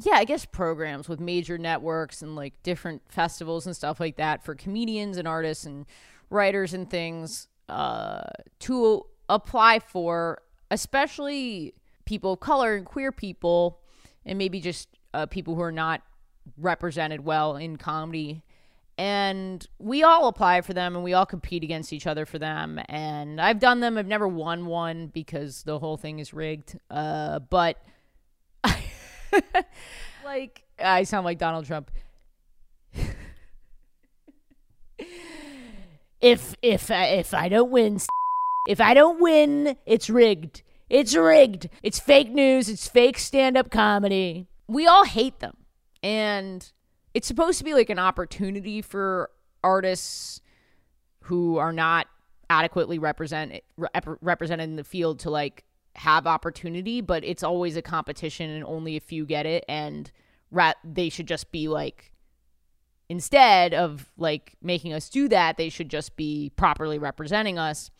yeah, 0.00 0.14
I 0.14 0.24
guess 0.24 0.44
programs 0.44 1.08
with 1.08 1.18
major 1.18 1.58
networks 1.58 2.22
and 2.22 2.36
like 2.36 2.54
different 2.62 3.02
festivals 3.08 3.66
and 3.66 3.74
stuff 3.74 3.98
like 3.98 4.16
that 4.16 4.44
for 4.44 4.54
comedians 4.54 5.16
and 5.16 5.26
artists 5.26 5.64
and 5.64 5.86
writers 6.30 6.72
and 6.72 6.88
things 6.88 7.48
uh, 7.68 8.22
to 8.60 9.04
apply 9.28 9.80
for, 9.80 10.40
especially 10.70 11.74
people 12.04 12.34
of 12.34 12.40
color 12.40 12.76
and 12.76 12.86
queer 12.86 13.10
people, 13.10 13.80
and 14.24 14.38
maybe 14.38 14.60
just 14.60 14.88
uh, 15.14 15.26
people 15.26 15.56
who 15.56 15.62
are 15.62 15.72
not 15.72 16.02
represented 16.56 17.24
well 17.24 17.56
in 17.56 17.76
comedy. 17.76 18.44
And 18.98 19.64
we 19.78 20.02
all 20.02 20.26
apply 20.26 20.60
for 20.62 20.74
them 20.74 20.96
and 20.96 21.04
we 21.04 21.14
all 21.14 21.24
compete 21.24 21.62
against 21.62 21.92
each 21.92 22.04
other 22.06 22.26
for 22.26 22.40
them. 22.40 22.80
And 22.88 23.40
I've 23.40 23.60
done 23.60 23.78
them. 23.78 23.96
I've 23.96 24.08
never 24.08 24.26
won 24.26 24.66
one 24.66 25.06
because 25.06 25.62
the 25.62 25.78
whole 25.78 25.96
thing 25.96 26.18
is 26.18 26.34
rigged. 26.34 26.76
Uh, 26.90 27.38
but 27.38 27.80
like 30.24 30.64
I 30.82 31.04
sound 31.04 31.24
like 31.24 31.38
Donald 31.38 31.64
Trump. 31.64 31.92
if 36.20 36.56
if 36.60 36.90
if 36.90 37.34
I 37.34 37.48
don't 37.48 37.70
win, 37.70 38.00
if 38.68 38.80
I 38.80 38.94
don't 38.94 39.20
win, 39.20 39.76
it's 39.86 40.10
rigged. 40.10 40.62
It's 40.90 41.14
rigged. 41.14 41.68
It's 41.84 42.00
fake 42.00 42.30
news. 42.30 42.68
It's 42.68 42.88
fake 42.88 43.18
stand-up 43.18 43.70
comedy. 43.70 44.48
We 44.66 44.86
all 44.86 45.04
hate 45.04 45.38
them. 45.38 45.56
And 46.02 46.70
it's 47.18 47.26
supposed 47.26 47.58
to 47.58 47.64
be 47.64 47.74
like 47.74 47.90
an 47.90 47.98
opportunity 47.98 48.80
for 48.80 49.28
artists 49.64 50.40
who 51.22 51.56
are 51.56 51.72
not 51.72 52.06
adequately 52.48 52.96
represent, 52.96 53.60
rep- 53.76 54.06
represented 54.20 54.68
in 54.68 54.76
the 54.76 54.84
field 54.84 55.18
to 55.18 55.28
like 55.28 55.64
have 55.96 56.28
opportunity, 56.28 57.00
but 57.00 57.24
it's 57.24 57.42
always 57.42 57.76
a 57.76 57.82
competition 57.82 58.48
and 58.48 58.62
only 58.62 58.96
a 58.96 59.00
few 59.00 59.26
get 59.26 59.46
it. 59.46 59.64
And 59.68 60.08
they 60.84 61.08
should 61.08 61.26
just 61.26 61.50
be 61.50 61.66
like, 61.66 62.12
instead 63.08 63.74
of 63.74 64.08
like 64.16 64.54
making 64.62 64.92
us 64.92 65.08
do 65.08 65.26
that, 65.26 65.56
they 65.56 65.70
should 65.70 65.88
just 65.88 66.14
be 66.14 66.52
properly 66.54 67.00
representing 67.00 67.58
us. 67.58 67.90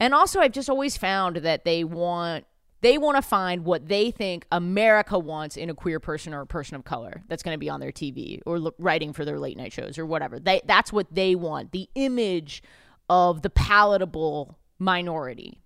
And 0.00 0.12
also, 0.12 0.40
I've 0.40 0.50
just 0.50 0.68
always 0.68 0.96
found 0.96 1.36
that 1.36 1.64
they 1.64 1.84
want 1.84 2.44
they 2.82 2.98
want 2.98 3.16
to 3.16 3.22
find 3.22 3.64
what 3.64 3.86
they 3.86 4.10
think 4.10 4.44
America 4.50 5.18
wants 5.18 5.56
in 5.56 5.70
a 5.70 5.74
queer 5.74 6.00
person 6.00 6.34
or 6.34 6.40
a 6.40 6.46
person 6.46 6.74
of 6.74 6.84
color 6.84 7.22
that's 7.28 7.42
going 7.42 7.54
to 7.54 7.58
be 7.58 7.70
on 7.70 7.80
their 7.80 7.92
TV 7.92 8.40
or 8.44 8.56
l- 8.56 8.74
writing 8.76 9.12
for 9.12 9.24
their 9.24 9.38
late 9.38 9.56
night 9.56 9.72
shows 9.72 9.98
or 9.98 10.04
whatever. 10.04 10.38
They 10.38 10.60
that's 10.64 10.92
what 10.92 11.06
they 11.14 11.34
want. 11.34 11.70
The 11.70 11.88
image 11.94 12.62
of 13.08 13.42
the 13.42 13.50
palatable 13.50 14.58
minority. 14.78 15.60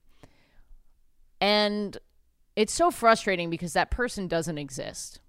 And 1.40 1.96
it's 2.54 2.72
so 2.72 2.90
frustrating 2.90 3.48
because 3.48 3.72
that 3.72 3.90
person 3.90 4.28
doesn't 4.28 4.58
exist. 4.58 5.20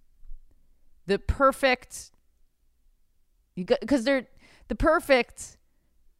The 1.06 1.20
perfect 1.20 2.12
because 3.56 4.04
they're 4.04 4.28
the 4.68 4.76
perfect 4.76 5.58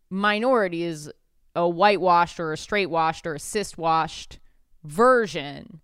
minority 0.10 0.84
is 0.84 1.12
a 1.58 1.68
whitewashed 1.68 2.40
or 2.40 2.54
a 2.54 2.58
straight 2.58 2.90
washed 2.90 3.28
or 3.28 3.36
a 3.36 3.40
cis 3.40 3.78
washed 3.78 4.40
version 4.88 5.82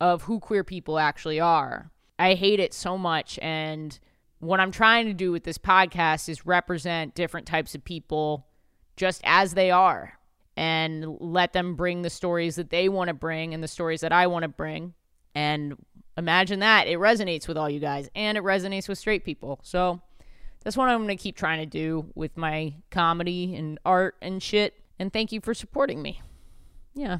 of 0.00 0.22
who 0.22 0.40
queer 0.40 0.64
people 0.64 0.98
actually 0.98 1.40
are. 1.40 1.90
I 2.18 2.34
hate 2.34 2.60
it 2.60 2.74
so 2.74 2.96
much 2.98 3.38
and 3.42 3.98
what 4.42 4.58
I'm 4.58 4.72
trying 4.72 5.06
to 5.06 5.14
do 5.14 5.30
with 5.30 5.44
this 5.44 5.58
podcast 5.58 6.28
is 6.28 6.44
represent 6.44 7.14
different 7.14 7.46
types 7.46 7.76
of 7.76 7.84
people 7.84 8.46
just 8.96 9.20
as 9.24 9.54
they 9.54 9.70
are 9.70 10.14
and 10.56 11.16
let 11.20 11.52
them 11.52 11.76
bring 11.76 12.02
the 12.02 12.10
stories 12.10 12.56
that 12.56 12.70
they 12.70 12.88
want 12.88 13.08
to 13.08 13.14
bring 13.14 13.54
and 13.54 13.62
the 13.62 13.68
stories 13.68 14.00
that 14.00 14.12
I 14.12 14.26
want 14.26 14.42
to 14.42 14.48
bring. 14.48 14.94
And 15.34 15.76
imagine 16.16 16.58
that 16.58 16.88
it 16.88 16.98
resonates 16.98 17.46
with 17.46 17.56
all 17.56 17.70
you 17.70 17.78
guys 17.78 18.10
and 18.16 18.36
it 18.36 18.42
resonates 18.42 18.88
with 18.88 18.98
straight 18.98 19.24
people. 19.24 19.60
So 19.62 20.00
that's 20.64 20.76
what 20.76 20.88
I'm 20.88 21.04
going 21.04 21.16
to 21.16 21.22
keep 21.22 21.36
trying 21.36 21.60
to 21.60 21.66
do 21.66 22.06
with 22.16 22.36
my 22.36 22.74
comedy 22.90 23.54
and 23.54 23.78
art 23.84 24.16
and 24.20 24.42
shit. 24.42 24.74
And 24.98 25.12
thank 25.12 25.30
you 25.30 25.40
for 25.40 25.54
supporting 25.54 26.02
me. 26.02 26.20
Yeah. 26.94 27.18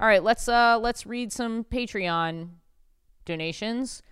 All 0.00 0.06
right, 0.06 0.22
let's 0.22 0.48
uh 0.48 0.78
let's 0.80 1.06
read 1.06 1.32
some 1.32 1.64
Patreon 1.64 2.50
donations. 3.24 4.02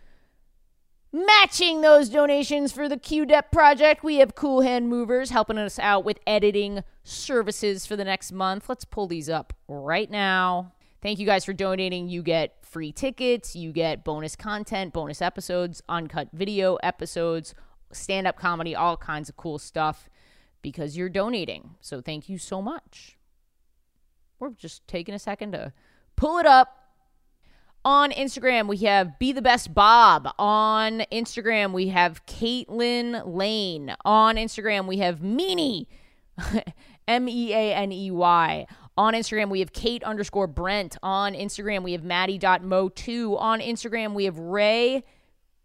Matching 1.12 1.80
those 1.80 2.08
donations 2.08 2.72
for 2.72 2.88
the 2.88 2.96
QDEP 2.96 3.52
project, 3.52 4.02
we 4.02 4.16
have 4.16 4.34
Cool 4.34 4.62
Hand 4.62 4.88
Movers 4.88 5.30
helping 5.30 5.56
us 5.56 5.78
out 5.78 6.04
with 6.04 6.18
editing 6.26 6.82
services 7.04 7.86
for 7.86 7.94
the 7.94 8.04
next 8.04 8.32
month. 8.32 8.68
Let's 8.68 8.84
pull 8.84 9.06
these 9.06 9.30
up 9.30 9.52
right 9.68 10.10
now. 10.10 10.72
Thank 11.00 11.20
you 11.20 11.26
guys 11.26 11.44
for 11.44 11.52
donating. 11.52 12.08
You 12.08 12.22
get 12.22 12.56
free 12.62 12.90
tickets, 12.90 13.54
you 13.54 13.72
get 13.72 14.04
bonus 14.04 14.34
content, 14.34 14.92
bonus 14.92 15.22
episodes, 15.22 15.82
uncut 15.88 16.28
video 16.32 16.74
episodes, 16.82 17.54
stand 17.92 18.26
up 18.26 18.36
comedy, 18.36 18.74
all 18.74 18.96
kinds 18.96 19.28
of 19.28 19.36
cool 19.36 19.58
stuff 19.58 20.10
because 20.62 20.96
you're 20.96 21.08
donating. 21.08 21.76
So 21.80 22.00
thank 22.00 22.28
you 22.28 22.38
so 22.38 22.60
much. 22.60 23.15
We're 24.38 24.50
just 24.50 24.86
taking 24.86 25.14
a 25.14 25.18
second 25.18 25.52
to 25.52 25.72
pull 26.16 26.38
it 26.38 26.46
up 26.46 26.86
on 27.86 28.10
Instagram, 28.10 28.66
we 28.66 28.78
have 28.78 29.16
Be 29.20 29.30
the 29.30 29.40
Best 29.40 29.72
Bob. 29.72 30.28
On 30.40 31.04
Instagram, 31.12 31.72
we 31.72 31.86
have 31.86 32.26
Caitlin 32.26 33.22
Lane. 33.24 33.94
On 34.04 34.34
Instagram, 34.34 34.88
we 34.88 34.98
have 34.98 35.20
Meaney, 35.20 35.86
M 37.08 37.28
E 37.28 37.54
A 37.54 37.74
N 37.74 37.92
E 37.92 38.10
Y. 38.10 38.66
On 38.98 39.14
Instagram, 39.14 39.50
we 39.50 39.60
have 39.60 39.72
Kate 39.72 40.02
underscore 40.02 40.48
Brent. 40.48 40.96
On 41.00 41.32
Instagram, 41.32 41.84
we 41.84 41.92
have 41.92 42.02
Maddie.mo2. 42.02 43.40
On 43.40 43.60
Instagram, 43.60 44.14
we 44.14 44.24
have 44.24 44.36
Rae 44.36 45.04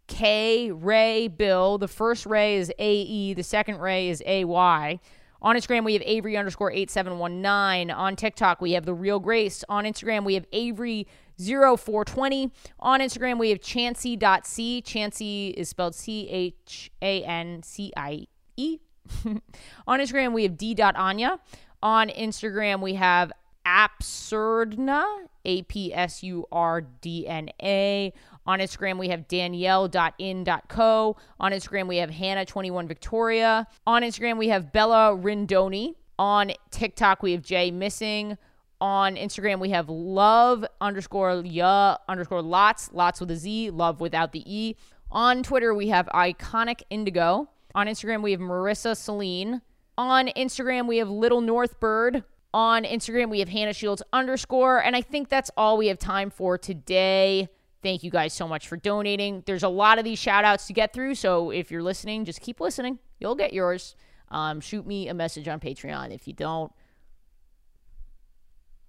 K 0.06 0.70
Ray 0.70 1.26
Bill. 1.26 1.76
The 1.76 1.88
first 1.88 2.24
Ray 2.24 2.54
is 2.54 2.72
A 2.78 2.94
E, 2.94 3.34
the 3.34 3.42
second 3.42 3.78
Ray 3.78 4.10
is 4.10 4.22
A 4.24 4.44
Y. 4.44 5.00
On 5.42 5.56
Instagram, 5.56 5.84
we 5.84 5.94
have 5.94 6.02
Avery 6.06 6.36
underscore 6.36 6.70
8719. 6.70 7.90
On 7.90 8.14
TikTok, 8.14 8.60
we 8.60 8.72
have 8.72 8.86
The 8.86 8.94
Real 8.94 9.18
Grace. 9.18 9.64
On 9.68 9.84
Instagram, 9.84 10.24
we 10.24 10.34
have 10.34 10.46
Avery 10.52 11.08
0420. 11.36 12.52
On 12.78 13.00
Instagram, 13.00 13.38
we 13.38 13.50
have 13.50 13.60
Chancie.c. 13.60 14.82
Chancie 14.86 15.52
is 15.54 15.68
spelled 15.68 15.96
C 15.96 16.28
H 16.28 16.92
A 17.02 17.24
N 17.24 17.62
C 17.64 17.92
I 17.96 18.26
E. 18.56 18.78
On 19.86 19.98
Instagram, 19.98 20.32
we 20.32 20.44
have 20.44 20.56
D.Anya. 20.56 21.40
On 21.82 22.08
Instagram, 22.08 22.80
we 22.80 22.94
have 22.94 23.32
Apsurdna, 23.66 25.04
A 25.44 25.62
P 25.62 25.92
S 25.92 26.22
U 26.22 26.46
R 26.52 26.80
D 26.80 27.26
N 27.26 27.50
A. 27.60 28.12
On 28.46 28.58
Instagram, 28.58 28.98
we 28.98 29.08
have 29.08 29.28
Danielle.in.co. 29.28 31.16
On 31.40 31.52
Instagram, 31.52 31.86
we 31.86 31.98
have 31.98 32.10
Hannah21Victoria. 32.10 33.66
On 33.86 34.02
Instagram, 34.02 34.36
we 34.36 34.48
have 34.48 34.72
Bella 34.72 35.16
Rindoni. 35.16 35.94
On 36.18 36.50
TikTok, 36.70 37.22
we 37.22 37.32
have 37.32 37.42
Jay 37.42 37.70
Missing. 37.70 38.36
On 38.80 39.14
Instagram, 39.14 39.60
we 39.60 39.70
have 39.70 39.88
love 39.88 40.64
underscore 40.80 41.42
ya 41.44 41.98
underscore 42.08 42.42
lots, 42.42 42.90
lots 42.92 43.20
with 43.20 43.30
a 43.30 43.36
Z, 43.36 43.70
love 43.70 44.00
without 44.00 44.32
the 44.32 44.42
E. 44.44 44.74
On 45.12 45.44
Twitter, 45.44 45.72
we 45.72 45.88
have 45.88 46.06
Iconic 46.06 46.82
Indigo. 46.90 47.48
On 47.76 47.86
Instagram, 47.86 48.22
we 48.22 48.32
have 48.32 48.40
Marissa 48.40 48.96
Celine. 48.96 49.62
On 49.96 50.26
Instagram, 50.28 50.88
we 50.88 50.98
have 50.98 51.08
Little 51.08 51.40
Northbird. 51.40 52.24
On 52.52 52.82
Instagram, 52.82 53.30
we 53.30 53.38
have 53.38 53.48
Hannah 53.48 53.72
Shields 53.72 54.02
underscore. 54.12 54.82
And 54.82 54.96
I 54.96 55.00
think 55.00 55.28
that's 55.28 55.50
all 55.56 55.76
we 55.76 55.86
have 55.86 55.98
time 55.98 56.30
for 56.30 56.58
today. 56.58 57.48
Thank 57.82 58.04
you 58.04 58.10
guys 58.10 58.32
so 58.32 58.46
much 58.46 58.68
for 58.68 58.76
donating. 58.76 59.42
There's 59.44 59.64
a 59.64 59.68
lot 59.68 59.98
of 59.98 60.04
these 60.04 60.18
shout 60.18 60.44
outs 60.44 60.66
to 60.68 60.72
get 60.72 60.92
through. 60.92 61.16
So 61.16 61.50
if 61.50 61.70
you're 61.70 61.82
listening, 61.82 62.24
just 62.24 62.40
keep 62.40 62.60
listening. 62.60 62.98
You'll 63.18 63.34
get 63.34 63.52
yours. 63.52 63.96
Um, 64.30 64.60
shoot 64.60 64.86
me 64.86 65.08
a 65.08 65.14
message 65.14 65.48
on 65.48 65.60
Patreon. 65.60 66.14
If 66.14 66.26
you 66.26 66.32
don't, 66.32 66.72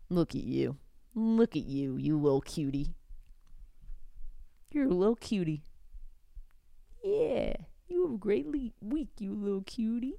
look 0.09 0.35
at 0.35 0.43
you. 0.43 0.77
Look 1.15 1.55
at 1.55 1.65
you, 1.65 1.97
you 1.97 2.17
little 2.17 2.41
cutie. 2.41 2.95
You're 4.71 4.85
a 4.85 4.89
little 4.89 5.15
cutie. 5.15 5.63
Yeah, 7.03 7.53
you 7.87 8.03
have 8.03 8.15
a 8.15 8.17
great 8.17 8.47
le- 8.47 8.71
week, 8.81 9.09
you 9.19 9.33
little 9.33 9.61
cutie. 9.61 10.15